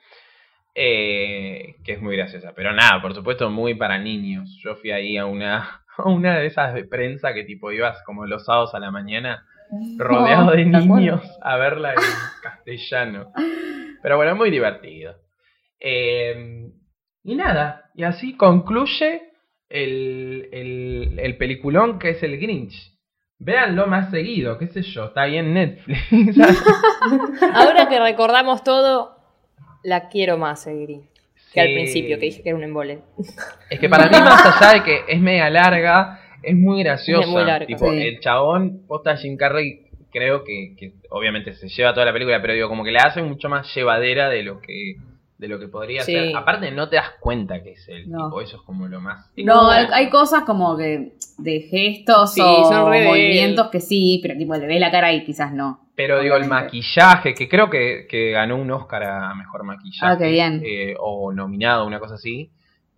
eh, 0.75 1.75
que 1.83 1.93
es 1.93 2.01
muy 2.01 2.15
graciosa. 2.17 2.53
Pero 2.55 2.73
nada, 2.73 3.01
por 3.01 3.13
supuesto, 3.15 3.49
muy 3.49 3.75
para 3.75 3.97
niños. 3.97 4.59
Yo 4.63 4.75
fui 4.75 4.91
ahí 4.91 5.17
a 5.17 5.25
una, 5.25 5.81
a 5.97 6.07
una 6.09 6.37
de 6.39 6.47
esas 6.47 6.73
de 6.73 6.83
prensa 6.85 7.33
que 7.33 7.43
tipo 7.43 7.71
ibas 7.71 8.01
como 8.05 8.25
los 8.25 8.45
sábados 8.45 8.75
a 8.75 8.79
la 8.79 8.91
mañana 8.91 9.45
rodeado 9.97 10.51
de 10.51 10.65
niños 10.65 11.21
a 11.41 11.57
verla 11.57 11.93
en 11.93 11.99
castellano. 12.43 13.31
Pero 14.01 14.17
bueno, 14.17 14.35
muy 14.35 14.51
divertido. 14.51 15.15
Eh, 15.79 16.69
y 17.23 17.35
nada, 17.35 17.91
y 17.93 18.03
así 18.03 18.37
concluye 18.37 19.21
el, 19.69 20.49
el, 20.51 21.19
el 21.19 21.37
peliculón 21.37 21.99
que 21.99 22.11
es 22.11 22.23
el 22.23 22.39
Grinch. 22.39 22.93
Véanlo 23.39 23.85
más 23.85 24.09
seguido, 24.09 24.57
qué 24.57 24.67
sé 24.67 24.81
yo, 24.81 25.05
está 25.05 25.23
ahí 25.23 25.37
en 25.37 25.53
Netflix. 25.53 25.99
Ahora 27.53 27.87
que 27.87 27.99
recordamos 27.99 28.63
todo, 28.63 29.17
la 29.83 30.09
quiero 30.09 30.37
más, 30.37 30.65
el 30.67 30.81
Grinch. 30.83 31.09
Que 31.53 31.61
al 31.61 31.73
principio, 31.73 32.17
que 32.17 32.25
dije 32.25 32.43
que 32.43 32.49
era 32.49 32.57
un 32.57 32.63
embole. 32.63 32.99
Es 33.69 33.79
que 33.79 33.89
para 33.89 34.07
mí, 34.07 34.17
más 34.19 34.61
allá 34.61 34.73
de 34.73 34.83
que 34.83 35.03
es 35.07 35.19
mega 35.19 35.49
larga, 35.49 36.19
es 36.49 36.55
muy 36.55 36.83
graciosa. 36.83 37.21
Es 37.23 37.27
muy 37.29 37.43
larga, 37.43 37.65
tipo, 37.67 37.89
sí. 37.91 37.97
el 38.01 38.19
chabón, 38.19 38.81
posta 38.87 39.15
Jim 39.17 39.37
Carrey, 39.37 39.87
creo 40.11 40.43
que, 40.43 40.75
que 40.77 40.93
obviamente 41.09 41.53
se 41.53 41.67
lleva 41.69 41.93
toda 41.93 42.05
la 42.05 42.13
película, 42.13 42.41
pero 42.41 42.53
digo, 42.53 42.69
como 42.69 42.83
que 42.83 42.91
la 42.91 43.03
hace 43.03 43.21
mucho 43.21 43.49
más 43.49 43.73
llevadera 43.75 44.29
de 44.29 44.43
lo 44.43 44.59
que 44.61 44.95
de 45.37 45.47
lo 45.47 45.59
que 45.59 45.67
podría 45.67 46.01
Sí. 46.01 46.13
ser. 46.13 46.35
Aparte, 46.35 46.71
no 46.71 46.89
te 46.89 46.95
das 46.95 47.11
cuenta 47.19 47.61
que 47.61 47.73
es 47.73 47.87
él, 47.89 48.09
No. 48.09 48.25
tipo, 48.25 48.41
eso 48.41 48.57
es 48.57 48.63
como 48.63 48.87
lo 48.87 48.99
más. 48.99 49.29
No, 49.37 49.69
hay, 49.69 49.85
hay 49.93 50.09
cosas 50.09 50.45
como 50.45 50.75
que 50.75 51.11
de 51.37 51.59
gestos 51.61 52.33
Sí, 52.33 52.41
o 52.43 52.63
son 52.65 52.85
movimientos 52.89 53.67
que 53.69 53.79
sí, 53.79 54.17
pero 54.23 54.35
tipo 54.35 54.55
le 54.55 54.65
ve 54.65 54.79
la 54.79 54.89
cara 54.89 55.13
y 55.13 55.23
quizás 55.23 55.53
no. 55.53 55.89
Pero 55.95 56.21
digo, 56.21 56.35
el 56.37 56.45
maquillaje, 56.45 57.35
que 57.35 57.47
creo 57.47 57.69
que, 57.69 58.07
que 58.09 58.31
ganó 58.31 58.55
un 58.55 58.71
Oscar 58.71 59.03
a 59.03 59.35
mejor 59.35 59.63
maquillaje. 59.63 59.99
Ah, 60.11 60.17
qué 60.17 60.29
bien. 60.31 60.61
eh, 60.65 60.95
o 60.99 61.31
nominado, 61.31 61.85
una 61.85 61.99
cosa 61.99 62.15
así. 62.15 62.49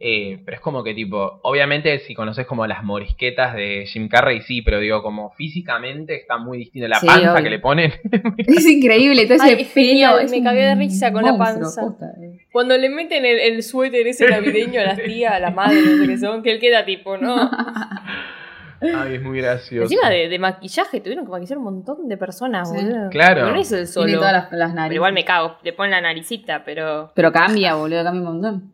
Eh, 0.02 0.42
pero 0.46 0.56
es 0.56 0.62
como 0.62 0.82
que 0.82 0.94
tipo, 0.94 1.42
obviamente 1.44 2.00
si 2.00 2.16
conoces 2.16 2.46
como 2.48 2.66
las 2.66 2.86
morisquetas 2.86 3.54
de 3.54 3.86
Jim 3.86 4.08
Carrey, 4.08 4.40
sí, 4.42 4.62
pero 4.62 4.80
digo, 4.80 5.04
como 5.04 5.32
físicamente 5.32 6.16
está 6.16 6.38
muy 6.38 6.58
distinto. 6.58 6.88
La 6.88 7.00
Sí, 7.02 7.06
panza 7.08 7.34
obvio. 7.34 7.44
que 7.44 7.50
le 7.50 7.60
ponen. 7.60 7.92
Es 8.38 8.66
increíble, 8.66 9.26
todo 9.26 9.36
ese 9.36 9.44
Ay, 9.56 9.62
es 9.62 9.68
pelo. 9.68 9.88
genial, 9.88 10.20
es 10.22 10.32
me 10.32 10.42
cagué 10.42 10.62
de 10.62 10.76
risa 10.76 11.12
con 11.12 11.24
la 11.26 11.38
panza. 11.38 11.82
eh. 12.22 12.46
Cuando 12.52 12.78
le 12.78 12.88
meten 12.90 13.26
el, 13.26 13.40
el 13.40 13.62
suéter 13.62 14.08
ese 14.08 14.30
navideño 14.30 14.80
a 14.80 14.86
las 14.86 14.98
tías, 15.04 15.34
a 15.34 15.40
las 15.40 15.54
madres, 15.54 15.84
no 15.86 15.98
sé 15.98 16.08
qué 16.08 16.18
son, 16.18 16.44
que 16.44 16.52
él 16.54 16.60
queda 16.62 16.86
tipo, 16.86 17.18
¿no? 17.18 17.36
Ay, 18.82 19.16
es 19.16 19.22
muy 19.22 19.40
gracioso. 19.42 19.84
Encima 19.92 20.10
de, 20.10 20.30
de 20.30 20.40
maquillaje, 20.40 21.02
tuvieron 21.02 21.26
que 21.26 21.32
maquillar 21.32 21.58
un 21.58 21.66
montón 21.66 22.08
de 22.08 22.16
personas, 22.16 22.70
Sí. 22.70 22.78
boludo. 22.78 23.10
Claro. 23.10 23.50
No 23.52 23.56
es 23.60 23.70
el 23.74 23.80
Tiene 23.80 23.88
solo. 23.88 24.14
todas 24.14 24.32
las, 24.32 24.52
las 24.54 24.70
narices. 24.74 24.88
Pero 24.88 24.96
igual 24.96 25.14
me 25.14 25.26
cago, 25.26 25.58
le 25.62 25.74
ponen 25.74 25.92
la 25.92 26.00
naricita, 26.02 26.64
pero 26.64 27.12
Pero 27.14 27.34
cambia, 27.34 27.76
boludo, 27.76 28.04
cambia 28.06 28.22
un 28.22 28.26
montón. 28.42 28.74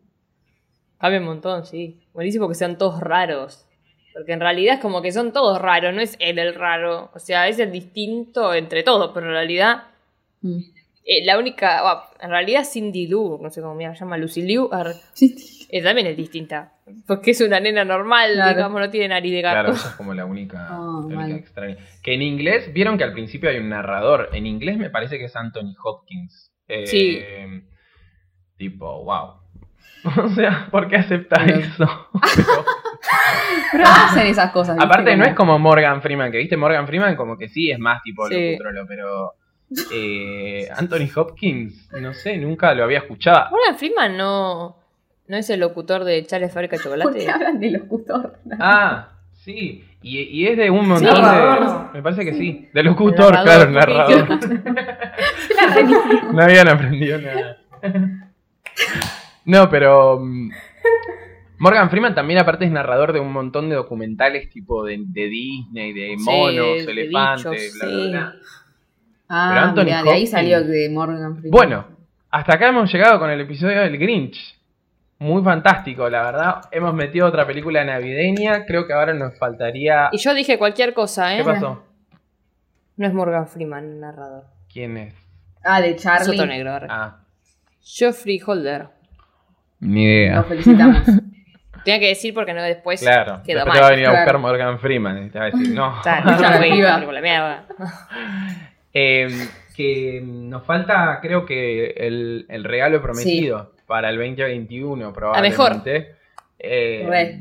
Cambia 0.99 1.19
un 1.19 1.25
montón, 1.25 1.65
sí. 1.65 1.99
Buenísimo 2.13 2.47
que 2.47 2.55
sean 2.55 2.77
todos 2.77 2.99
raros. 2.99 3.67
Porque 4.13 4.31
en 4.31 4.39
realidad 4.39 4.75
es 4.75 4.79
como 4.81 5.01
que 5.01 5.11
son 5.11 5.33
todos 5.33 5.61
raros, 5.61 5.93
no 5.93 5.99
es 6.01 6.15
él 6.19 6.39
el 6.39 6.55
raro. 6.55 7.11
O 7.13 7.19
sea, 7.19 7.47
es 7.49 7.59
el 7.59 7.71
distinto 7.71 8.53
entre 8.53 8.81
todos, 8.83 9.11
pero 9.13 9.25
en 9.27 9.33
realidad 9.33 9.83
Mm. 10.41 10.59
eh, 11.05 11.25
la 11.25 11.37
única, 11.37 11.81
bueno, 11.81 12.01
en 12.21 12.29
realidad 12.29 12.63
Cindy 12.63 13.07
Lou, 13.07 13.39
no 13.41 13.49
sé 13.49 13.61
cómo 13.61 13.77
se 13.79 13.93
llama, 13.99 14.17
Lucy 14.17 14.41
Liu, 14.43 14.69
ar- 14.71 14.93
Sí, 15.13 15.35
eh, 15.69 15.81
también 15.83 16.07
es 16.07 16.15
distinta. 16.17 16.71
Porque 17.07 17.31
es 17.31 17.41
una 17.41 17.59
nena 17.59 17.83
normal, 17.83 18.33
Claro. 18.35 18.55
digamos, 18.55 18.79
no 18.79 18.89
tiene 18.89 19.07
nariz 19.09 19.31
de 19.33 19.41
gato. 19.41 19.53
Claro, 19.55 19.71
esa 19.73 19.89
es 19.89 19.95
como 19.95 20.13
la 20.13 20.25
única, 20.25 20.67
Oh, 20.71 21.01
la 21.01 21.05
única 21.07 21.15
mal. 21.21 21.31
extraña. 21.33 21.77
Que 22.03 22.13
en 22.13 22.21
inglés, 22.21 22.71
vieron 22.73 22.97
que 22.97 23.03
al 23.03 23.11
principio 23.13 23.49
hay 23.49 23.57
un 23.57 23.69
narrador. 23.69 24.29
En 24.33 24.45
inglés 24.45 24.77
me 24.77 24.89
parece 24.91 25.17
que 25.17 25.25
es 25.25 25.35
Anthony 25.35 25.73
Hopkins. 25.83 26.51
Eh, 26.67 26.85
Sí. 26.87 27.19
Tipo, 28.57 29.03
wow. 29.03 29.41
O 30.23 30.29
sea, 30.29 30.67
¿por 30.71 30.87
qué 30.87 30.97
Pero- 31.07 31.59
eso? 31.59 32.07
Pero- 33.71 33.85
hacen 33.85 34.27
esas 34.27 34.51
cosas. 34.51 34.75
¿viste? 34.75 34.85
Aparte, 34.85 35.15
no 35.17 35.25
es 35.25 35.33
como 35.33 35.57
Morgan 35.59 36.01
Freeman, 36.01 36.31
que 36.31 36.37
viste 36.37 36.57
Morgan 36.57 36.87
Freeman 36.87 37.15
como 37.15 37.37
que 37.37 37.49
sí 37.49 37.71
es 37.71 37.79
más 37.79 38.01
tipo 38.03 38.27
Sí. 38.27 38.51
locutrolo, 38.51 38.85
pero 38.87 39.33
eh, 39.91 40.67
Anthony 40.75 41.09
Hopkins, 41.15 41.89
no 41.99 42.13
sé, 42.13 42.37
nunca 42.37 42.73
lo 42.73 42.83
había 42.83 42.99
escuchado. 42.99 43.49
Morgan 43.51 43.77
Freeman 43.77 44.17
no, 44.17 44.77
no 45.27 45.37
es 45.37 45.49
el 45.49 45.59
locutor 45.59 46.03
de 46.03 46.23
Charles 46.25 46.53
Fábrica 46.53 46.77
de 46.77 46.83
¿Por 46.83 46.91
Chocolate. 46.93 47.19
qué 47.25 47.31
hablan 47.31 47.59
de 47.59 47.71
locutor? 47.71 48.37
Ah, 48.59 49.09
sí, 49.33 49.83
y, 50.01 50.19
y 50.19 50.47
es 50.47 50.57
de 50.57 50.69
un 50.69 50.87
montón 50.87 51.13
de... 51.15 51.21
narrador. 51.21 51.93
Me 51.93 52.01
parece 52.01 52.23
que 52.25 52.33
sí, 52.33 52.69
de 52.73 52.83
locutor, 52.83 53.33
Narrador, 53.33 53.71
claro, 53.71 53.71
narrador. 53.71 54.39
No 56.33 56.41
habían 56.43 56.67
aprendido 56.69 57.19
nada. 57.19 57.57
No, 59.45 59.69
pero 59.69 60.19
mm, 60.19 60.49
Morgan 61.59 61.89
Freeman 61.89 62.15
también 62.15 62.39
aparte 62.39 62.65
es 62.65 62.71
narrador 62.71 63.13
de 63.13 63.19
un 63.19 63.31
montón 63.31 63.69
de 63.69 63.75
documentales 63.75 64.49
tipo 64.49 64.83
de, 64.83 64.97
de 65.05 65.27
Disney, 65.27 65.93
de 65.93 66.15
Sí, 66.17 66.23
monos, 66.25 66.85
de 66.85 66.91
elefantes, 66.91 67.73
bichos, 67.73 67.79
bla, 67.79 67.87
bla, 67.89 68.03
sí. 68.03 68.09
bla. 68.11 68.33
Ah, 69.29 69.49
Pero 69.53 69.65
Anthony 69.65 69.83
mirá, 69.85 70.03
de 70.03 70.11
ahí 70.11 70.23
Hopkins- 70.23 70.29
salió 70.31 70.63
de 70.63 70.89
Morgan 70.89 71.37
Freeman. 71.37 71.51
Bueno, 71.51 71.85
hasta 72.29 72.55
acá 72.55 72.67
hemos 72.69 72.91
llegado 72.91 73.19
con 73.19 73.29
el 73.29 73.41
episodio 73.41 73.81
del 73.81 73.97
Grinch. 73.97 74.55
Muy 75.17 75.41
fantástico, 75.43 76.09
la 76.09 76.23
verdad. 76.23 76.61
Hemos 76.71 76.93
metido 76.93 77.25
otra 77.27 77.47
película 77.47 77.83
navideña. 77.85 78.65
Creo 78.65 78.85
que 78.85 78.91
ahora 78.93 79.13
nos 79.13 79.37
faltaría. 79.39 80.09
Y 80.11 80.17
yo 80.17 80.33
dije 80.33 80.57
cualquier 80.57 80.93
cosa, 80.93 81.33
¿eh? 81.33 81.37
¿Qué 81.37 81.43
pasó? 81.45 81.83
No 82.97 83.07
es 83.07 83.13
Morgan 83.13 83.47
Freeman 83.47 83.85
el 83.85 83.99
narrador. 84.01 84.43
¿Quién 84.71 84.97
es? 84.97 85.15
Ah, 85.63 85.79
de 85.81 85.95
Charlie. 85.95 86.25
Soto 86.37 86.45
Negro. 86.45 86.71
arre. 86.73 86.87
Ah, 86.89 87.19
Geoffrey 87.81 88.41
Holder. 88.45 88.89
Ni 89.79 90.03
idea. 90.03 90.35
Nos 90.35 90.47
felicitamos. 90.47 91.01
Tenía 91.83 91.99
que 91.99 92.07
decir 92.07 92.33
porque 92.33 92.53
no 92.53 92.63
después 92.63 92.99
Claro, 93.01 93.41
quedó 93.45 93.59
después 93.59 93.65
mal. 93.67 93.75
te 93.75 93.81
va 93.81 93.87
a 93.87 93.91
venir 93.91 94.05
a 94.07 94.09
buscar 94.09 94.25
Claro. 94.25 94.39
Morgan 94.39 94.79
Freeman 94.79 95.25
y 95.25 95.29
te 95.29 95.37
va 95.37 95.45
a 95.45 95.51
decir, 95.51 95.69
no. 95.69 96.01
Eh, 98.97 99.27
que 99.75 100.21
nos 100.25 100.65
falta, 100.65 101.19
creo 101.21 101.45
que, 101.45 101.87
el, 101.97 102.45
el 102.49 102.63
regalo 102.63 103.01
prometido 103.01 103.73
para 103.85 104.09
el 104.09 104.17
2021, 104.17 105.13
probablemente. 105.13 106.15
Eh, 106.57 107.05
Re. 107.07 107.39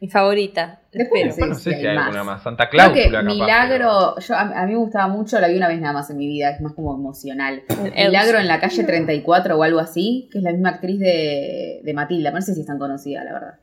Mi 0.00 0.08
favorita. 0.08 0.80
Después. 0.92 1.36
No 1.38 1.54
sé 1.54 1.74
si 1.74 1.86
hay 1.86 1.96
alguna 1.96 2.24
más. 2.24 2.42
Santa 2.42 2.70
Creo 2.70 2.90
Cláusula, 2.92 3.04
que 3.04 3.10
capaz, 3.10 3.22
Milagro, 3.22 4.18
yo, 4.18 4.34
a, 4.34 4.40
a 4.40 4.66
mí 4.66 4.72
me 4.72 4.78
gustaba 4.78 5.08
mucho, 5.08 5.38
la 5.38 5.48
vi 5.48 5.56
una 5.56 5.68
vez 5.68 5.80
nada 5.80 5.92
más 5.92 6.08
en 6.10 6.16
mi 6.16 6.26
vida, 6.26 6.50
es 6.50 6.60
más 6.60 6.72
como 6.72 6.94
emocional. 6.94 7.62
El 7.94 8.08
Milagro 8.08 8.38
en 8.38 8.48
la 8.48 8.60
calle 8.60 8.82
34 8.82 9.58
o 9.58 9.62
algo 9.62 9.78
así, 9.78 10.28
que 10.32 10.38
es 10.38 10.44
la 10.44 10.52
misma 10.52 10.70
actriz 10.70 10.98
de, 10.98 11.80
de 11.82 11.94
Matilda, 11.94 12.30
no 12.30 12.40
sé 12.40 12.54
si 12.54 12.62
es 12.62 12.66
tan 12.66 12.78
conocida, 12.78 13.22
la 13.24 13.32
verdad. 13.32 13.54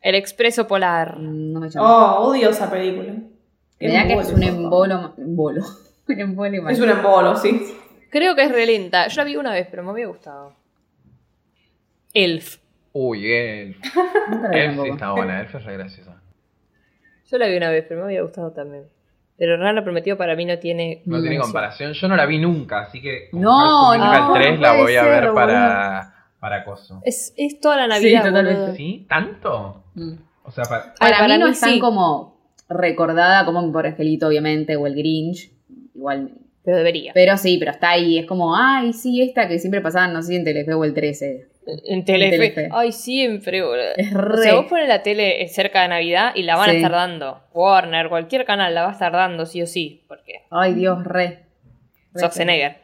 El 0.00 0.14
Expreso 0.14 0.66
Polar. 0.66 1.18
No 1.18 1.60
me 1.60 1.70
llama. 1.70 2.18
Oh, 2.18 2.28
odio 2.28 2.50
esa 2.50 2.70
película. 2.70 3.14
Me 3.80 3.92
da 3.92 4.06
que 4.06 4.14
es 4.14 4.32
un 4.32 4.42
embolo, 4.42 5.14
embolo, 5.18 5.62
un. 6.08 6.70
Es 6.70 6.80
un 6.80 6.90
embolo, 6.90 7.36
sí. 7.36 7.74
Creo 8.10 8.34
que 8.34 8.44
es 8.44 8.52
re 8.52 8.66
lenta. 8.66 9.08
Yo 9.08 9.22
la 9.22 9.24
vi 9.24 9.36
una 9.36 9.52
vez, 9.52 9.66
pero 9.70 9.82
me 9.82 9.90
había 9.90 10.06
gustado. 10.06 10.54
Elf. 12.12 12.58
Uy, 12.96 13.30
él. 13.32 13.76
Elf 14.52 14.80
sí 14.82 14.88
está 14.88 15.10
buena, 15.10 15.40
Elf 15.40 15.54
es 15.56 15.64
re 15.64 15.72
graciosa. 15.74 16.22
Yo 17.30 17.38
la 17.38 17.48
vi 17.48 17.56
una 17.56 17.70
vez, 17.70 17.84
pero 17.88 18.00
me 18.00 18.06
había 18.06 18.22
gustado 18.22 18.52
también. 18.52 18.84
Pero 19.36 19.56
Rana 19.56 19.82
Prometido 19.82 20.16
para 20.16 20.36
mí 20.36 20.44
no 20.44 20.58
tiene. 20.60 21.02
No 21.04 21.20
tiene 21.20 21.38
comparación. 21.40 21.92
Yo 21.92 22.06
no 22.06 22.14
la 22.14 22.24
vi 22.24 22.38
nunca, 22.38 22.82
así 22.82 23.02
que. 23.02 23.30
No, 23.32 23.96
no, 23.96 24.32
3 24.32 24.54
no 24.54 24.60
la 24.60 24.72
voy 24.74 24.94
a 24.94 25.02
ver 25.02 25.20
boludo. 25.24 25.34
para. 25.34 26.10
Para 26.38 26.64
Coso. 26.64 27.00
Es, 27.04 27.34
es 27.36 27.58
toda 27.58 27.76
la 27.78 27.86
Navidad. 27.88 28.22
Sí, 28.22 28.28
totalmente. 28.28 28.76
¿Sí? 28.76 29.06
¿Tanto? 29.08 29.82
Mm. 29.94 30.12
O 30.44 30.50
sea, 30.52 30.64
para. 30.64 30.84
Ay, 31.00 31.10
Para, 31.10 31.18
para 31.18 31.34
mí 31.34 31.40
no 31.40 31.48
es 31.48 31.58
tan 31.58 31.70
sí. 31.70 31.78
como 31.80 32.38
recordada 32.68 33.44
como 33.44 33.72
por 33.72 33.86
Angelito, 33.86 34.28
obviamente, 34.28 34.76
o 34.76 34.86
el 34.86 34.94
Grinch. 34.94 35.50
Igual. 35.96 36.30
Pero 36.64 36.78
debería. 36.78 37.12
Pero 37.14 37.36
sí, 37.36 37.58
pero 37.58 37.72
está 37.72 37.90
ahí. 37.90 38.18
Es 38.18 38.26
como, 38.26 38.56
ay, 38.56 38.92
sí, 38.92 39.20
esta 39.22 39.46
que 39.46 39.58
siempre 39.58 39.80
pasaban, 39.80 40.12
no 40.12 40.22
sé 40.22 40.28
si 40.28 40.36
en 40.36 40.44
Telefe 40.44 40.72
o 40.74 40.84
el 40.84 40.94
13. 40.94 41.48
En 41.86 42.04
Telefe. 42.04 42.36
Telefe. 42.50 42.68
Ay, 42.72 42.92
siempre, 42.92 43.62
boludo. 43.62 43.84
Es 43.96 44.14
O 44.14 44.18
re. 44.18 44.42
sea, 44.42 44.54
vos 44.54 44.66
pones 44.66 44.88
la 44.88 45.02
tele 45.02 45.46
cerca 45.48 45.82
de 45.82 45.88
Navidad 45.88 46.32
y 46.34 46.42
la 46.42 46.56
van 46.56 46.70
a 46.70 46.72
estar 46.72 46.90
dando. 46.92 47.40
Warner, 47.52 48.08
cualquier 48.08 48.44
canal 48.44 48.74
la 48.74 48.82
va 48.82 48.88
a 48.88 48.92
estar 48.92 49.12
dando, 49.12 49.44
sí 49.46 49.60
o 49.62 49.66
sí. 49.66 50.04
Porque 50.08 50.42
Ay, 50.50 50.74
Dios, 50.74 51.04
re. 51.04 51.26
Re 51.26 51.40
Schwarzenegger. 52.16 52.76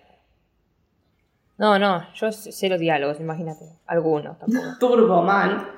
No, 1.59 1.79
no, 1.79 2.07
yo 2.15 2.33
sé 2.33 2.53
sé 2.53 2.69
los 2.71 2.81
diálogos, 2.81 3.21
imagínate. 3.21 3.67
Algunos 3.87 4.39
tampoco. 4.39 4.67
Turboman. 4.81 5.69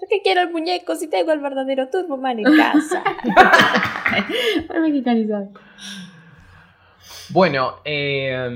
¿Por 0.00 0.08
qué 0.08 0.22
quiero 0.22 0.40
el 0.40 0.50
muñeco 0.50 0.96
si 0.96 1.08
tengo 1.08 1.30
el 1.32 1.40
verdadero 1.40 1.88
Turboman 1.88 2.40
en 2.40 2.56
casa? 2.56 3.04
Bueno, 7.28 7.76
eh, 7.84 8.48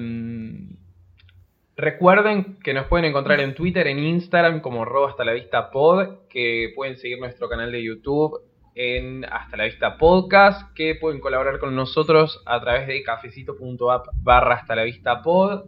Recuerden 1.76 2.60
que 2.62 2.72
nos 2.72 2.86
pueden 2.86 3.06
encontrar 3.06 3.40
en 3.40 3.54
Twitter, 3.54 3.88
en 3.88 3.98
Instagram 3.98 4.60
como 4.60 4.82
arroba 4.82 5.10
hasta 5.10 5.24
la 5.24 5.32
vista 5.32 5.72
pod, 5.72 6.28
que 6.30 6.72
pueden 6.76 6.96
seguir 6.98 7.18
nuestro 7.18 7.48
canal 7.48 7.72
de 7.72 7.82
YouTube 7.82 8.40
en 8.76 9.24
Hasta 9.24 9.56
la 9.56 9.64
Vista 9.64 9.98
Podcast, 9.98 10.72
que 10.74 10.94
pueden 10.94 11.20
colaborar 11.20 11.58
con 11.58 11.74
nosotros 11.74 12.40
a 12.46 12.60
través 12.60 12.86
de 12.86 13.02
cafecito.app 13.02 14.06
barra 14.22 14.54
hasta 14.54 14.76
la 14.76 14.84
vista 14.84 15.20
pod. 15.20 15.64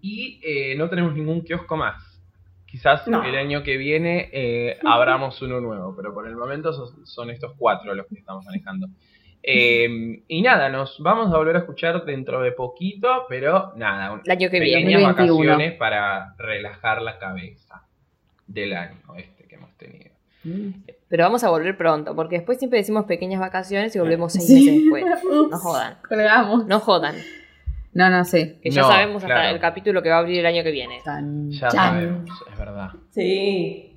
Y 0.00 0.40
eh, 0.42 0.74
no 0.76 0.90
tenemos 0.90 1.14
ningún 1.14 1.42
kiosco 1.42 1.76
más. 1.76 2.13
Quizás 2.74 3.06
No. 3.06 3.22
el 3.22 3.36
año 3.36 3.62
que 3.62 3.76
viene 3.76 4.30
eh, 4.32 4.78
abramos 4.84 5.40
uno 5.42 5.60
nuevo, 5.60 5.94
pero 5.94 6.12
por 6.12 6.26
el 6.26 6.34
momento 6.34 6.72
son, 6.72 7.06
son 7.06 7.30
estos 7.30 7.52
cuatro 7.56 7.94
los 7.94 8.04
que 8.08 8.16
estamos 8.16 8.44
manejando. 8.44 8.88
Eh, 9.44 10.24
y 10.26 10.42
nada, 10.42 10.68
nos 10.70 10.98
vamos 11.00 11.32
a 11.32 11.36
volver 11.36 11.54
a 11.54 11.60
escuchar 11.60 12.04
dentro 12.04 12.40
de 12.42 12.50
poquito, 12.50 13.26
pero 13.28 13.74
nada, 13.76 14.20
El 14.24 14.28
año 14.32 14.50
que 14.50 14.58
pequeñas 14.58 14.86
viene. 14.88 15.02
2021. 15.04 15.36
vacaciones 15.52 15.72
para 15.78 16.34
relajar 16.36 17.00
la 17.00 17.16
cabeza 17.20 17.86
del 18.48 18.72
año 18.72 18.96
este 19.18 19.46
que 19.46 19.54
hemos 19.54 19.70
tenido. 19.76 20.10
Pero 21.08 21.22
vamos 21.22 21.44
a 21.44 21.50
volver 21.50 21.76
pronto, 21.76 22.16
porque 22.16 22.38
después 22.38 22.58
siempre 22.58 22.80
decimos 22.80 23.04
pequeñas 23.04 23.38
vacaciones 23.38 23.94
y 23.94 24.00
volvemos 24.00 24.32
seis 24.32 24.46
Sí. 24.48 24.54
meses 24.64 24.82
después. 24.82 25.04
No 25.52 25.58
jodan. 25.58 25.98
Colgamos. 26.08 26.66
No 26.66 26.80
jodan. 26.80 27.14
No, 27.94 28.10
no 28.10 28.24
sé. 28.24 28.58
Que 28.62 28.70
ya 28.70 28.82
No, 28.82 28.88
sabemos 28.88 29.22
hasta 29.22 29.34
claro. 29.34 29.54
el 29.54 29.60
capítulo 29.60 30.02
que 30.02 30.10
va 30.10 30.16
a 30.16 30.18
abrir 30.18 30.40
el 30.40 30.46
año 30.46 30.62
que 30.64 30.70
viene. 30.72 31.00
Tan, 31.04 31.50
Ya 31.50 31.68
chan. 31.68 31.70
sabemos, 31.94 32.30
es 32.52 32.58
verdad. 32.58 32.90
Sí. 33.10 33.96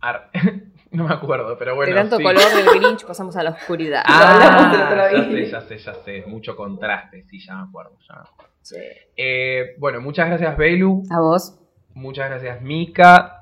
Ar- 0.00 0.30
no 0.90 1.04
me 1.06 1.14
acuerdo, 1.14 1.56
pero 1.58 1.76
bueno. 1.76 1.94
de 1.94 2.00
tanto 2.00 2.16
sí. 2.16 2.22
color 2.22 2.42
del 2.54 2.80
Grinch 2.80 3.04
pasamos 3.06 3.36
a 3.36 3.42
la 3.44 3.50
oscuridad. 3.50 4.02
Ah, 4.06 5.08
ya 5.12 5.24
sé, 5.24 5.50
ya 5.50 5.60
sé, 5.60 5.78
ya 5.78 5.94
sé. 5.94 6.24
Mucho 6.26 6.56
contraste, 6.56 7.24
sí, 7.28 7.38
ya 7.38 7.54
me 7.56 7.62
acuerdo. 7.68 7.92
ya 8.08 8.14
me 8.16 8.20
acuerdo. 8.22 8.52
Sí. 8.62 8.76
Eh, 9.16 9.74
bueno, 9.78 10.00
muchas 10.00 10.26
gracias, 10.28 10.56
Belu. 10.56 11.02
A 11.10 11.20
vos. 11.20 11.58
Muchas 11.94 12.28
gracias, 12.30 12.60
Mika. 12.62 13.36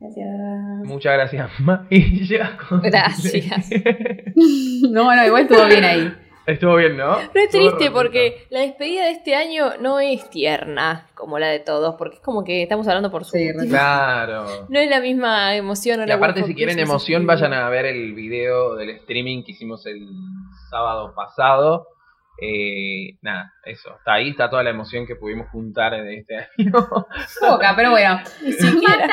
Gracias. 0.00 0.26
Muchas 0.84 1.12
gracias, 1.14 1.50
Maya. 1.60 2.56
Gracias. 2.82 3.70
No, 4.90 5.04
bueno, 5.04 5.26
igual 5.26 5.42
estuvo 5.42 5.66
bien 5.66 5.84
ahí. 5.84 6.12
Estuvo 6.50 6.76
bien, 6.76 6.96
¿no? 6.96 7.16
Pero 7.32 7.44
es 7.44 7.50
triste 7.50 7.90
porque 7.90 8.46
la 8.50 8.60
despedida 8.60 9.04
de 9.04 9.12
este 9.12 9.36
año 9.36 9.72
no 9.80 10.00
es 10.00 10.28
tierna 10.30 11.06
como 11.14 11.38
la 11.38 11.48
de 11.48 11.60
todos, 11.60 11.94
porque 11.96 12.16
es 12.16 12.22
como 12.22 12.42
que 12.44 12.62
estamos 12.62 12.88
hablando 12.88 13.10
por 13.10 13.24
su. 13.24 13.36
Sí, 13.36 13.50
Claro. 13.68 14.66
no 14.68 14.78
es 14.78 14.90
la 14.90 15.00
misma 15.00 15.54
emoción. 15.54 16.00
o 16.00 16.04
Y 16.04 16.06
la 16.06 16.14
aparte, 16.16 16.42
si 16.44 16.54
quieren 16.54 16.78
emoción, 16.78 17.26
vayan 17.26 17.52
a 17.52 17.68
ver 17.68 17.86
el 17.86 18.14
video 18.14 18.74
del 18.74 18.90
streaming 18.90 19.44
que 19.44 19.52
hicimos 19.52 19.86
el 19.86 20.08
sábado 20.70 21.14
pasado. 21.14 21.86
Eh, 22.42 23.18
nada, 23.20 23.52
eso. 23.66 23.94
Está 23.98 24.14
ahí, 24.14 24.30
está 24.30 24.48
toda 24.48 24.62
la 24.62 24.70
emoción 24.70 25.06
que 25.06 25.14
pudimos 25.14 25.48
juntar 25.50 25.92
de 25.92 26.16
este 26.16 26.36
año. 26.36 26.72
Poca, 27.40 27.74
pero 27.76 27.90
bueno. 27.90 28.18
Ni 28.42 28.52
siquiera. 28.52 29.06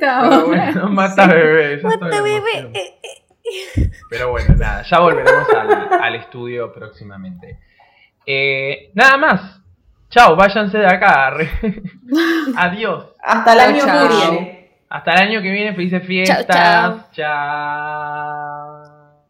Mata 0.00 0.44
bueno, 0.46 0.88
mata 0.88 1.26
bebé. 1.26 1.82
Mata 1.82 2.22
bebé. 2.22 2.72
Pero 4.10 4.30
bueno, 4.30 4.54
nada, 4.56 4.82
ya 4.82 4.98
volveremos 5.00 5.48
al, 5.50 6.02
al 6.02 6.14
estudio 6.16 6.72
próximamente. 6.72 7.58
Eh, 8.26 8.90
nada 8.94 9.16
más. 9.16 9.60
Chao, 10.10 10.36
váyanse 10.36 10.78
de 10.78 10.86
acá. 10.86 11.34
Adiós. 12.56 13.06
Hasta 13.22 13.52
el 13.54 13.60
año 13.60 13.84
chao. 13.84 14.08
que 14.08 14.14
viene. 14.14 14.70
Hasta 14.90 15.12
el 15.14 15.28
año 15.28 15.42
que 15.42 15.50
viene, 15.50 15.74
felices 15.74 16.06
fiestas. 16.06 16.46
chao. 16.46 17.04
Chao. 17.12 18.21